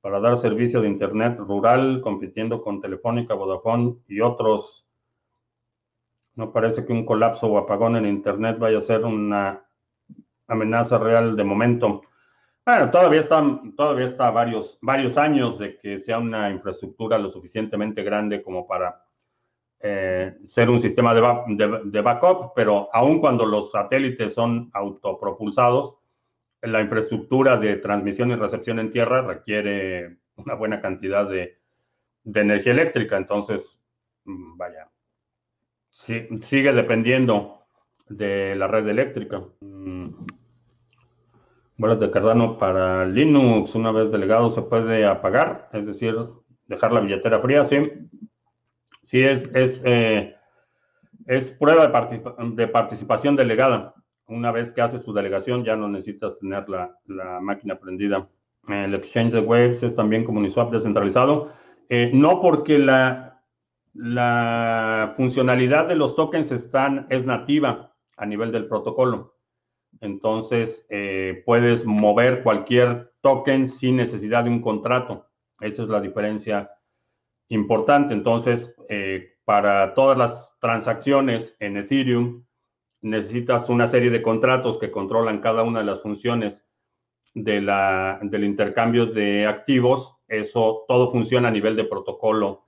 para 0.00 0.20
dar 0.20 0.36
servicio 0.36 0.80
de 0.80 0.88
Internet 0.88 1.38
rural, 1.38 2.00
compitiendo 2.00 2.62
con 2.62 2.80
Telefónica, 2.80 3.34
Vodafone 3.34 3.96
y 4.06 4.20
otros. 4.20 4.86
No 6.36 6.52
parece 6.52 6.86
que 6.86 6.92
un 6.92 7.04
colapso 7.04 7.48
o 7.48 7.58
apagón 7.58 7.96
en 7.96 8.06
Internet 8.06 8.58
vaya 8.58 8.78
a 8.78 8.82
ser 8.82 9.04
una 9.04 9.66
amenaza 10.46 10.98
real 10.98 11.36
de 11.36 11.44
momento. 11.44 12.02
Bueno, 12.64 12.90
todavía 12.90 13.20
está, 13.20 13.42
todavía 13.76 14.06
está 14.06 14.30
varios, 14.30 14.78
varios 14.80 15.18
años 15.18 15.58
de 15.58 15.76
que 15.78 15.98
sea 15.98 16.18
una 16.18 16.50
infraestructura 16.50 17.18
lo 17.18 17.30
suficientemente 17.30 18.02
grande 18.02 18.42
como 18.42 18.66
para 18.66 19.05
eh, 19.80 20.38
ser 20.44 20.70
un 20.70 20.80
sistema 20.80 21.14
de, 21.14 22.00
backup, 22.00 22.52
pero 22.54 22.88
aun 22.94 23.20
cuando 23.20 23.44
los 23.44 23.70
satélites 23.70 24.32
son 24.32 24.70
autopropulsados, 24.72 25.96
la 26.62 26.80
infraestructura 26.80 27.58
de 27.58 27.76
transmisión 27.76 28.30
y 28.30 28.36
recepción 28.36 28.78
en 28.78 28.90
tierra 28.90 29.22
requiere 29.22 30.16
una 30.36 30.54
buena 30.54 30.80
cantidad 30.80 31.28
de, 31.28 31.58
energía 32.24 32.72
eléctrica. 32.72 33.16
Entonces, 33.16 33.82
mm, 34.24 34.56
vaya, 34.56 34.90
sigue 35.90 36.72
dependiendo 36.72 37.66
de 38.08 38.56
la 38.56 38.66
red 38.66 38.88
eléctrica. 38.88 39.42
Bolas 41.76 41.98
mm. 41.98 42.00
de 42.00 42.10
Cardano 42.10 42.58
para 42.58 43.04
Linux, 43.04 43.74
una 43.74 43.92
vez 43.92 44.10
delegado, 44.10 44.50
se 44.50 44.62
puede 44.62 45.04
apagar, 45.06 45.68
es 45.72 45.86
decir, 45.86 46.16
dejar 46.66 46.92
la 46.92 47.00
billetera 47.00 47.40
fría, 47.40 47.64
sí. 47.64 48.05
Sí, 49.06 49.22
es, 49.22 49.48
es, 49.54 49.82
eh, 49.84 50.34
es 51.26 51.52
prueba 51.52 51.86
de, 51.86 52.66
participación 52.66 53.36
delegada. 53.36 53.94
Una 54.26 54.50
vez 54.50 54.72
que 54.72 54.80
haces 54.80 55.04
tu 55.04 55.12
delegación, 55.12 55.62
ya 55.62 55.76
no 55.76 55.88
necesitas 55.88 56.40
tener 56.40 56.68
la, 56.68 57.38
máquina 57.40 57.78
prendida. 57.78 58.28
El 58.68 58.94
exchange 58.96 59.32
de 59.32 59.38
Waves 59.38 59.84
es 59.84 59.94
también 59.94 60.24
como 60.24 60.40
Uniswap 60.40 60.72
descentralizado. 60.72 61.52
Eh, 61.88 62.10
no 62.12 62.40
porque 62.40 62.80
la, 62.80 63.44
la 63.94 65.14
funcionalidad 65.16 65.86
de 65.86 65.94
los 65.94 66.16
tokens 66.16 66.50
están, 66.50 67.06
es 67.08 67.24
nativa 67.24 67.94
a 68.16 68.26
nivel 68.26 68.50
del 68.50 68.66
protocolo. 68.66 69.36
Entonces, 70.00 70.84
eh, 70.90 71.44
puedes 71.46 71.86
mover 71.86 72.42
cualquier 72.42 73.12
token 73.20 73.68
sin 73.68 73.94
necesidad 73.94 74.42
de 74.42 74.50
un 74.50 74.62
contrato. 74.62 75.28
Esa 75.60 75.84
es 75.84 75.88
la 75.88 76.00
diferencia 76.00 76.72
importante. 77.48 78.14
Entonces, 78.14 78.74
eh, 78.88 79.36
para 79.44 79.94
todas 79.94 80.18
las 80.18 80.56
transacciones 80.60 81.56
en 81.60 81.76
Ethereum, 81.76 82.44
necesitas 83.02 83.68
una 83.68 83.86
serie 83.86 84.10
de 84.10 84.22
contratos 84.22 84.78
que 84.78 84.90
controlan 84.90 85.40
cada 85.40 85.62
una 85.62 85.80
de 85.80 85.84
las 85.84 86.02
funciones 86.02 86.64
de 87.34 87.60
la, 87.60 88.18
del 88.22 88.44
intercambio 88.44 89.06
de 89.06 89.46
activos. 89.46 90.16
Eso 90.26 90.84
todo 90.88 91.12
funciona 91.12 91.48
a 91.48 91.52
nivel 91.52 91.76
de 91.76 91.84
protocolo 91.84 92.66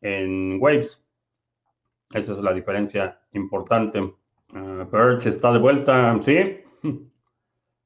en 0.00 0.58
Waves. 0.60 1.04
Esa 2.12 2.32
es 2.32 2.38
la 2.38 2.52
diferencia 2.52 3.20
importante. 3.32 4.00
Uh, 4.00 4.84
Birch 4.92 5.26
está 5.26 5.52
de 5.52 5.58
vuelta, 5.58 6.16
sí. 6.22 6.60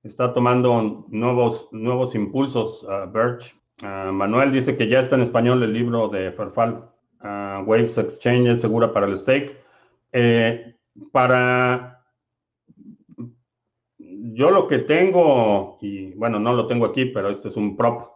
Está 0.03 0.33
tomando 0.33 1.05
nuevos, 1.09 1.69
nuevos 1.73 2.15
impulsos, 2.15 2.83
uh, 2.85 3.11
Birch. 3.11 3.55
Ah, 3.83 4.11
Manuel 4.13 4.51
dice 4.51 4.77
que 4.77 4.89
ya 4.89 5.01
está 5.01 5.15
en 5.17 5.23
español 5.23 5.63
el 5.63 5.73
libro 5.73 6.09
de 6.09 6.33
Ferfal. 6.33 6.91
Ah, 7.21 7.63
Waves 7.65 7.99
Exchange 7.99 8.51
es 8.51 8.61
segura 8.61 8.93
para 8.93 9.07
el 9.07 9.17
stake. 9.17 9.57
Eh, 10.13 10.75
para. 11.13 12.05
Yo 13.99 14.51
lo 14.51 14.69
que 14.69 14.79
tengo, 14.79 15.79
y 15.81 16.13
bueno, 16.15 16.39
no 16.39 16.55
lo 16.55 16.67
tengo 16.67 16.87
aquí, 16.87 17.07
pero 17.07 17.29
este 17.31 17.49
es 17.49 17.57
un 17.57 17.77
prop 17.77 18.07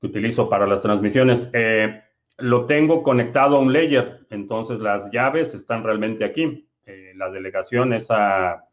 que 0.00 0.06
utilizo 0.06 0.48
para 0.48 0.66
las 0.66 0.82
transmisiones. 0.82 1.50
Eh, 1.52 2.02
lo 2.38 2.66
tengo 2.66 3.02
conectado 3.02 3.56
a 3.56 3.60
un 3.60 3.72
layer, 3.72 4.26
entonces 4.30 4.80
las 4.80 5.10
llaves 5.10 5.54
están 5.54 5.82
realmente 5.84 6.24
aquí. 6.24 6.68
Eh, 6.84 7.12
la 7.16 7.30
delegación, 7.30 7.92
esa, 7.92 8.68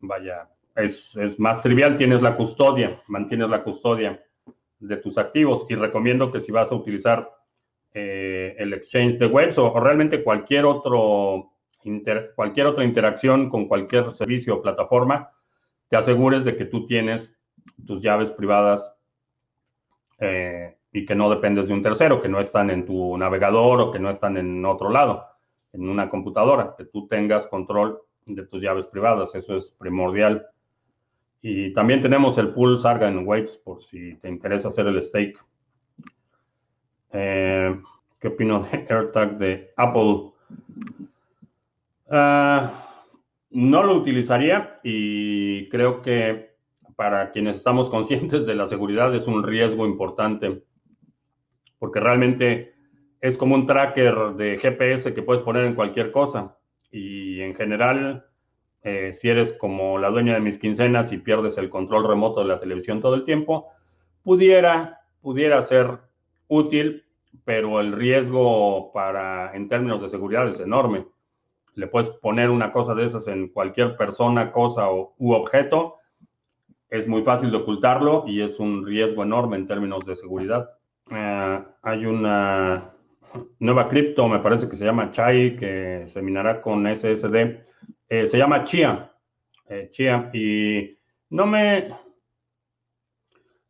vaya, 0.00 0.48
es, 0.76 1.16
es 1.16 1.38
más 1.38 1.62
trivial, 1.62 1.96
tienes 1.96 2.22
la 2.22 2.36
custodia, 2.36 3.02
mantienes 3.06 3.48
la 3.48 3.62
custodia 3.62 4.22
de 4.82 4.96
tus 4.96 5.16
activos 5.16 5.64
y 5.68 5.74
recomiendo 5.74 6.32
que 6.32 6.40
si 6.40 6.52
vas 6.52 6.72
a 6.72 6.74
utilizar 6.74 7.30
eh, 7.94 8.54
el 8.58 8.72
exchange 8.72 9.18
de 9.18 9.26
webs 9.26 9.58
o, 9.58 9.78
realmente 9.78 10.22
cualquier, 10.22 10.64
otro 10.64 11.50
cualquier 12.36 12.66
otra 12.68 12.84
interacción 12.84 13.50
con 13.50 13.66
cualquier 13.66 14.14
servicio 14.14 14.54
o 14.54 14.62
plataforma, 14.62 15.30
te 15.88 15.96
asegures 15.96 16.44
de 16.44 16.56
que 16.56 16.64
tú 16.64 16.86
tienes 16.86 17.36
tus 17.86 18.00
llaves 18.00 18.30
privadas 18.30 18.94
eh, 20.18 20.76
y 20.92 21.04
que 21.04 21.14
no 21.14 21.28
dependes 21.28 21.66
de 21.66 21.74
un 21.74 21.82
tercero, 21.82 22.22
que 22.22 22.28
no 22.28 22.38
están 22.38 22.70
en 22.70 22.86
tu 22.86 23.16
navegador 23.18 23.80
o 23.80 23.90
que 23.90 23.98
no 23.98 24.10
están 24.10 24.36
en 24.36 24.64
otro 24.64 24.90
lado, 24.90 25.26
en 25.72 25.88
una 25.88 26.08
computadora, 26.08 26.74
que 26.76 26.84
tú 26.84 27.08
tengas 27.08 27.46
control 27.46 28.00
de 28.26 28.46
tus 28.46 28.62
llaves 28.62 28.86
privadas. 28.86 29.34
Eso 29.34 29.56
es 29.56 29.70
primordial. 29.72 30.46
Y 31.42 31.72
también 31.72 32.00
tenemos 32.00 32.38
el 32.38 32.50
pool 32.50 32.78
Sargan 32.78 33.26
Waves 33.26 33.56
por 33.56 33.82
si 33.82 34.14
te 34.14 34.28
interesa 34.28 34.68
hacer 34.68 34.86
el 34.86 35.02
stake. 35.02 35.36
Eh, 37.12 37.80
¿Qué 38.20 38.28
opino 38.28 38.62
de 38.62 38.86
AirTag 38.88 39.38
de 39.38 39.72
Apple? 39.76 40.30
Ah, 42.08 42.88
no 43.50 43.82
lo 43.82 43.96
utilizaría 43.96 44.78
y 44.84 45.68
creo 45.68 46.00
que 46.00 46.52
para 46.94 47.32
quienes 47.32 47.56
estamos 47.56 47.90
conscientes 47.90 48.46
de 48.46 48.54
la 48.54 48.66
seguridad 48.66 49.12
es 49.14 49.26
un 49.26 49.42
riesgo 49.42 49.84
importante 49.84 50.62
porque 51.80 51.98
realmente 51.98 52.74
es 53.20 53.36
como 53.36 53.56
un 53.56 53.66
tracker 53.66 54.34
de 54.36 54.58
GPS 54.58 55.12
que 55.12 55.22
puedes 55.22 55.42
poner 55.42 55.64
en 55.64 55.74
cualquier 55.74 56.12
cosa 56.12 56.56
y 56.92 57.40
en 57.40 57.56
general 57.56 58.26
eh, 58.84 59.12
si 59.12 59.28
eres 59.28 59.52
como 59.52 59.98
la 59.98 60.10
dueña 60.10 60.34
de 60.34 60.40
mis 60.40 60.58
quincenas 60.58 61.12
y 61.12 61.18
pierdes 61.18 61.56
el 61.56 61.70
control 61.70 62.06
remoto 62.06 62.40
de 62.40 62.48
la 62.48 62.58
televisión 62.58 63.00
todo 63.00 63.14
el 63.14 63.24
tiempo, 63.24 63.68
pudiera, 64.24 65.00
pudiera 65.20 65.62
ser 65.62 65.98
útil, 66.48 67.04
pero 67.44 67.80
el 67.80 67.92
riesgo 67.92 68.92
para, 68.92 69.54
en 69.54 69.68
términos 69.68 70.02
de 70.02 70.08
seguridad 70.08 70.48
es 70.48 70.58
enorme. 70.58 71.06
Le 71.74 71.86
puedes 71.86 72.10
poner 72.10 72.50
una 72.50 72.72
cosa 72.72 72.94
de 72.94 73.04
esas 73.04 73.28
en 73.28 73.48
cualquier 73.48 73.96
persona, 73.96 74.50
cosa 74.52 74.90
o, 74.90 75.14
u 75.16 75.32
objeto. 75.32 75.96
Es 76.88 77.06
muy 77.06 77.22
fácil 77.22 77.50
de 77.50 77.58
ocultarlo 77.58 78.24
y 78.26 78.42
es 78.42 78.58
un 78.58 78.84
riesgo 78.84 79.22
enorme 79.22 79.56
en 79.56 79.66
términos 79.66 80.04
de 80.04 80.16
seguridad. 80.16 80.70
Eh, 81.10 81.64
hay 81.82 82.04
una 82.04 82.92
nueva 83.60 83.88
cripto, 83.88 84.28
me 84.28 84.40
parece 84.40 84.68
que 84.68 84.76
se 84.76 84.84
llama 84.84 85.10
Chai, 85.12 85.56
que 85.56 86.04
se 86.06 86.20
minará 86.20 86.60
con 86.60 86.84
SSD 86.84 87.62
eh, 88.12 88.26
se 88.26 88.36
llama 88.36 88.62
Chia. 88.64 89.10
Eh, 89.66 89.88
Chia. 89.90 90.28
Y 90.34 90.98
no 91.30 91.46
me, 91.46 91.88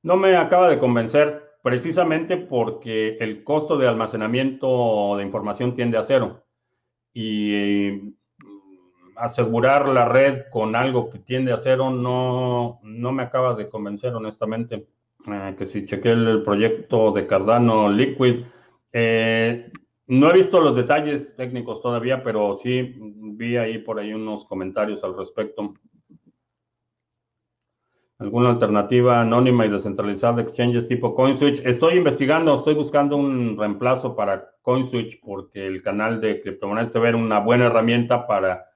no 0.03 0.17
me 0.17 0.35
acaba 0.35 0.69
de 0.69 0.81
convencer 0.81 1.59
precisamente 1.63 2.37
porque 2.37 3.19
el 3.21 3.45
costo 3.45 3.77
de 3.79 3.87
almacenamiento 3.87 5.17
de 5.17 5.23
información 5.23 5.77
tiende 5.77 5.97
a 5.97 6.03
cero. 6.03 6.45
Y 7.15 8.17
asegurar 9.15 9.87
la 9.89 10.07
red 10.07 10.47
con 10.51 10.75
algo 10.75 11.09
que 11.09 11.21
tiende 11.21 11.53
a 11.53 11.57
cero 11.57 11.91
no, 11.91 12.81
no 12.83 13.13
me 13.13 13.23
acaba 13.23 13.55
de 13.55 13.69
convencer, 13.69 14.13
honestamente. 14.13 14.89
Eh, 15.25 15.55
que 15.57 15.67
si 15.67 15.85
chequé 15.85 16.11
el, 16.11 16.43
proyecto 16.43 17.13
de 17.13 17.29
Cardano 17.29 17.89
Liquid, 17.89 18.43
eh, 18.93 19.71
no 20.09 20.31
he 20.31 20.33
visto 20.33 20.61
los 20.61 20.75
detalles 20.75 21.37
técnicos 21.37 21.81
todavía, 21.81 22.25
pero 22.25 22.57
sí 22.57 22.97
vi 23.43 23.57
ahí 23.57 23.79
por 23.79 23.99
ahí 23.99 24.15
unos 24.15 24.45
comentarios 24.45 25.03
al 25.03 25.17
respecto. 25.17 25.75
¿Alguna 28.19 28.51
alternativa 28.51 29.21
anónima 29.21 29.67
y 29.67 29.69
descentralizada 29.69 30.35
de 30.35 30.43
exchanges 30.43 30.87
tipo 30.87 31.13
CoinSwitch? 31.13 31.61
Estoy 31.65 31.95
investigando, 31.95 32.55
estoy 32.55 32.75
buscando 32.75 33.17
un 33.17 33.57
reemplazo 33.59 34.15
para 34.15 34.49
CoinSwitch 34.63 35.21
porque 35.21 35.67
el 35.67 35.83
canal 35.83 36.21
de 36.21 36.41
criptomonedas 36.41 36.93
debe 36.93 37.09
ser 37.09 37.17
una 37.17 37.41
buena 37.41 37.67
herramienta 37.67 38.29
para 38.29 38.71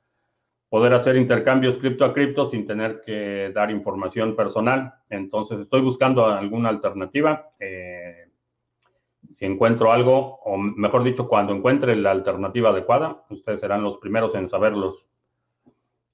poder 0.68 0.94
hacer 0.94 1.14
intercambios 1.14 1.78
cripto 1.78 2.04
a 2.04 2.12
cripto 2.12 2.44
sin 2.44 2.66
tener 2.66 3.02
que 3.02 3.52
dar 3.54 3.70
información 3.70 4.34
personal. 4.34 4.94
Entonces 5.08 5.60
estoy 5.60 5.80
buscando 5.80 6.26
alguna 6.26 6.70
alternativa. 6.70 7.50
Eh, 7.60 8.26
si 9.31 9.45
encuentro 9.45 9.93
algo, 9.93 10.39
o 10.45 10.57
mejor 10.57 11.05
dicho, 11.05 11.29
cuando 11.29 11.55
encuentre 11.55 11.97
la 11.97 12.11
alternativa 12.11 12.70
adecuada, 12.70 13.24
ustedes 13.31 13.61
serán 13.61 13.83
los 13.83 13.99
primeros 13.99 14.35
en 14.35 14.49
saberlos. 14.49 15.07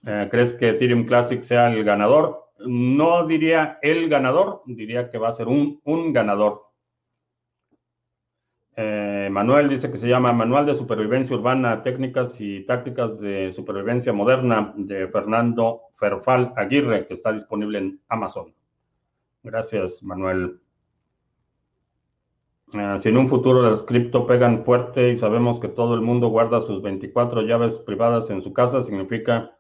Eh, 0.07 0.29
¿Crees 0.31 0.55
que 0.55 0.71
Ethereum 0.71 1.05
Classic 1.07 1.43
sea 1.43 1.73
el 1.73 1.85
ganador? 1.85 2.43
no 2.67 3.27
diría 3.27 3.79
el 3.83 4.09
ganador, 4.09 4.63
diría 4.67 5.11
que 5.11 5.19
va 5.19 5.29
a 5.29 5.33
ser 5.33 5.49
un, 5.49 5.81
ganador. 6.13 6.67
Eh, 8.75 9.29
Manuel 9.31 9.69
dice 9.69 9.91
que 9.91 9.99
se 9.99 10.09
llama 10.09 10.33
Manual 10.33 10.65
de 10.65 10.75
Supervivencia 10.75 11.37
Urbana, 11.37 11.83
Técnicas 11.83 12.41
y 12.41 12.65
Tácticas 12.65 13.21
de 13.21 13.53
Supervivencia 13.53 14.13
Moderna 14.13 14.73
de 14.77 15.09
Fernando 15.09 15.83
Ferfal 15.99 16.53
Aguirre, 16.57 17.07
que 17.07 17.15
está 17.15 17.33
disponible 17.33 17.79
en 17.79 18.01
Amazon. 18.09 18.55
Gracias, 19.43 20.03
Manuel. 20.03 20.62
Eh, 22.75 22.99
si 22.99 23.09
en 23.11 23.19
un 23.19 23.29
futuro 23.29 23.63
las 23.63 23.83
cripto 23.83 24.27
pegan 24.27 24.65
fuerte 24.65 25.11
y 25.11 25.17
sabemos 25.17 25.61
que 25.61 25.69
todo 25.69 25.95
el 25.95 26.01
mundo 26.01 26.29
guarda 26.29 26.61
sus 26.61 26.81
24 26.81 27.43
llaves 27.43 27.79
privadas 27.79 28.31
en 28.31 28.43
su 28.43 28.53
casa, 28.53 28.83
significa 28.83 29.59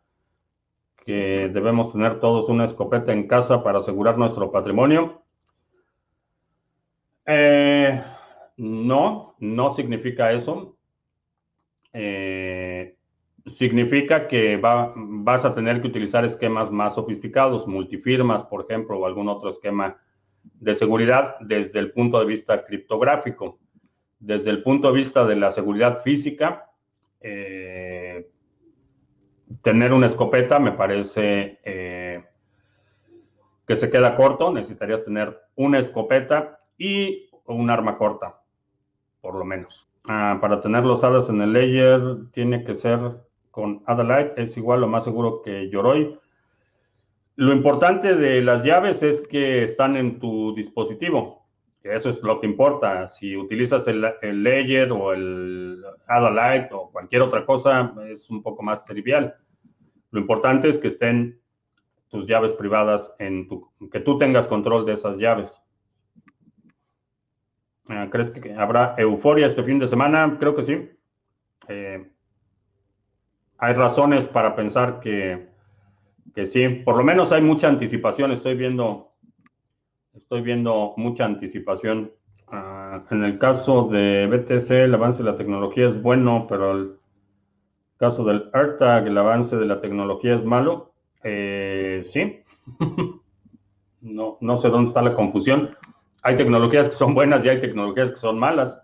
que 1.05 1.51
debemos 1.53 1.93
tener 1.93 2.21
todos 2.21 2.49
una 2.49 2.65
escopeta 2.65 3.13
en 3.13 3.27
casa 3.27 3.63
para 3.63 3.79
asegurar 3.79 4.17
nuestro 4.17 4.51
patrimonio. 4.51 5.23
Eh, 7.27 8.03
no, 8.57 9.35
no 9.39 9.71
significa 9.71 10.33
eso. 10.33 10.77
Eh, 11.93 12.97
significa 13.47 14.29
que 14.29 14.57
vas 14.57 15.45
a 15.45 15.55
tener 15.55 15.83
que 15.83 15.89
utilizar 15.89 16.25
esquemas 16.25 16.71
más 16.71 16.95
sofisticados, 16.95 17.67
multifirmas, 17.67 18.45
por 18.45 18.65
ejemplo, 18.65 18.99
o 18.99 19.07
algún 19.07 19.29
otro 19.29 19.51
esquema 19.51 19.99
de 20.43 20.75
seguridad 20.75 21.37
desde 21.41 21.79
el 21.79 21.93
punto 21.93 22.19
de 22.19 22.27
vista 22.27 22.65
criptográfico. 22.65 23.59
Desde 24.19 24.51
el 24.51 24.63
punto 24.63 24.89
de 24.89 24.99
vista 24.99 25.27
de 25.27 25.37
la 25.37 25.51
seguridad 25.51 26.03
física, 26.03 26.71
eh, 27.21 28.31
tener 29.63 29.93
una 29.93 30.07
escopeta 30.07 30.59
me 30.59 30.73
parece 30.73 31.61
eh, 31.65 32.25
que 33.67 33.77
se 33.77 33.91
queda 33.91 34.17
corto. 34.17 34.53
Necesitarías 34.53 35.05
tener 35.05 35.39
una 35.57 35.79
escopeta 35.79 36.61
y 36.79 37.29
un 37.47 37.71
arma 37.71 37.99
corta, 37.99 38.41
por 39.21 39.35
lo 39.35 39.45
menos. 39.45 39.89
Ah, 40.09 40.39
para 40.41 40.61
tener 40.61 40.85
los 40.85 41.05
hadas 41.05 41.29
en 41.29 41.41
el 41.43 41.53
layer, 41.53 42.01
tiene 42.33 42.65
que 42.65 42.75
ser 42.75 42.99
con 43.51 43.83
Adalite. 43.87 44.43
Es 44.43 44.57
igual 44.57 44.83
o 44.83 44.89
más 44.89 45.05
seguro 45.05 45.43
que 45.43 45.69
Yoroi. 45.71 46.19
Lo 47.37 47.53
importante 47.53 48.15
de 48.15 48.43
las 48.43 48.63
llaves 48.63 49.03
es 49.03 49.23
que 49.23 49.65
están 49.65 49.97
en 49.97 50.19
tu 50.19 50.55
dispositivo. 50.55 51.47
Eso 51.83 52.11
es 52.11 52.23
lo 52.23 52.41
que 52.41 52.47
importa. 52.47 53.09
Si 53.09 53.37
utilizas 53.37 53.89
el, 53.89 54.03
Ledger 54.43 54.93
o 54.93 55.13
el 55.13 55.83
Adalite 56.07 56.69
o 56.73 56.91
cualquier 56.91 57.23
otra 57.23 57.45
cosa, 57.45 57.95
es 58.07 58.31
un 58.31 58.43
poco 58.43 58.63
más 58.63 58.85
trivial. 58.85 59.35
Lo 60.11 60.21
importante 60.21 60.69
es 60.69 60.79
que 60.79 60.89
estén 60.89 61.41
tus 62.09 62.27
llaves 62.27 62.53
privadas 62.53 63.17
en 63.19 63.49
tu, 63.49 63.73
que 63.91 64.01
tú 64.01 64.19
tengas 64.19 64.47
control 64.47 64.85
de 64.85 64.93
esas 64.93 65.19
llaves. 65.19 65.61
Ah, 67.89 68.09
¿Crees 68.11 68.31
que 68.31 68.55
habrá 68.55 68.95
euforia 68.99 69.47
este 69.47 69.65
fin 69.65 69.79
de 69.79 69.89
semana? 69.89 70.37
Creo 70.39 70.55
que 70.55 70.63
sí. 70.63 70.91
Eh, 71.69 72.13
hay 73.59 73.75
razones 73.75 74.27
para 74.27 74.55
pensar 74.55 75.01
que, 75.01 75.52
que, 76.35 76.47
sí. 76.47 76.69
Por 76.69 76.97
lo 76.97 77.05
menos 77.05 77.33
hay 77.33 77.43
mucha 77.43 77.69
anticipación. 77.69 78.33
Estoy 78.33 78.55
viendo, 78.55 79.09
estoy 80.15 80.43
viendo 80.43 80.95
mucha 80.97 81.25
anticipación. 81.25 82.13
Ah, 82.49 83.05
en 83.11 83.25
el 83.25 83.39
caso 83.39 83.89
de 83.89 84.27
BTC, 84.27 84.71
el 84.71 84.95
avance 84.95 85.23
de 85.23 85.31
la 85.31 85.37
tecnología 85.37 85.87
es 85.87 86.01
bueno, 86.01 86.47
pero 86.49 86.73
el, 86.73 86.97
caso 88.03 88.25
del 88.25 88.51
AirTag, 88.53 89.07
el 89.07 89.17
avance 89.17 89.57
de 89.57 89.65
la 89.65 89.79
tecnología 89.79 90.35
es 90.35 90.45
malo. 90.45 90.93
Eh, 91.23 92.03
sí. 92.05 92.41
no, 94.01 94.39
no 94.41 94.59
sé 94.59 94.71
dónde 94.71 94.89
está 94.89 95.03
la 95.03 95.15
confusión. 95.15 95.77
Hay 96.25 96.35
tecnologías 96.35 96.89
que 96.89 96.97
son 96.97 97.15
buenas 97.15 97.45
y 97.45 97.49
hay 97.49 97.61
tecnologías 97.61 98.11
que 98.11 98.17
son 98.17 98.41
malas. 98.41 98.83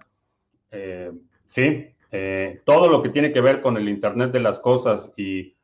Eh, 0.70 1.10
sí. 1.46 1.88
Eh, 2.12 2.62
todo 2.64 2.88
lo 2.88 3.02
que 3.02 3.08
tiene 3.08 3.32
que 3.32 3.40
ver 3.40 3.60
con 3.60 3.76
el 3.76 3.88
Internet 3.88 4.30
de 4.30 4.38
las 4.38 4.60
Cosas 4.60 5.12
y 5.16 5.56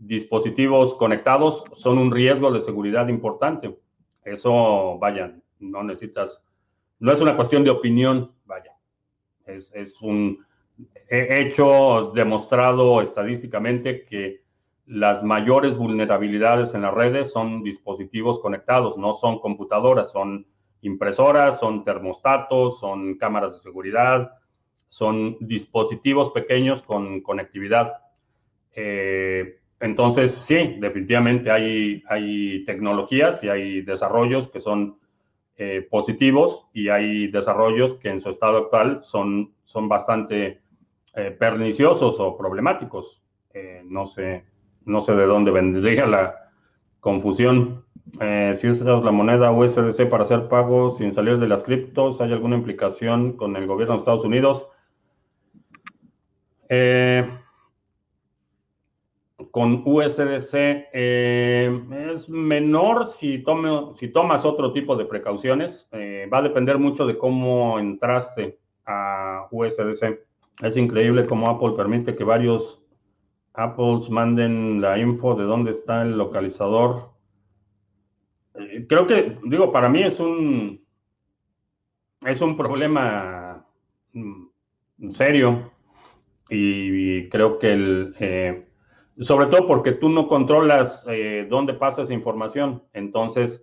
dispositivos 0.00 0.96
conectados 0.96 1.64
son 1.76 1.98
un 1.98 2.10
riesgo 2.10 2.50
de 2.50 2.60
seguridad 2.60 3.08
importante. 3.08 3.78
Eso, 4.24 4.98
vaya, 4.98 5.36
no 5.60 5.84
necesitas, 5.84 6.42
no 6.98 7.12
es 7.12 7.20
una 7.20 7.36
cuestión 7.36 7.62
de 7.62 7.70
opinión, 7.70 8.32
vaya. 8.44 8.72
Es, 9.46 9.72
es 9.74 10.00
un 10.02 10.44
he 11.08 11.40
hecho, 11.40 12.12
demostrado 12.14 13.02
estadísticamente 13.02 14.04
que 14.04 14.44
las 14.86 15.22
mayores 15.22 15.76
vulnerabilidades 15.76 16.74
en 16.74 16.82
las 16.82 16.94
redes 16.94 17.30
son 17.30 17.62
dispositivos 17.62 18.40
conectados, 18.40 18.96
no 18.96 19.14
son 19.14 19.38
computadoras, 19.40 20.10
son 20.10 20.46
impresoras, 20.82 21.58
son 21.60 21.84
termostatos, 21.84 22.80
son 22.80 23.16
cámaras 23.18 23.54
de 23.54 23.60
seguridad, 23.60 24.32
son 24.88 25.36
dispositivos 25.40 26.30
pequeños 26.30 26.82
con 26.82 27.20
conectividad. 27.20 27.92
Eh, 28.74 29.59
entonces, 29.80 30.32
sí, 30.32 30.76
definitivamente 30.78 31.50
hay, 31.50 32.02
hay 32.06 32.64
tecnologías 32.66 33.42
y 33.42 33.48
hay 33.48 33.80
desarrollos 33.80 34.48
que 34.48 34.60
son 34.60 34.98
eh, 35.56 35.86
positivos 35.90 36.66
y 36.74 36.90
hay 36.90 37.28
desarrollos 37.28 37.94
que 37.94 38.10
en 38.10 38.20
su 38.20 38.28
estado 38.28 38.58
actual 38.58 39.00
son, 39.04 39.54
son 39.64 39.88
bastante 39.88 40.60
eh, 41.14 41.30
perniciosos 41.32 42.20
o 42.20 42.36
problemáticos. 42.36 43.22
Eh, 43.54 43.82
no, 43.84 44.06
sé, 44.06 44.44
no 44.84 45.00
sé 45.00 45.16
de 45.16 45.24
dónde 45.24 45.50
vendría 45.50 46.06
la 46.06 46.50
confusión. 47.00 47.84
Eh, 48.20 48.54
si 48.58 48.68
usas 48.68 49.02
la 49.02 49.10
moneda 49.10 49.50
USDC 49.50 50.08
para 50.08 50.24
hacer 50.24 50.48
pagos 50.48 50.98
sin 50.98 51.12
salir 51.12 51.38
de 51.38 51.48
las 51.48 51.64
criptos, 51.64 52.20
¿hay 52.20 52.32
alguna 52.32 52.56
implicación 52.56 53.32
con 53.32 53.56
el 53.56 53.66
gobierno 53.66 53.94
de 53.94 53.98
Estados 54.00 54.24
Unidos? 54.24 54.68
Con 59.50 59.82
USDC 59.84 60.88
es 60.92 62.28
menor 62.28 63.08
si, 63.08 63.44
si 63.94 64.08
tomas 64.08 64.44
otro 64.44 64.72
tipo 64.72 64.96
de 64.96 65.04
precauciones. 65.04 65.88
va 66.32 66.38
a 66.38 66.42
depender 66.42 66.78
mucho 66.78 67.06
de 67.06 67.18
cómo 67.18 67.78
entraste 67.78 68.58
a 68.86 69.48
USDC. 69.50 70.20
Es 70.62 70.76
increíble 70.76 71.26
cómo 71.26 71.48
Apple 71.48 71.72
permite 71.76 72.14
que 72.14 72.24
varios 72.24 72.80
Apples 73.54 74.08
manden 74.10 74.80
la 74.80 74.98
info 74.98 75.34
de 75.34 75.44
dónde 75.44 75.72
está 75.72 76.02
el 76.02 76.16
localizador. 76.16 77.10
Eh, 78.54 78.86
creo 78.88 79.06
que, 79.06 79.38
digo, 79.44 79.72
para 79.72 79.88
mí 79.88 80.02
es 80.02 80.20
un, 80.20 80.84
es 82.24 82.40
un 82.40 82.56
problema 82.56 83.66
mm, 84.12 85.10
serio 85.10 85.72
y, 86.48 87.28
creo 87.28 87.58
que 87.58 87.72
el, 87.72 88.14
eh, 88.20 88.69
sobre 89.20 89.46
todo 89.46 89.66
porque 89.66 89.92
tú 89.92 90.08
no 90.08 90.28
controlas 90.28 91.04
eh, 91.08 91.46
dónde 91.48 91.74
pasa 91.74 92.02
esa 92.02 92.14
información. 92.14 92.82
Entonces, 92.92 93.62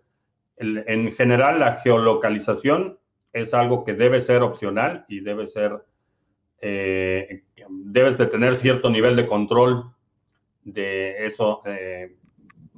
en 0.60 1.12
general, 1.14 1.60
la 1.60 1.78
geolocalización 1.82 2.98
es 3.34 3.54
algo 3.54 3.84
que 3.84 3.94
debe 3.94 4.22
ser 4.22 4.42
opcional 4.42 5.06
y 5.08 5.20
debe 5.20 5.46
ser 5.46 5.84
eh, 6.62 7.44
debes 7.70 8.18
de 8.18 8.26
tener 8.26 8.56
cierto 8.56 8.90
nivel 8.90 9.16
de 9.16 9.28
control 9.28 9.92
de 10.64 11.26
eso, 11.26 11.62
eh, 11.66 12.16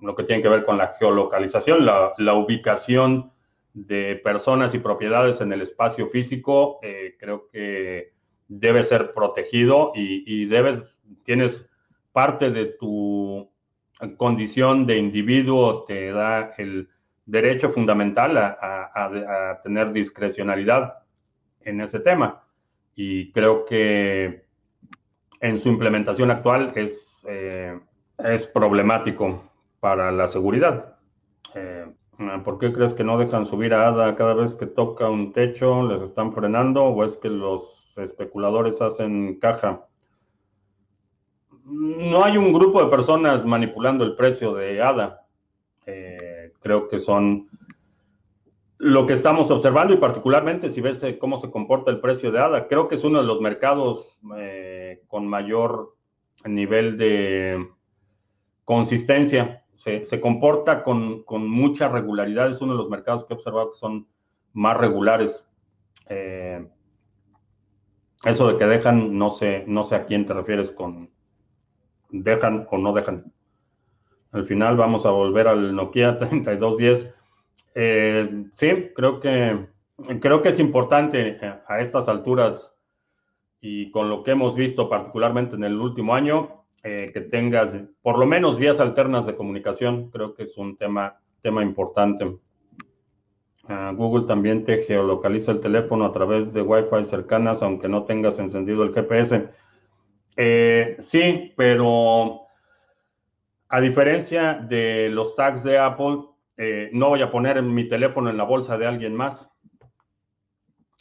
lo 0.02 0.16
que 0.16 0.24
tiene 0.24 0.42
que 0.42 0.50
ver 0.50 0.66
con 0.66 0.78
la 0.78 0.96
geolocalización, 1.00 1.86
la, 1.86 2.34
ubicación 2.34 3.32
de 3.74 4.20
personas 4.22 4.74
y 4.74 4.80
propiedades 4.80 5.40
en 5.40 5.54
el 5.54 5.62
espacio 5.62 6.10
físico, 6.10 6.80
creo 7.20 7.48
que 7.50 8.12
debe 8.48 8.84
ser 8.84 9.14
protegido 9.14 9.94
y, 9.96 10.46
debes, 10.46 10.94
tienes 11.24 11.69
parte 12.12 12.52
de 12.52 12.66
tu 12.66 13.52
condición 14.18 14.86
de 14.86 14.98
individuo 14.98 15.84
te 15.86 16.12
da 16.12 16.54
el 16.58 16.90
derecho 17.26 17.70
fundamental 17.70 18.38
a, 18.38 19.60
tener 19.64 19.92
discrecionalidad 19.92 21.04
en 21.62 21.82
ese 21.82 22.00
tema. 22.00 22.44
Y 22.96 23.32
creo 23.32 23.66
que 23.66 24.46
en 25.40 25.60
su 25.60 25.70
implementación 25.70 26.32
actual 26.32 26.74
es, 26.76 27.22
eh, 27.28 27.80
es 28.18 28.48
problemático 28.48 29.44
para 29.80 30.12
la 30.12 30.28
seguridad. 30.28 30.98
Eh, 31.56 31.86
¿Por 32.44 32.60
qué 32.60 32.74
crees 32.74 32.94
que 32.94 33.06
no 33.06 33.18
dejan 33.18 33.46
subir 33.46 33.74
a 33.74 33.88
ADA 33.88 34.16
cada 34.16 34.34
vez 34.34 34.54
que 34.54 34.66
toca 34.66 35.10
un 35.10 35.32
techo? 35.32 35.84
¿Les 35.84 36.02
están 36.02 36.34
frenando 36.34 36.84
o 36.84 37.06
es 37.06 37.16
que 37.16 37.30
los 37.30 37.94
especuladores 37.96 38.82
hacen 38.82 39.40
caja? 39.40 39.89
No 41.70 42.24
hay 42.24 42.36
un 42.36 42.52
grupo 42.52 42.84
de 42.84 42.90
personas 42.90 43.46
manipulando 43.46 44.04
el 44.04 44.16
precio 44.16 44.56
de 44.56 44.82
ADA. 44.82 45.26
Eh, 45.86 46.52
creo 46.62 46.88
que 46.88 46.98
son 46.98 47.48
lo 48.80 49.06
que 49.06 49.14
estamos 49.14 49.52
observando 49.52 49.94
y 49.94 49.98
particularmente 49.98 50.70
si 50.70 50.82
ves 50.82 51.04
eh, 51.04 51.20
cómo 51.20 51.38
se 51.38 51.52
comporta 51.52 51.92
el 51.92 52.00
precio 52.00 52.32
de 52.32 52.40
ADA, 52.40 52.68
creo 52.68 52.88
que 52.88 52.96
es 52.96 53.04
uno 53.04 53.20
de 53.22 53.28
los 53.28 53.40
mercados 53.42 54.18
eh, 54.38 55.04
con 55.08 55.28
mayor 55.28 55.96
nivel 56.46 56.98
de 56.98 57.68
consistencia. 58.66 59.64
Se, 59.76 60.20
comporta 60.20 60.84
con, 60.84 61.24
mucha 61.48 61.88
regularidad. 61.88 62.50
Es 62.50 62.62
uno 62.62 62.74
de 62.74 62.80
los 62.80 62.90
mercados 62.90 63.26
que 63.26 63.34
he 63.34 63.38
observado 63.38 63.72
que 63.72 63.78
son 63.78 64.08
más 64.54 64.76
regulares. 64.76 65.46
eso 68.26 68.48
de 68.48 68.58
que 68.58 68.66
dejan, 68.66 69.18
no 69.18 69.30
sé, 69.30 69.64
no 69.68 69.84
sé 69.84 69.96
a 69.96 70.06
quién 70.06 70.26
te 70.26 70.34
refieres 70.34 70.72
con, 70.72 71.10
dejan 72.10 72.68
o 72.72 72.78
no 72.78 72.94
dejan. 72.94 73.32
Al 74.32 74.46
final 74.46 74.78
vamos 74.78 75.06
a 75.06 75.12
volver 75.12 75.48
al 75.48 75.76
Nokia 75.76 76.18
3210. 76.20 77.14
Eh, 77.76 78.46
sí, 78.54 78.92
creo 78.96 79.20
que, 79.20 79.68
creo 80.20 80.42
que 80.42 80.50
es 80.50 80.60
importante 80.60 81.38
eh, 81.42 81.54
a 81.68 81.80
estas 81.82 82.08
alturas 82.08 82.74
y 83.62 83.92
con 83.92 84.10
lo 84.10 84.24
que 84.24 84.32
hemos 84.32 84.56
visto 84.56 84.90
particularmente 84.90 85.56
en 85.56 85.64
el 85.64 85.80
último 85.80 86.16
año, 86.16 86.66
eh, 86.84 87.12
que 87.14 87.22
tengas 87.22 87.78
por 88.02 88.18
lo 88.18 88.26
menos 88.26 88.58
vías 88.58 88.80
alternas 88.80 89.26
de 89.26 89.36
comunicación. 89.36 90.10
Creo 90.12 90.34
que 90.34 90.44
es 90.44 90.58
un 90.58 90.78
tema, 90.78 91.20
tema 91.42 91.62
importante. 91.64 92.38
Ah, 93.68 93.94
Google 93.96 94.26
también 94.26 94.66
te 94.66 94.84
geolocaliza 94.86 95.52
el 95.52 95.60
teléfono 95.60 96.06
a 96.06 96.12
través 96.12 96.54
de 96.54 96.62
Wi-Fi 96.62 97.06
cercanas, 97.06 97.62
aunque 97.62 97.90
no 97.90 98.04
tengas 98.06 98.40
encendido 98.40 98.84
el 98.84 98.94
GPS. 98.94 99.50
Eh, 100.42 100.96
sí, 101.00 101.52
pero 101.58 102.44
a 103.68 103.82
diferencia 103.82 104.54
de 104.54 105.10
los 105.10 105.36
tags 105.36 105.66
de 105.66 105.78
Apple, 105.78 106.20
eh, 106.56 106.90
no 106.94 107.10
voy 107.10 107.22
a 107.22 107.30
poner 107.30 107.62
mi 107.62 107.90
teléfono 107.90 108.30
en 108.30 108.38
la 108.38 108.46
bolsa 108.46 108.78
de 108.78 108.88
alguien 108.88 109.14
más. 109.14 109.52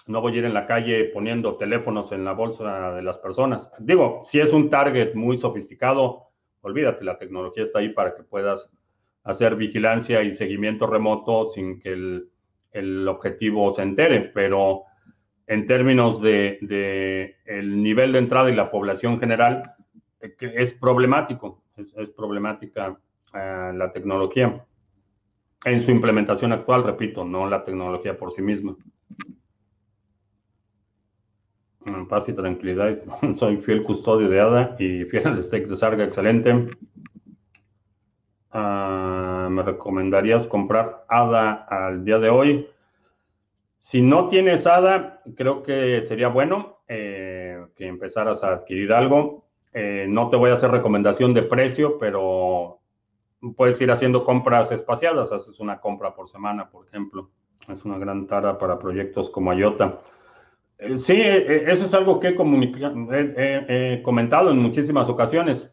No 0.09 0.21
voy 0.21 0.35
a 0.35 0.39
ir 0.39 0.45
en 0.45 0.55
la 0.55 0.67
calle 0.67 1.05
poniendo 1.05 1.57
teléfonos 1.57 2.11
en 2.11 2.25
la 2.25 2.33
bolsa 2.33 2.97
de 2.97 3.03
las 3.03 3.19
personas. 3.19 3.71
Digo, 3.79 4.23
si 4.25 4.41
es 4.41 4.53
un 4.53 4.71
target 4.71 5.15
muy 5.15 5.39
sofisticado, 5.39 6.31
olvídate, 6.63 7.05
la 7.05 7.17
tecnología 7.17 7.63
está 7.63 7.79
ahí 7.79 7.91
para 7.91 8.17
que 8.17 8.25
puedas 8.25 8.73
hacer 9.23 9.55
vigilancia 9.55 10.21
y 10.23 10.33
seguimiento 10.33 10.89
remoto 10.89 11.47
sin 11.47 11.79
que 11.79 11.91
el, 11.93 12.29
el 12.73 13.07
objetivo 13.07 13.71
se 13.71 13.83
entere, 13.83 14.33
pero 14.35 14.83
en 15.49 15.65
términos 15.65 16.21
de, 16.21 17.37
el 17.47 17.83
nivel 17.83 18.13
de 18.13 18.19
entrada 18.19 18.51
y 18.51 18.55
la 18.55 18.71
población 18.71 19.19
general, 19.19 19.75
es 20.21 20.75
problemático, 20.75 21.63
es, 21.77 22.11
problemática 22.11 22.99
eh, 23.33 23.73
la 23.75 23.91
tecnología. 23.91 24.65
En 25.65 25.83
su 25.83 25.91
implementación 25.91 26.53
actual, 26.53 26.85
repito, 26.85 27.25
no 27.25 27.49
la 27.49 27.65
tecnología 27.65 28.17
por 28.17 28.31
sí 28.31 28.43
misma. 28.43 28.77
Paz 32.11 32.29
y 32.29 32.35
tranquilidad, 32.35 32.99
soy 33.37 33.57
fiel 33.57 33.83
custodio 33.83 34.29
de 34.29 34.41
ADA 34.41 34.77
y 34.79 35.05
fiel 35.05 35.29
al 35.29 35.43
stake 35.43 35.67
de 35.67 35.77
Sarga, 35.79 36.05
excelente. 36.05 36.77
Ah, 38.51 39.49
¿Me 39.51 39.63
recomendarías 39.63 40.47
comprar 40.47 41.07
ADA 41.09 41.53
al 41.53 42.05
día 42.05 42.19
de 42.19 42.29
hoy? 42.29 42.69
Si 43.79 44.03
no 44.03 44.29
tienes 44.29 44.67
ADA, 44.67 45.23
creo 45.37 45.63
que 45.63 46.03
sería 46.03 46.29
bueno 46.29 46.81
eh, 46.89 47.65
que 47.77 47.87
empezaras 47.87 48.43
a 48.43 48.53
adquirir 48.53 48.93
algo. 48.93 49.47
Eh, 49.73 50.07
no 50.09 50.29
te 50.29 50.37
voy 50.37 50.51
a 50.51 50.55
hacer 50.55 50.71
recomendación 50.71 51.33
de 51.33 51.43
precio, 51.43 51.99
pero 51.99 52.81
puedes 53.57 53.81
ir 53.81 53.91
haciendo 53.91 54.25
compras 54.25 54.73
espaciadas. 54.73 55.33
Haces 55.33 55.61
una 55.61 55.81
compra 55.81 56.15
por 56.15 56.29
semana, 56.29 56.69
por 56.69 56.87
ejemplo. 56.87 57.31
Es 57.69 57.85
una 57.85 57.99
gran 57.99 58.27
tara 58.27 58.59
para 58.59 58.79
proyectos 58.79 59.31
como 59.31 59.53
IOTA. 59.53 60.01
Eh, 60.79 60.99
sí, 60.99 61.21
eso 61.21 61.87
es 61.87 61.95
algo 61.95 62.19
que 62.19 62.29
he 62.29 64.03
comentado 64.03 64.51
en 64.51 64.59
muchísimas 64.59 65.09
ocasiones 65.09 65.71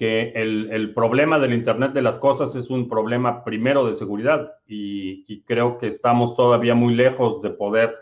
que 0.00 0.32
el, 0.34 0.94
problema 0.94 1.38
del 1.38 1.52
Internet 1.52 1.92
de 1.92 2.00
las 2.00 2.18
Cosas 2.18 2.54
es 2.54 2.70
un 2.70 2.88
problema 2.88 3.44
primero 3.44 3.84
de 3.84 3.92
seguridad 3.92 4.54
y, 4.66 5.42
creo 5.42 5.76
que 5.76 5.88
estamos 5.88 6.34
todavía 6.36 6.74
muy 6.74 6.94
lejos 6.94 7.42
de 7.42 7.50
poder 7.50 7.94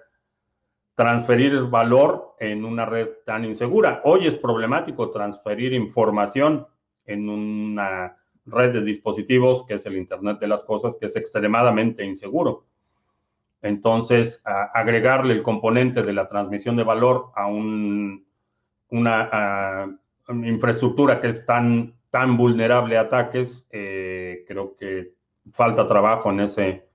transferir 0.95 1.61
valor 1.63 2.37
en 2.39 2.65
una 2.65 2.87
red 2.87 3.09
tan 3.27 3.45
insegura. 3.45 4.01
Hoy 4.05 4.29
es 4.29 4.37
problemático 4.37 5.11
transferir 5.11 5.73
información 5.73 6.69
en 7.05 7.29
una 7.29 8.17
red 8.47 8.75
de 8.75 8.85
dispositivos 8.85 9.67
que 9.67 9.75
es 9.75 9.85
el 9.85 9.97
Internet 9.97 10.39
de 10.39 10.47
las 10.47 10.63
Cosas, 10.63 10.97
que 11.01 11.07
es 11.07 11.17
extremadamente 11.17 12.05
inseguro. 12.05 12.65
Entonces, 13.61 14.41
agregarle 14.45 15.35
el 15.35 15.43
componente 15.43 16.05
de 16.05 16.13
la 16.13 16.29
transmisión 16.29 16.77
de 16.77 16.85
valor 16.85 17.33
a 17.35 17.49
un, 17.49 18.25
una 18.91 19.99
infraestructura 20.29 21.21
que 21.21 21.29
es 21.29 21.47
tan, 21.47 21.95
tan 22.11 22.37
vulnerable 22.37 22.97
a 22.99 23.03
ataques, 23.03 23.67
eh, 23.71 24.45
creo 24.47 24.77
que 24.77 25.15
falta 25.53 25.87
trabajo 25.87 26.31
en 26.31 26.41
ese, 26.41 26.89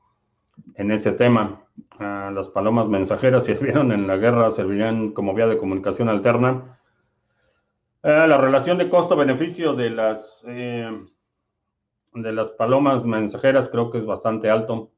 en 0.75 0.91
ese 0.91 1.11
tema. 1.13 1.61
Las 1.99 2.49
palomas 2.49 2.87
mensajeras 2.87 3.43
sirvieron 3.45 3.91
en 3.91 4.07
la 4.07 4.17
guerra, 4.17 4.51
servirían 4.51 5.11
como 5.11 5.33
vía 5.33 5.47
de 5.47 5.57
comunicación 5.57 6.09
alterna. 6.09 6.79
Ah, 8.03 8.27
la 8.27 8.37
relación 8.37 8.77
de 8.77 8.89
costo-beneficio 8.89 9.73
de 9.73 10.17
eh, 10.47 11.07
de 12.15 12.31
las 12.31 12.51
palomas 12.51 13.05
mensajeras 13.05 13.69
creo 13.69 13.89
que 13.89 13.97
es 13.97 14.05
bastante 14.05 14.49
alto, 14.49 14.91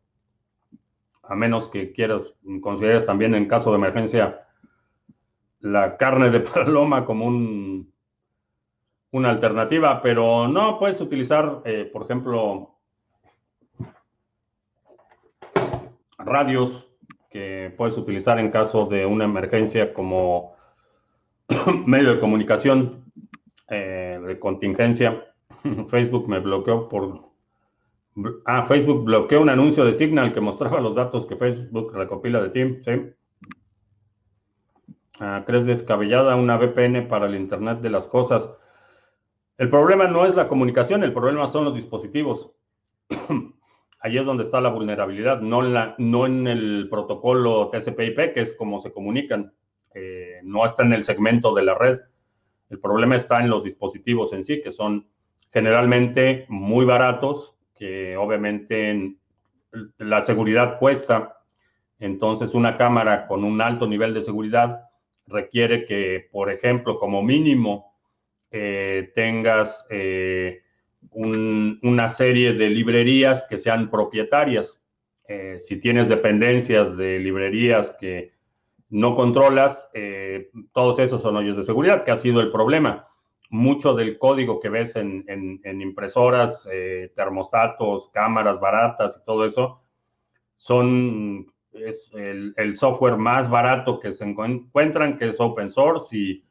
a 1.24 1.36
menos 1.36 1.70
que 1.70 1.94
quieras, 1.94 2.34
consideres 2.62 3.06
también 3.06 3.36
en 3.36 3.48
caso 3.48 3.72
de 3.72 3.78
emergencia 3.78 4.42
la 5.60 5.98
carne 5.98 6.30
de 6.30 6.40
paloma 6.54 7.06
como 7.06 7.26
un 7.26 7.94
una 9.16 9.30
alternativa, 9.30 10.02
pero 10.02 10.46
no 10.50 10.78
puedes 10.78 11.00
utilizar, 11.00 11.62
eh, 11.64 11.90
por 11.92 12.04
ejemplo, 12.04 12.76
radios 16.18 16.92
que 17.30 17.74
puedes 17.78 17.98
utilizar 17.98 18.40
en 18.40 18.52
caso 18.52 18.88
de 18.88 19.06
una 19.06 19.24
emergencia 19.24 19.94
como 19.94 20.58
medio 21.86 22.16
de 22.16 22.20
comunicación 22.20 23.06
eh, 23.70 24.20
de 24.22 24.38
contingencia. 24.38 25.34
Facebook 25.90 26.28
me 26.28 26.40
bloqueó 26.40 26.90
por... 26.90 27.30
Ah, 28.46 28.66
Facebook 28.68 29.06
bloqueó 29.06 29.42
un 29.42 29.50
anuncio 29.50 29.86
de 29.86 29.94
Signal 29.94 30.34
que 30.34 30.42
mostraba 30.42 30.82
los 30.82 30.94
datos 30.94 31.26
que 31.26 31.38
Facebook 31.38 31.94
recopila 31.94 32.42
de 32.42 32.50
ti. 32.50 32.82
¿sí? 32.84 33.14
Ah, 35.22 35.44
¿Crees 35.48 35.66
descabellada 35.66 36.36
una 36.36 36.58
VPN 36.58 37.08
para 37.08 37.28
el 37.28 37.36
Internet 37.36 37.80
de 37.80 37.90
las 37.90 38.10
Cosas? 38.10 38.50
El 39.58 39.70
problema 39.70 40.08
no 40.08 40.26
es 40.26 40.36
la 40.36 40.48
comunicación, 40.48 41.04
el 41.04 41.14
problema 41.14 41.48
son 41.48 41.66
los 41.66 41.76
dispositivos. 41.76 42.52
Ahí 44.00 44.18
es 44.18 44.26
donde 44.26 44.44
está 44.44 44.60
la 44.62 44.70
vulnerabilidad, 44.70 45.40
no 45.42 46.26
en 46.26 46.48
el 46.48 46.88
protocolo 46.90 47.70
TCP/IP, 47.72 48.34
que 48.34 48.42
es 48.42 48.54
como 48.54 48.82
se 48.82 48.92
comunican, 48.92 49.54
eh, 49.94 50.42
no 50.44 50.66
está 50.66 50.84
en 50.84 50.94
el 50.94 51.04
segmento 51.04 51.56
de 51.56 51.64
la 51.64 51.74
red. 51.74 52.00
El 52.70 52.80
problema 52.80 53.16
está 53.16 53.40
en 53.40 53.50
los 53.50 53.64
dispositivos 53.64 54.34
en 54.34 54.44
sí, 54.44 54.62
que 54.62 54.72
son 54.72 55.08
generalmente 55.52 56.46
muy 56.50 56.86
baratos, 56.86 57.56
que 57.76 58.18
obviamente 58.18 59.16
la 59.98 60.22
seguridad 60.22 60.78
cuesta. 60.80 61.42
Entonces, 61.98 62.54
una 62.54 62.78
cámara 62.78 63.26
con 63.26 63.46
un 63.46 63.62
alto 63.62 63.88
nivel 63.88 64.14
de 64.14 64.22
seguridad 64.22 64.90
requiere 65.28 65.86
que, 65.86 66.28
por 66.32 66.52
ejemplo, 66.52 67.00
como 67.00 67.24
mínimo, 67.24 67.95
eh, 68.58 69.12
tengas 69.14 69.86
eh, 69.90 70.62
una 71.12 72.08
serie 72.08 72.54
de 72.54 72.70
librerías 72.70 73.46
que 73.50 73.58
sean 73.58 73.90
propietarias. 73.90 74.80
Eh, 75.28 75.58
si 75.60 75.78
tienes 75.78 76.08
dependencias 76.08 76.96
de 76.96 77.20
librerías 77.20 77.92
que 78.00 78.32
no 78.88 79.14
controlas, 79.14 79.90
todos 80.72 81.00
esos 81.00 81.22
son 81.22 81.36
hoyos 81.36 81.58
de 81.58 81.64
seguridad, 81.64 82.06
que 82.06 82.12
ha 82.12 82.16
sido 82.16 82.40
el 82.40 82.50
problema. 82.50 83.10
mucho 83.50 83.94
del 83.94 84.18
código 84.18 84.62
que 84.62 84.70
ves 84.70 84.96
en, 84.96 85.60
impresoras, 85.66 86.66
termostatos, 87.14 88.10
cámaras 88.10 88.62
baratas 88.62 89.20
y 89.22 89.26
todo 89.26 89.44
eso, 89.44 89.82
son 90.56 91.54
es 91.74 92.10
el, 92.14 92.78
software 92.78 93.18
más 93.18 93.50
barato 93.50 94.00
que 94.00 94.14
se 94.14 94.24
encuentran, 94.24 95.18
que 95.18 95.28
es 95.28 95.40
open 95.42 95.70
source 95.70 96.18
y 96.18 96.45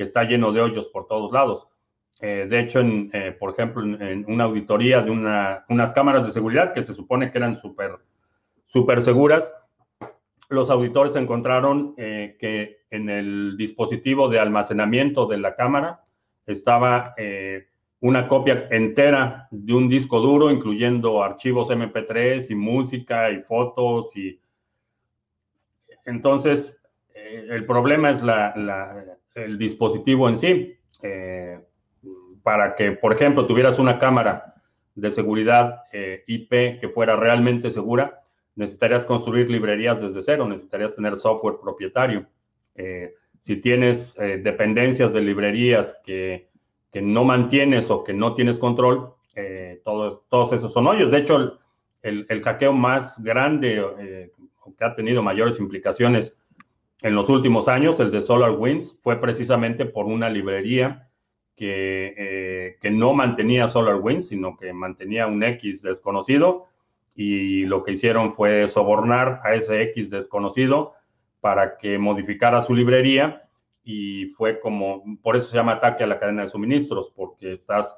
que 0.00 0.04
está 0.04 0.24
lleno 0.24 0.50
de 0.50 0.62
hoyos 0.62 0.88
por 0.88 1.06
todos 1.06 1.30
lados. 1.30 1.68
Eh, 2.22 2.46
de 2.48 2.58
hecho, 2.58 2.80
eh, 2.80 3.36
por 3.38 3.50
ejemplo, 3.50 3.82
en, 3.82 4.24
una 4.28 4.44
auditoría 4.44 5.02
de 5.02 5.10
unas 5.10 5.92
cámaras 5.92 6.24
de 6.24 6.32
seguridad 6.32 6.72
que 6.72 6.82
se 6.82 6.94
supone 6.94 7.30
que 7.30 7.36
eran 7.36 7.60
súper 7.60 7.98
super 8.64 9.02
seguras, 9.02 9.52
los 10.48 10.70
auditores 10.70 11.16
encontraron 11.16 11.94
que 11.96 12.78
en 12.90 13.10
el 13.10 13.58
dispositivo 13.58 14.30
de 14.30 14.38
almacenamiento 14.38 15.26
de 15.26 15.36
la 15.36 15.54
cámara 15.54 16.04
estaba 16.46 17.12
eh, 17.18 17.66
una 18.00 18.26
copia 18.26 18.68
entera 18.70 19.48
de 19.50 19.74
un 19.74 19.86
disco 19.86 20.18
duro, 20.18 20.50
incluyendo 20.50 21.22
archivos 21.22 21.68
MP3 21.68 22.46
y 22.48 22.54
música 22.54 23.30
y 23.30 23.42
fotos. 23.42 24.16
Y 24.16 24.40
entonces, 26.06 26.80
eh, 27.14 27.48
el 27.50 27.66
problema 27.66 28.08
es 28.10 28.22
el 29.34 29.58
dispositivo 29.58 30.28
en 30.28 30.36
sí. 30.36 30.76
Eh, 31.02 31.58
para 32.42 32.74
que, 32.74 32.92
por 32.92 33.12
ejemplo, 33.12 33.46
tuvieras 33.46 33.78
una 33.78 33.98
cámara 33.98 34.54
de 34.94 35.10
seguridad 35.10 35.84
IP 36.26 36.80
que 36.80 36.90
fuera 36.92 37.16
realmente 37.16 37.70
segura, 37.70 38.22
necesitarías 38.56 39.04
construir 39.04 39.50
librerías 39.50 40.00
desde 40.00 40.22
cero, 40.22 40.48
necesitarías 40.48 40.94
tener 40.96 41.16
software 41.16 41.56
propietario. 41.62 42.26
si 43.38 43.56
tienes 43.56 44.16
dependencias 44.16 45.12
de 45.12 45.20
librerías 45.20 46.00
que 46.04 46.50
que 46.92 47.02
no 47.02 47.24
mantienes 47.24 47.90
o 47.90 48.04
que 48.04 48.12
no 48.12 48.34
tienes 48.34 48.58
control, 48.58 49.14
eh, 49.34 49.80
todos, 49.84 50.22
todos 50.28 50.52
esos 50.52 50.72
son 50.72 50.86
hoyos. 50.86 51.10
De 51.10 51.18
hecho, 51.18 51.58
el, 52.02 52.26
el, 52.28 52.42
hackeo 52.42 52.72
más 52.72 53.22
grande 53.22 53.84
eh, 53.98 54.32
que 54.76 54.84
ha 54.84 54.94
tenido 54.94 55.22
mayores 55.22 55.60
implicaciones 55.60 56.38
en 57.02 57.14
los 57.14 57.28
últimos 57.28 57.68
años, 57.68 57.98
el 58.00 58.10
de 58.10 58.20
SolarWinds, 58.20 58.98
fue 59.02 59.20
precisamente 59.20 59.86
por 59.86 60.06
una 60.06 60.28
librería 60.28 61.08
que, 61.56 62.14
eh, 62.16 62.76
que 62.80 62.90
no 62.90 63.12
mantenía 63.12 63.68
SolarWinds, 63.68 64.28
sino 64.28 64.56
que 64.56 64.72
mantenía 64.72 65.26
un 65.26 65.42
X 65.42 65.82
desconocido 65.82 66.66
y 67.14 67.66
lo 67.66 67.84
que 67.84 67.92
hicieron 67.92 68.34
fue 68.34 68.68
sobornar 68.68 69.40
a 69.44 69.54
ese 69.54 69.82
X 69.82 70.10
desconocido 70.10 70.94
para 71.40 71.78
que 71.78 71.98
modificara 71.98 72.62
su 72.62 72.74
librería 72.74 73.48
y 73.82 74.26
fue 74.36 74.60
como, 74.60 75.02
por 75.22 75.36
eso 75.36 75.48
se 75.48 75.56
llama 75.56 75.72
ataque 75.72 76.04
a 76.04 76.06
la 76.06 76.18
cadena 76.18 76.42
de 76.42 76.48
suministros, 76.48 77.12
porque 77.14 77.54
estás 77.54 77.96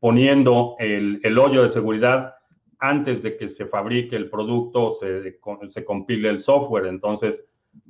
poniendo 0.00 0.76
el, 0.78 1.20
el 1.22 1.38
hoyo 1.38 1.62
de 1.62 1.68
seguridad 1.68 2.34
antes 2.78 3.22
de 3.22 3.36
que 3.36 3.48
se 3.48 3.66
fabrique 3.66 4.16
el 4.16 4.28
producto, 4.28 4.92
se, 4.92 5.38
se 5.68 5.84
compile 5.84 6.28
el 6.28 6.40
software. 6.40 6.86
Entonces 6.86 7.44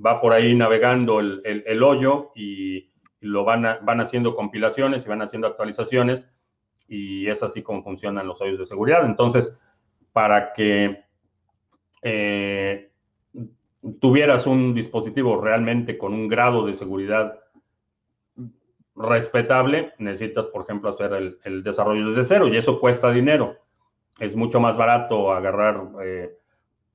va 0.05 0.20
por 0.20 0.32
ahí 0.32 0.55
navegando 0.55 1.20
el, 1.20 1.43
el, 1.45 1.82
hoyo 1.82 2.32
y, 2.35 2.91
lo 3.20 3.45
van, 3.45 3.62
van 3.82 4.01
haciendo 4.01 4.37
compilaciones 4.37 5.07
y 5.07 5.09
van 5.09 5.22
haciendo 5.22 5.49
actualizaciones 5.49 6.30
y 6.87 7.26
es 7.26 7.43
así 7.43 7.62
como 7.62 7.82
funcionan 7.82 8.26
los 8.26 8.41
hoyos 8.41 8.59
de 8.59 8.66
seguridad. 8.66 9.05
Entonces, 9.07 9.59
para 10.12 10.53
que 10.53 11.05
eh, 12.03 12.91
tuvieras 14.01 14.47
un 14.47 14.74
dispositivo 14.74 15.41
realmente 15.41 15.99
con 15.99 16.12
un 16.12 16.28
grado 16.28 16.66
de 16.66 16.74
seguridad 16.74 17.41
respetable, 18.95 19.93
necesitas, 19.99 20.47
por 20.47 20.62
ejemplo, 20.62 20.91
hacer 20.91 21.39
el, 21.43 21.62
desarrollo 21.62 22.07
desde 22.07 22.24
cero 22.24 22.49
y 22.49 22.57
eso 22.57 22.80
cuesta 22.80 23.11
dinero. 23.11 23.57
Es 24.20 24.37
mucho 24.37 24.61
más 24.61 24.76
barato 24.76 25.32
agarrar 25.32 25.89
eh, 26.03 26.39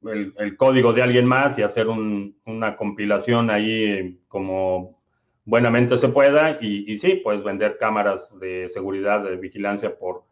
el, 0.04 0.58
código 0.58 0.94
de 0.94 1.02
alguien 1.02 1.26
más 1.26 1.58
y 1.60 1.64
hacer 1.64 1.88
una 1.90 2.76
compilación 2.78 3.50
ahí 3.50 4.20
como 4.28 5.00
buenamente 5.46 5.98
se 5.98 6.10
pueda 6.10 6.60
y, 6.62 6.98
sí, 7.00 7.16
puedes 7.16 7.44
vender 7.44 7.78
cámaras 7.78 8.38
de 8.40 8.70
seguridad, 8.70 9.24
de 9.24 9.36
vigilancia 9.36 9.98
por, 9.98 10.24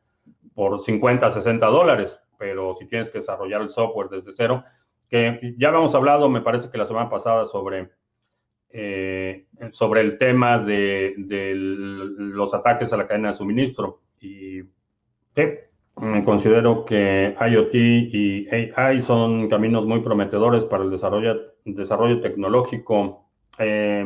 por 0.54 0.80
50, 0.80 1.32
60 1.32 1.66
dólares, 1.68 2.22
pero 2.38 2.76
si 2.76 2.86
tienes 2.86 3.10
que 3.10 3.20
desarrollar 3.20 3.62
el 3.62 3.70
software 3.70 4.10
desde 4.10 4.32
cero, 4.32 4.64
que 5.10 5.56
ya 5.58 5.70
habíamos 5.70 5.96
hablado, 5.96 6.30
me 6.30 6.42
parece 6.42 6.70
que 6.70 6.78
la 6.78 6.86
semana 6.86 7.10
pasada, 7.10 7.46
sobre, 7.46 7.90
eh, 8.70 9.48
sobre 9.72 10.02
el 10.02 10.18
tema 10.18 10.60
de, 10.60 11.14
los 11.18 12.54
ataques 12.54 12.92
a 12.94 12.98
la 12.98 13.08
cadena 13.08 13.30
de 13.30 13.34
suministro. 13.34 14.02
Y 14.20 14.64
considero 16.26 16.86
que 16.86 17.36
IoT 17.40 17.74
y 17.74 18.48
AI 18.76 19.02
son 19.02 19.50
caminos 19.50 19.86
muy 19.86 20.02
prometedores 20.02 20.66
para 20.66 20.84
el 20.84 20.92
desarrollo, 20.92 22.22
tecnológico. 22.22 23.30
Eh, 23.60 24.06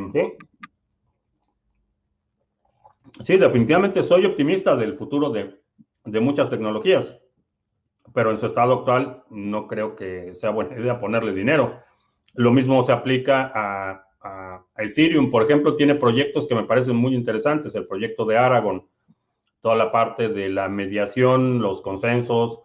¿sí? 3.24 3.38
definitivamente 3.38 4.04
soy 4.04 4.26
optimista 4.26 4.76
del 4.78 4.98
futuro 4.98 5.30
de, 5.32 5.60
muchas 6.22 6.50
tecnologías 6.50 7.18
pero 8.14 8.32
en 8.32 8.40
su 8.40 8.46
estado 8.46 8.74
actual 8.80 9.24
no 9.30 9.68
creo 9.68 9.96
que 9.96 10.34
sea 10.34 10.50
buena 10.50 10.78
idea 10.78 11.00
ponerle 11.00 11.34
dinero. 11.34 11.82
Lo 12.34 12.52
mismo 12.52 12.84
se 12.84 12.92
aplica 12.92 13.52
a, 13.54 14.08
Ethereum, 14.78 15.30
por 15.30 15.44
ejemplo, 15.44 15.76
tiene 15.76 15.96
proyectos 15.96 16.48
que 16.48 16.56
me 16.56 16.64
parecen 16.64 16.96
muy 16.96 17.16
interesantes, 17.16 17.74
el 17.76 17.88
proyecto 17.88 18.26
de 18.26 18.38
Aragon, 18.38 18.88
toda 19.62 19.76
la 19.76 19.92
parte 19.92 20.30
de 20.30 20.50
la 20.50 20.68
mediación, 20.68 21.62
los 21.62 21.82
consensos, 21.82 22.62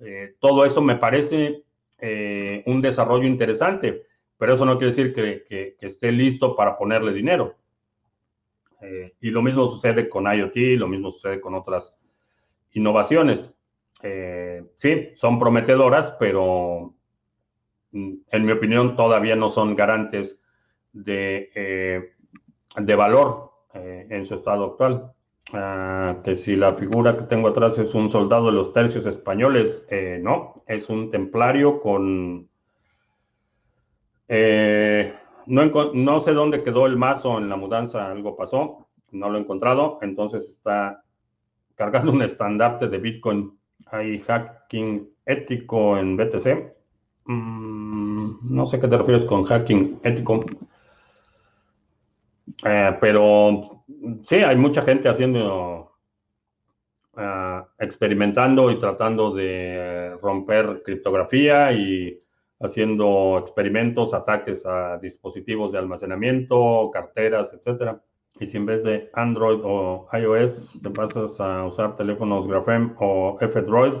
eh, 0.00 0.34
todo 0.40 0.64
eso 0.64 0.80
me 0.80 0.96
parece 0.96 1.64
eh, 1.98 2.62
un 2.66 2.80
desarrollo 2.80 3.26
interesante, 3.26 4.06
pero 4.36 4.54
eso 4.54 4.64
no 4.64 4.78
quiere 4.78 4.94
decir 4.94 5.14
que, 5.14 5.76
esté 5.80 6.10
listo 6.10 6.56
para 6.56 6.76
ponerle 6.76 7.12
dinero. 7.12 7.56
Eh, 8.80 9.14
y 9.20 9.30
lo 9.30 9.42
mismo 9.42 9.68
sucede 9.68 10.08
con 10.08 10.24
IoT, 10.24 10.78
lo 10.78 10.88
mismo 10.88 11.10
sucede 11.10 11.40
con 11.40 11.54
otras 11.54 11.96
innovaciones. 12.72 13.54
Sí, 14.76 15.10
son 15.14 15.38
prometedoras, 15.38 16.16
pero 16.18 16.94
mm, 17.92 18.14
en 18.30 18.46
mi 18.46 18.52
opinión 18.52 18.96
todavía 18.96 19.36
no 19.36 19.50
son 19.50 19.76
garantes 19.76 20.40
de, 20.92 22.14
valor 22.96 23.52
en 23.74 24.24
su 24.24 24.36
estado 24.36 24.64
actual. 24.64 25.12
Ah, 25.52 26.18
que 26.24 26.34
si 26.34 26.54
la 26.54 26.74
figura 26.74 27.16
que 27.16 27.24
tengo 27.24 27.48
atrás 27.48 27.78
es 27.78 27.94
un 27.94 28.10
soldado 28.10 28.46
de 28.46 28.52
los 28.52 28.72
tercios 28.72 29.06
españoles, 29.06 29.86
no, 30.20 30.62
es 30.66 30.88
un 30.88 31.10
templario 31.10 31.80
con... 31.80 32.48
no, 35.46 35.92
no 35.94 36.20
sé 36.20 36.32
dónde 36.34 36.62
quedó 36.62 36.86
el 36.86 36.96
mazo 36.96 37.38
en 37.38 37.48
la 37.48 37.56
mudanza, 37.56 38.10
algo 38.10 38.36
pasó, 38.36 38.88
no 39.10 39.28
lo 39.28 39.38
he 39.38 39.40
encontrado, 39.40 39.98
entonces 40.02 40.48
está 40.48 41.02
cargando 41.74 42.12
un 42.12 42.22
estandarte 42.22 42.86
de 42.88 42.98
Bitcoin 42.98 43.60
hay 43.90 44.20
hacking 44.20 45.08
ético 45.26 45.98
en 45.98 46.16
BTC. 46.16 46.74
Mm, 47.26 48.54
no 48.54 48.66
sé 48.66 48.80
qué 48.80 48.88
te 48.88 48.98
refieres 48.98 49.24
con 49.24 49.44
hacking 49.44 50.00
ético. 50.02 50.44
Eh, 52.64 52.96
pero 53.00 53.84
sí, 54.24 54.36
hay 54.36 54.56
mucha 54.56 54.82
gente 54.82 55.08
haciendo, 55.08 55.92
eh, 57.16 57.62
experimentando 57.78 58.70
y 58.70 58.78
tratando 58.78 59.34
de 59.34 60.16
romper 60.22 60.82
criptografía 60.84 61.72
y 61.72 62.20
haciendo 62.60 63.38
experimentos, 63.40 64.12
ataques 64.14 64.64
a 64.66 64.98
dispositivos 64.98 65.72
de 65.72 65.78
almacenamiento, 65.78 66.90
carteras, 66.92 67.52
etcétera. 67.54 68.02
Y 68.38 68.46
si 68.46 68.56
en 68.58 68.66
vez 68.66 68.84
de 68.84 69.10
Android 69.14 69.60
o 69.64 70.08
iOS 70.12 70.78
te 70.82 70.90
pasas 70.90 71.40
a 71.40 71.64
usar 71.64 71.96
teléfonos 71.96 72.46
Graphene 72.46 72.94
o 72.98 73.36
F-Droid, 73.40 73.94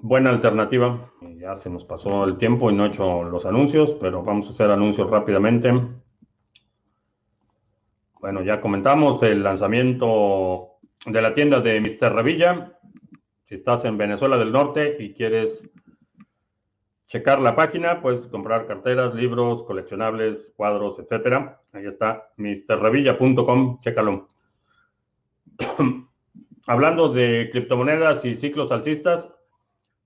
buena 0.00 0.30
alternativa. 0.30 1.12
Ya 1.38 1.54
se 1.56 1.70
nos 1.70 1.84
pasó 1.84 2.24
el 2.24 2.38
tiempo 2.38 2.70
y 2.70 2.74
no 2.74 2.84
he 2.86 2.88
hecho 2.88 3.24
los 3.24 3.46
anuncios, 3.46 3.96
pero 4.00 4.22
vamos 4.22 4.46
a 4.46 4.50
hacer 4.50 4.70
anuncios 4.70 5.10
rápidamente. 5.10 5.72
Bueno, 8.20 8.42
ya 8.42 8.60
comentamos 8.60 9.22
el 9.24 9.42
lanzamiento 9.42 10.78
de 11.06 11.22
la 11.22 11.34
tienda 11.34 11.60
de 11.60 11.80
Mr. 11.80 12.14
Revilla. 12.14 12.78
Si 13.44 13.56
estás 13.56 13.84
en 13.84 13.98
Venezuela 13.98 14.38
del 14.38 14.52
Norte 14.52 14.96
y 15.00 15.12
quieres 15.12 15.68
checar 17.08 17.40
la 17.40 17.54
página, 17.54 18.00
puedes 18.00 18.26
comprar 18.28 18.66
carteras, 18.66 19.14
libros, 19.14 19.64
coleccionables, 19.64 20.54
cuadros, 20.56 20.98
etcétera. 20.98 21.60
Ahí 21.72 21.84
está, 21.84 22.30
misterrevilla.com, 22.36 23.80
chécalo. 23.80 24.30
Hablando 26.66 27.08
de 27.08 27.50
criptomonedas 27.50 28.24
y 28.24 28.34
ciclos 28.34 28.72
alcistas, 28.72 29.28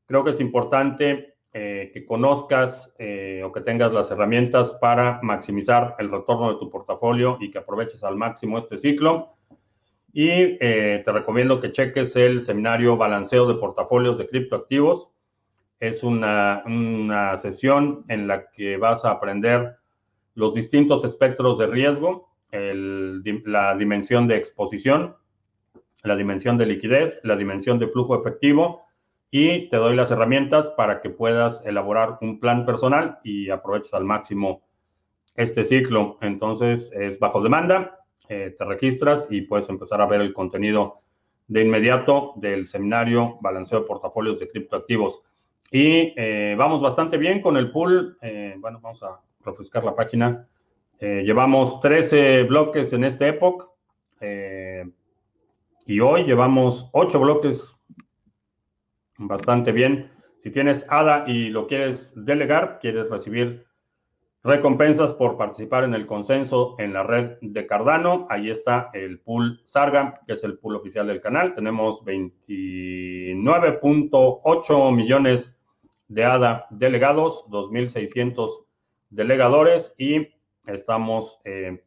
creo 0.07 0.25
que 0.25 0.31
es 0.31 0.41
importante 0.41 1.37
eh, 1.53 1.91
que 1.93 2.05
conozcas 2.05 2.95
eh, 2.99 3.43
o 3.43 3.51
que 3.51 3.63
tengas 3.63 3.93
las 3.93 4.11
herramientas 4.11 4.73
para 4.81 5.21
maximizar 5.23 5.97
el 5.99 6.11
retorno 6.11 6.53
de 6.53 6.59
tu 6.59 6.71
portafolio 6.71 7.39
y 7.41 7.51
que 7.51 7.59
aproveches 7.59 8.05
al 8.05 8.17
máximo 8.17 8.59
este 8.59 8.77
ciclo. 8.77 9.37
Y 10.13 10.29
eh, 10.31 11.03
te 11.05 11.13
recomiendo 11.13 11.61
que 11.61 11.73
cheques 11.73 12.15
el 12.17 12.43
seminario 12.43 12.97
Balanceo 12.97 13.47
de 13.47 13.55
Portafolios 13.55 14.19
de 14.19 14.29
Criptoactivos. 14.29 15.09
Es 15.81 16.03
una, 16.03 16.63
una 16.67 17.37
sesión 17.37 18.05
en 18.09 18.27
la 18.27 18.51
que 18.51 18.77
vas 18.77 19.05
a 19.05 19.11
aprender 19.11 19.77
los 20.35 20.55
distintos 20.55 21.05
espectros 21.05 21.59
de 21.59 21.67
riesgo, 21.67 22.29
el, 22.51 23.23
la 23.47 23.75
dimensión 23.77 24.29
de 24.29 24.37
exposición, 24.37 25.17
la 26.03 26.17
dimensión 26.17 26.59
de 26.59 26.67
liquidez, 26.67 27.21
la 27.25 27.37
dimensión 27.37 27.79
de 27.79 27.89
flujo 27.89 28.19
efectivo 28.19 28.86
y 29.31 29.69
te 29.69 29.77
doy 29.77 29.97
las 29.97 30.11
herramientas 30.11 30.71
para 30.77 31.01
que 31.01 31.11
puedas 31.11 31.65
elaborar 31.67 32.19
un 32.21 32.39
plan 32.41 32.65
personal 32.65 33.19
y 33.25 33.51
aproveches 33.51 33.93
al 33.95 34.05
máximo 34.05 34.63
este 35.35 35.65
ciclo. 35.65 36.19
Entonces 36.21 36.93
es 36.93 37.19
bajo 37.19 37.43
demanda, 37.43 38.01
eh, 38.29 38.55
te 38.57 38.65
registras 38.65 39.27
y 39.31 39.43
puedes 39.43 39.69
empezar 39.69 40.01
a 40.01 40.07
ver 40.07 40.21
el 40.21 40.33
contenido 40.33 41.01
de 41.49 41.63
inmediato 41.63 42.33
del 42.37 42.67
seminario 42.67 43.39
Balanceo 43.41 43.81
de 43.81 43.87
Portafolios 43.87 44.41
de 44.41 44.49
Criptoactivos. 44.49 45.23
Y 45.71 46.15
eh, 46.17 46.55
vamos 46.57 46.81
bastante 46.81 47.19
bien 47.19 47.41
con 47.41 47.57
el 47.57 47.71
pool. 47.71 48.17
Eh, 48.23 48.55
bueno, 48.59 48.81
vamos 48.81 49.03
a 49.03 49.21
refrescar 49.45 49.85
la 49.85 49.95
página. 49.95 50.49
llevamos 50.99 51.81
13 51.81 52.45
bloques 52.45 52.93
en 52.93 53.05
esta 53.05 53.29
época 53.29 53.67
y 55.87 56.01
hoy 56.01 56.25
llevamos 56.25 56.89
8 56.93 57.21
bloques 57.21 57.76
bastante 59.19 59.73
bien. 59.73 60.11
Si 60.39 60.51
tienes 60.51 60.87
ADA 60.89 61.25
y 61.27 61.49
lo 61.49 61.67
quieres 61.67 62.13
delegar, 62.15 62.79
quieres 62.81 63.11
recibir 63.11 63.67
recompensas 64.47 65.13
por 65.13 65.37
participar 65.37 65.85
en 65.85 65.93
el 65.95 66.07
consenso 66.07 66.77
en 66.79 66.93
la 66.93 67.03
red 67.03 67.39
de 67.41 67.67
Cardano, 67.67 68.29
ahí 68.31 68.49
está 68.49 68.91
el 68.93 69.19
pool 69.19 69.61
Sarga, 69.65 70.21
que 70.25 70.35
es 70.35 70.45
el 70.45 70.57
pool 70.59 70.77
oficial 70.77 71.09
del 71.09 71.21
canal. 71.21 71.57
Tenemos 71.57 72.05
29.8 72.05 74.95
millones 74.95 75.59
de 76.07 76.25
ADA 76.25 76.69
delegados, 76.71 77.45
2.600 77.49 78.65
delegadores 79.11 79.93
y 79.99 80.29
estamos, 80.67 81.41
eh, 81.45 81.83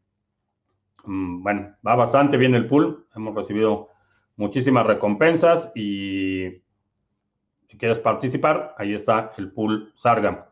mm, 1.05 1.41
bueno, 1.41 1.77
va 1.87 1.95
bastante 1.95 2.35
bien 2.35 2.55
el 2.55 2.67
pool. 2.67 3.07
Hemos 3.15 3.35
recibido 3.35 3.87
muchísimas 4.35 4.85
recompensas 4.85 5.71
y 5.75 6.61
si 7.69 7.77
quieres 7.77 7.99
participar, 7.99 8.73
ahí 8.77 8.93
está 8.93 9.31
el 9.37 9.51
pool 9.51 9.93
Sarga. 9.95 10.49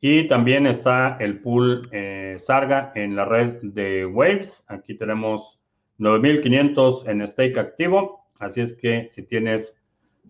Y 0.00 0.26
también 0.28 0.66
está 0.66 1.16
el 1.20 1.40
pool 1.40 1.88
eh, 1.92 2.36
Sarga 2.38 2.92
en 2.94 3.14
la 3.16 3.26
red 3.26 3.60
de 3.62 4.06
Waves. 4.06 4.64
Aquí 4.68 4.94
tenemos 4.94 5.60
9.500 5.98 7.08
en 7.08 7.26
stake 7.26 7.58
activo. 7.58 8.26
Así 8.40 8.62
es 8.62 8.72
que 8.72 9.08
si 9.10 9.22
tienes 9.22 9.76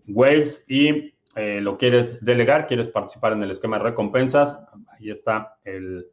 Waves 0.07 0.65
y 0.67 1.13
eh, 1.35 1.61
lo 1.61 1.77
quieres 1.77 2.23
delegar, 2.23 2.67
quieres 2.67 2.89
participar 2.89 3.33
en 3.33 3.43
el 3.43 3.51
esquema 3.51 3.77
de 3.77 3.85
recompensas, 3.85 4.59
ahí 4.89 5.09
está 5.09 5.57
el 5.63 6.05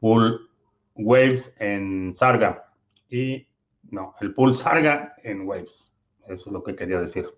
pool 0.00 0.48
Waves 0.94 1.54
en 1.58 2.14
Sarga. 2.14 2.72
Y 3.10 3.46
no, 3.90 4.14
el 4.20 4.34
pool 4.34 4.54
Sarga 4.54 5.14
en 5.22 5.46
Waves. 5.46 5.92
Eso 6.26 6.46
es 6.46 6.52
lo 6.52 6.62
que 6.62 6.74
quería 6.74 7.00
decir. 7.00 7.37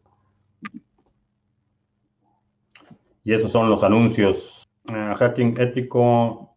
Y 3.25 3.35
esos 3.35 3.53
son 3.53 3.69
los 3.69 3.83
anuncios. 3.83 4.61
Ah, 4.89 5.15
hacking 5.19 5.61
ético, 5.61 6.57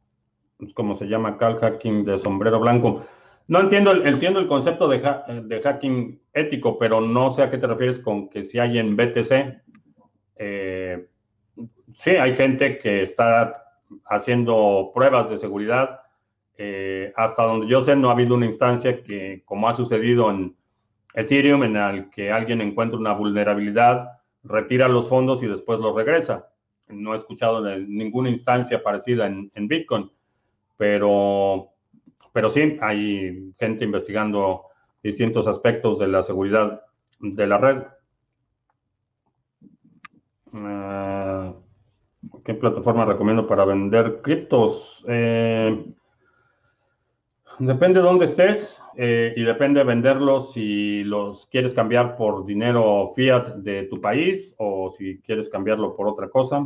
como 0.73 0.95
se 0.95 1.05
llama 1.05 1.37
el 1.39 1.55
hacking 1.55 2.05
de 2.05 2.17
sombrero 2.17 2.59
blanco. 2.59 3.05
No 3.47 3.59
entiendo 3.59 3.91
el, 3.91 4.07
entiendo 4.07 4.39
el 4.39 4.47
concepto 4.47 4.87
de, 4.87 4.99
de, 5.43 5.61
hacking 5.61 6.21
ético, 6.33 6.79
pero 6.79 7.01
no 7.01 7.31
sé 7.33 7.43
a 7.43 7.51
qué 7.51 7.57
te 7.57 7.67
refieres 7.67 7.99
con 7.99 8.29
que 8.29 8.43
si 8.43 8.59
hay 8.59 8.79
en 8.79 8.95
BTC. 8.95 9.61
Eh, 10.37 11.07
sí, 11.95 12.11
hay 12.11 12.35
gente 12.35 12.79
que 12.79 13.01
está 13.01 13.53
haciendo 14.05 14.91
pruebas 14.93 15.29
de 15.29 15.37
seguridad. 15.37 15.99
Eh, 16.57 17.11
hasta 17.17 17.43
donde 17.43 17.67
yo 17.67 17.81
sé, 17.81 17.95
no 17.95 18.09
ha 18.09 18.13
habido 18.13 18.35
una 18.35 18.45
instancia 18.45 19.03
que, 19.03 19.43
como 19.45 19.67
ha 19.67 19.73
sucedido 19.73 20.31
en 20.31 20.55
Ethereum, 21.13 21.63
en 21.63 21.75
el 21.75 22.09
que 22.09 22.31
alguien 22.31 22.61
encuentra 22.61 22.97
una 22.97 23.13
vulnerabilidad, 23.13 24.19
retira 24.43 24.87
los 24.87 25.09
fondos 25.09 25.43
y 25.43 25.47
después 25.47 25.79
los 25.79 25.95
regresa 25.95 26.52
no 26.93 27.13
he 27.13 27.17
escuchado 27.17 27.61
de 27.61 27.79
ninguna 27.79 28.29
instancia 28.29 28.83
parecida 28.83 29.27
en, 29.27 29.67
Bitcoin, 29.67 30.11
pero, 30.77 31.69
pero 32.31 32.49
sí, 32.49 32.77
hay 32.81 33.53
gente 33.59 33.85
investigando 33.85 34.65
distintos 35.01 35.47
aspectos 35.47 35.99
de 35.99 36.07
la 36.07 36.23
seguridad 36.23 36.81
de 37.19 37.47
la 37.47 37.57
red. 37.57 37.83
Ah, 40.53 41.53
¿Qué 42.45 42.53
plataforma 42.53 43.05
recomiendo 43.05 43.47
para 43.47 43.65
vender 43.65 44.21
criptos? 44.21 45.03
Eh, 45.07 45.85
depende 47.59 47.99
de 47.99 48.05
dónde 48.05 48.25
estés 48.25 48.81
eh, 48.95 49.33
y 49.35 49.43
depende 49.43 49.79
de 49.79 49.85
venderlos 49.85 50.53
si 50.53 51.03
los 51.03 51.47
quieres 51.47 51.73
cambiar 51.73 52.15
por 52.15 52.45
dinero 52.45 53.11
fiat 53.15 53.55
de 53.55 53.83
tu 53.83 53.99
país 53.99 54.55
o 54.57 54.89
si 54.89 55.19
quieres 55.19 55.49
cambiarlo 55.49 55.95
por 55.95 56.07
otra 56.07 56.29
cosa. 56.29 56.65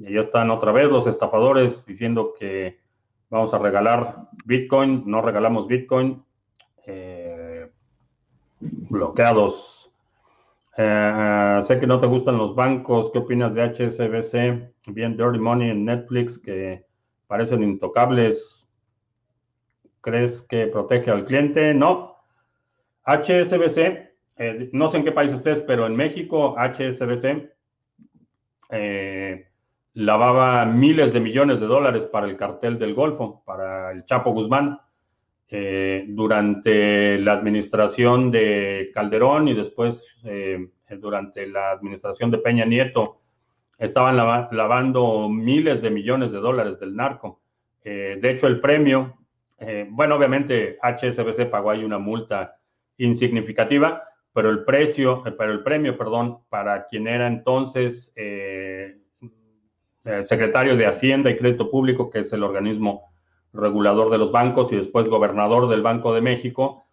Y 0.00 0.14
ya 0.14 0.20
están 0.20 0.50
otra 0.50 0.72
vez 0.72 0.88
los 0.88 1.06
estafadores 1.06 1.84
diciendo 1.84 2.32
que 2.38 2.80
vamos 3.28 3.52
a 3.52 3.58
regalar 3.58 4.30
Bitcoin, 4.46 5.02
no 5.04 5.20
regalamos 5.20 5.66
Bitcoin, 5.66 6.24
eh, 6.86 7.70
bloqueados. 8.60 9.92
Eh, 10.78 11.60
sé 11.66 11.78
que 11.78 11.86
no 11.86 12.00
te 12.00 12.06
gustan 12.06 12.38
los 12.38 12.54
bancos, 12.54 13.10
¿qué 13.12 13.18
opinas 13.18 13.54
de 13.54 13.62
HSBC? 13.62 14.72
Bien, 14.90 15.18
Dirty 15.18 15.38
Money 15.38 15.68
en 15.68 15.84
Netflix 15.84 16.38
que 16.38 16.86
parecen 17.26 17.62
intocables. 17.62 18.66
¿Crees 20.00 20.40
que 20.40 20.66
protege 20.68 21.10
al 21.10 21.26
cliente? 21.26 21.74
No. 21.74 22.16
HSBC, 23.04 24.14
eh, 24.38 24.70
no 24.72 24.88
sé 24.88 24.96
en 24.96 25.04
qué 25.04 25.12
país 25.12 25.30
estés, 25.30 25.60
pero 25.60 25.84
en 25.84 25.94
México, 25.94 26.56
HSBC 26.56 27.50
eh, 28.70 29.49
lavaba 29.94 30.64
miles 30.66 31.12
de 31.12 31.20
millones 31.20 31.60
de 31.60 31.66
dólares 31.66 32.06
para 32.06 32.26
el 32.26 32.36
cartel 32.36 32.78
del 32.78 32.94
Golfo, 32.94 33.42
para 33.44 33.90
el 33.92 34.04
Chapo 34.04 34.32
Guzmán, 34.32 34.78
eh, 35.48 36.04
durante 36.08 37.18
la 37.18 37.32
administración 37.32 38.30
de 38.30 38.90
Calderón 38.94 39.48
y 39.48 39.54
después 39.54 40.22
eh, 40.24 40.68
durante 40.98 41.46
la 41.48 41.72
administración 41.72 42.30
de 42.30 42.38
Peña 42.38 42.64
Nieto. 42.64 43.20
Estaban 43.76 44.16
lavando 44.16 45.28
miles 45.28 45.82
de 45.82 45.90
millones 45.90 46.30
de 46.32 46.38
dólares 46.38 46.78
del 46.78 46.94
narco. 46.94 47.40
Eh, 47.82 48.18
de 48.20 48.30
hecho, 48.30 48.46
el 48.46 48.60
premio, 48.60 49.16
bueno, 49.90 50.16
obviamente 50.16 50.78
HSBC 50.82 51.50
pagó 51.50 51.70
ahí 51.70 51.84
una 51.84 51.98
multa 51.98 52.56
insignificativa, 52.96 54.02
pero 54.32 54.50
el 54.50 54.64
precio, 54.64 55.22
pero 55.36 55.52
el 55.52 55.62
premio, 55.62 55.98
perdón, 55.98 56.40
para 56.48 56.86
quien 56.86 57.06
era 57.06 57.26
entonces 57.26 58.12
secretario 60.22 60.76
de 60.76 60.86
Hacienda 60.86 61.30
y 61.30 61.36
Crédito 61.36 61.70
Público, 61.70 62.08
que 62.10 62.20
es 62.20 62.32
el 62.32 62.42
organismo 62.42 63.12
regulador 63.52 64.10
de 64.10 64.18
los 64.18 64.32
bancos, 64.32 64.72
y 64.72 64.76
después 64.76 65.08
gobernador 65.08 65.68
del 65.68 65.82
Banco 65.82 66.14
de 66.14 66.20
México, 66.22 66.84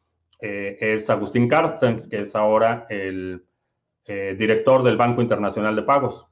eh, 0.42 0.78
es 0.82 1.10
Agustín 1.10 1.48
Carstens, 1.48 2.08
que 2.08 2.22
es 2.22 2.36
ahora 2.36 2.86
el 2.90 3.46
eh, 4.06 4.36
director 4.38 4.84
del 4.84 4.98
Banco 4.98 5.22
Internacional 5.22 5.76
de 5.76 5.84
Pagos. 5.84 6.28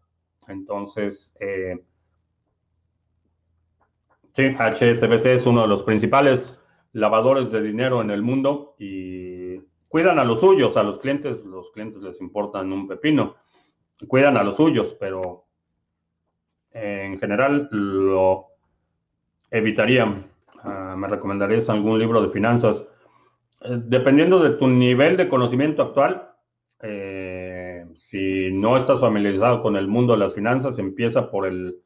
Entonces, 0.47 1.35
sí, 4.33 4.43
HSBC 4.43 5.25
es 5.27 5.45
uno 5.45 5.61
de 5.61 5.67
los 5.67 5.83
principales 5.83 6.59
lavadores 6.91 7.51
de 7.51 7.61
dinero 7.61 8.01
en 8.01 8.09
el 8.11 8.21
mundo 8.21 8.75
y 8.77 9.57
cuidan 9.87 10.19
a 10.19 10.25
los 10.25 10.39
suyos, 10.41 10.77
a 10.77 10.83
los 10.83 10.99
clientes, 10.99 11.43
los 11.45 11.71
clientes 11.71 12.01
les 12.01 12.19
importan 12.21 12.71
un 12.71 12.87
pepino, 12.87 13.35
cuidan 14.07 14.37
a 14.37 14.43
los 14.43 14.57
suyos, 14.57 14.95
pero 14.99 15.44
en 16.75 17.17
general 17.19 17.69
lo 17.71 18.47
evitaría. 19.49 20.27
Ah, 20.61 20.95
¿Me 20.97 21.07
recomendarías 21.07 21.69
algún 21.69 21.97
libro 21.97 22.21
de 22.21 22.29
finanzas? 22.29 22.87
Eh, 23.61 23.79
dependiendo 23.85 24.39
de 24.39 24.51
tu 24.51 24.67
nivel 24.67 25.15
de 25.15 25.29
conocimiento 25.29 25.81
actual, 25.81 26.31
eh, 26.81 27.85
si 27.95 28.51
no 28.51 28.75
estás 28.75 28.99
familiarizado 28.99 29.61
con 29.61 29.77
el 29.77 29.87
mundo 29.87 30.13
de 30.13 30.19
las 30.19 30.35
finanzas, 30.35 30.77
empieza 30.77 31.31
por 31.31 31.47
el, 31.47 31.81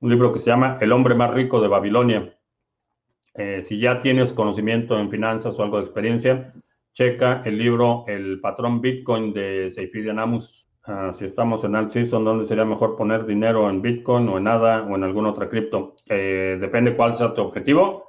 un 0.00 0.10
libro 0.10 0.32
que 0.32 0.38
se 0.38 0.50
llama 0.50 0.78
El 0.80 0.92
hombre 0.92 1.14
más 1.14 1.32
rico 1.32 1.60
de 1.60 1.68
Babilonia. 1.68 2.34
Eh, 3.34 3.62
si 3.62 3.78
ya 3.78 4.00
tienes 4.00 4.32
conocimiento 4.32 4.98
en 4.98 5.10
finanzas 5.10 5.58
o 5.58 5.62
algo 5.62 5.76
de 5.76 5.84
experiencia, 5.84 6.54
checa 6.92 7.42
el 7.44 7.58
libro 7.58 8.04
El 8.08 8.40
patrón 8.40 8.80
Bitcoin 8.80 9.34
de 9.34 9.70
Seifidian 9.70 10.18
Amus. 10.18 10.66
Ah, 10.92 11.12
si 11.12 11.24
estamos 11.24 11.62
en 11.62 11.76
alt 11.76 11.92
season, 11.92 12.24
¿dónde 12.24 12.46
sería 12.46 12.64
mejor 12.64 12.96
poner 12.96 13.24
dinero 13.24 13.70
en 13.70 13.80
Bitcoin 13.80 14.28
o 14.28 14.38
en 14.38 14.42
nada 14.42 14.82
o 14.82 14.96
en 14.96 15.04
alguna 15.04 15.30
otra 15.30 15.48
cripto? 15.48 15.94
Eh, 16.06 16.58
depende 16.60 16.96
cuál 16.96 17.14
sea 17.14 17.32
tu 17.32 17.42
objetivo. 17.42 18.08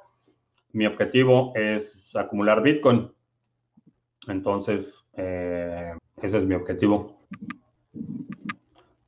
Mi 0.72 0.86
objetivo 0.86 1.52
es 1.54 2.10
acumular 2.16 2.60
Bitcoin. 2.60 3.12
Entonces, 4.26 5.06
eh, 5.12 5.92
ese 6.20 6.38
es 6.38 6.44
mi 6.44 6.56
objetivo. 6.56 7.20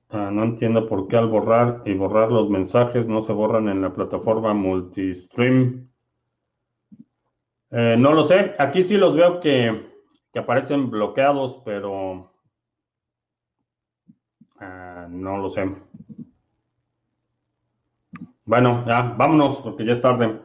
Ah, 0.09 0.31
no 0.33 0.45
entiendo 0.45 0.87
por 0.87 1.09
qué 1.09 1.17
al 1.17 1.27
borrar 1.27 1.83
y 1.85 1.95
borrar 1.95 2.31
los 2.31 2.49
mensajes 2.49 3.09
no 3.09 3.23
se 3.23 3.33
borran 3.33 3.69
en 3.69 3.83
la 3.83 3.93
plataforma 3.93 4.55
multistream. 4.55 5.89
Eh, 7.73 7.97
no 7.99 8.13
lo 8.13 8.23
sé. 8.23 8.55
Aquí 8.57 8.85
sí 8.85 8.97
los 8.97 9.17
veo 9.17 9.41
que, 9.41 9.91
que 10.33 10.39
aparecen 10.39 10.91
bloqueados, 10.91 11.61
pero 11.65 12.34
Ah, 14.65 15.07
no 15.11 15.37
lo 15.37 15.51
sé. 15.51 15.71
Bueno, 18.47 18.85
ya, 18.87 19.15
vámonos 19.17 19.59
porque 19.59 19.85
ya 19.85 19.93
es 19.93 20.01
tarde. 20.01 20.41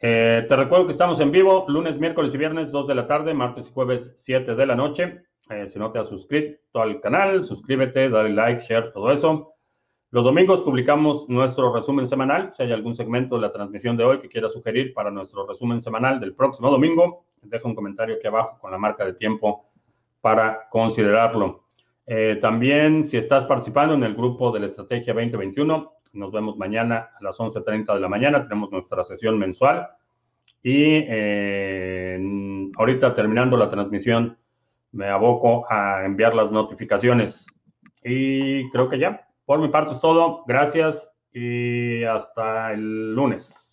Eh, 0.00 0.46
te 0.48 0.56
recuerdo 0.56 0.86
que 0.86 0.92
estamos 0.92 1.20
en 1.20 1.30
vivo 1.30 1.66
lunes, 1.68 1.98
miércoles 1.98 2.34
y 2.34 2.38
viernes 2.38 2.72
2 2.72 2.88
de 2.88 2.94
la 2.94 3.06
tarde, 3.06 3.34
martes 3.34 3.68
y 3.68 3.72
jueves 3.72 4.14
7 4.16 4.54
de 4.54 4.66
la 4.66 4.74
noche. 4.74 5.22
Eh, 5.50 5.66
si 5.66 5.78
no 5.78 5.92
te 5.92 5.98
has 5.98 6.08
suscrito 6.08 6.80
al 6.80 7.00
canal, 7.02 7.44
suscríbete, 7.44 8.08
dale 8.08 8.30
like, 8.30 8.62
share, 8.62 8.90
todo 8.92 9.12
eso. 9.12 9.52
Los 10.10 10.24
domingos 10.24 10.62
publicamos 10.62 11.28
nuestro 11.28 11.74
resumen 11.74 12.08
semanal. 12.08 12.52
Si 12.54 12.62
hay 12.62 12.72
algún 12.72 12.94
segmento 12.94 13.34
de 13.36 13.42
la 13.42 13.52
transmisión 13.52 13.98
de 13.98 14.04
hoy 14.04 14.20
que 14.20 14.30
quieras 14.30 14.52
sugerir 14.52 14.94
para 14.94 15.10
nuestro 15.10 15.46
resumen 15.46 15.80
semanal 15.82 16.20
del 16.20 16.34
próximo 16.34 16.70
domingo, 16.70 17.26
deja 17.42 17.68
un 17.68 17.74
comentario 17.74 18.14
aquí 18.14 18.26
abajo 18.26 18.58
con 18.60 18.70
la 18.70 18.78
marca 18.78 19.04
de 19.04 19.12
tiempo 19.12 19.66
para 20.22 20.68
considerarlo. 20.70 21.63
Eh, 22.06 22.38
también, 22.40 23.04
si 23.04 23.16
estás 23.16 23.46
participando 23.46 23.94
en 23.94 24.04
el 24.04 24.14
grupo 24.14 24.52
de 24.52 24.60
la 24.60 24.66
Estrategia 24.66 25.14
2021, 25.14 25.92
nos 26.12 26.32
vemos 26.32 26.56
mañana 26.56 27.10
a 27.18 27.22
las 27.22 27.38
11.30 27.38 27.94
de 27.94 28.00
la 28.00 28.08
mañana. 28.08 28.42
Tenemos 28.42 28.70
nuestra 28.70 29.04
sesión 29.04 29.38
mensual. 29.38 29.88
Y 30.62 31.04
eh, 31.08 32.18
ahorita 32.76 33.14
terminando 33.14 33.56
la 33.56 33.68
transmisión, 33.68 34.38
me 34.92 35.08
aboco 35.08 35.66
a 35.70 36.04
enviar 36.04 36.34
las 36.34 36.50
notificaciones. 36.52 37.46
Y 38.02 38.70
creo 38.70 38.88
que 38.88 38.98
ya, 38.98 39.28
por 39.44 39.60
mi 39.60 39.68
parte 39.68 39.92
es 39.92 40.00
todo. 40.00 40.44
Gracias 40.46 41.10
y 41.32 42.04
hasta 42.04 42.72
el 42.72 43.14
lunes. 43.14 43.63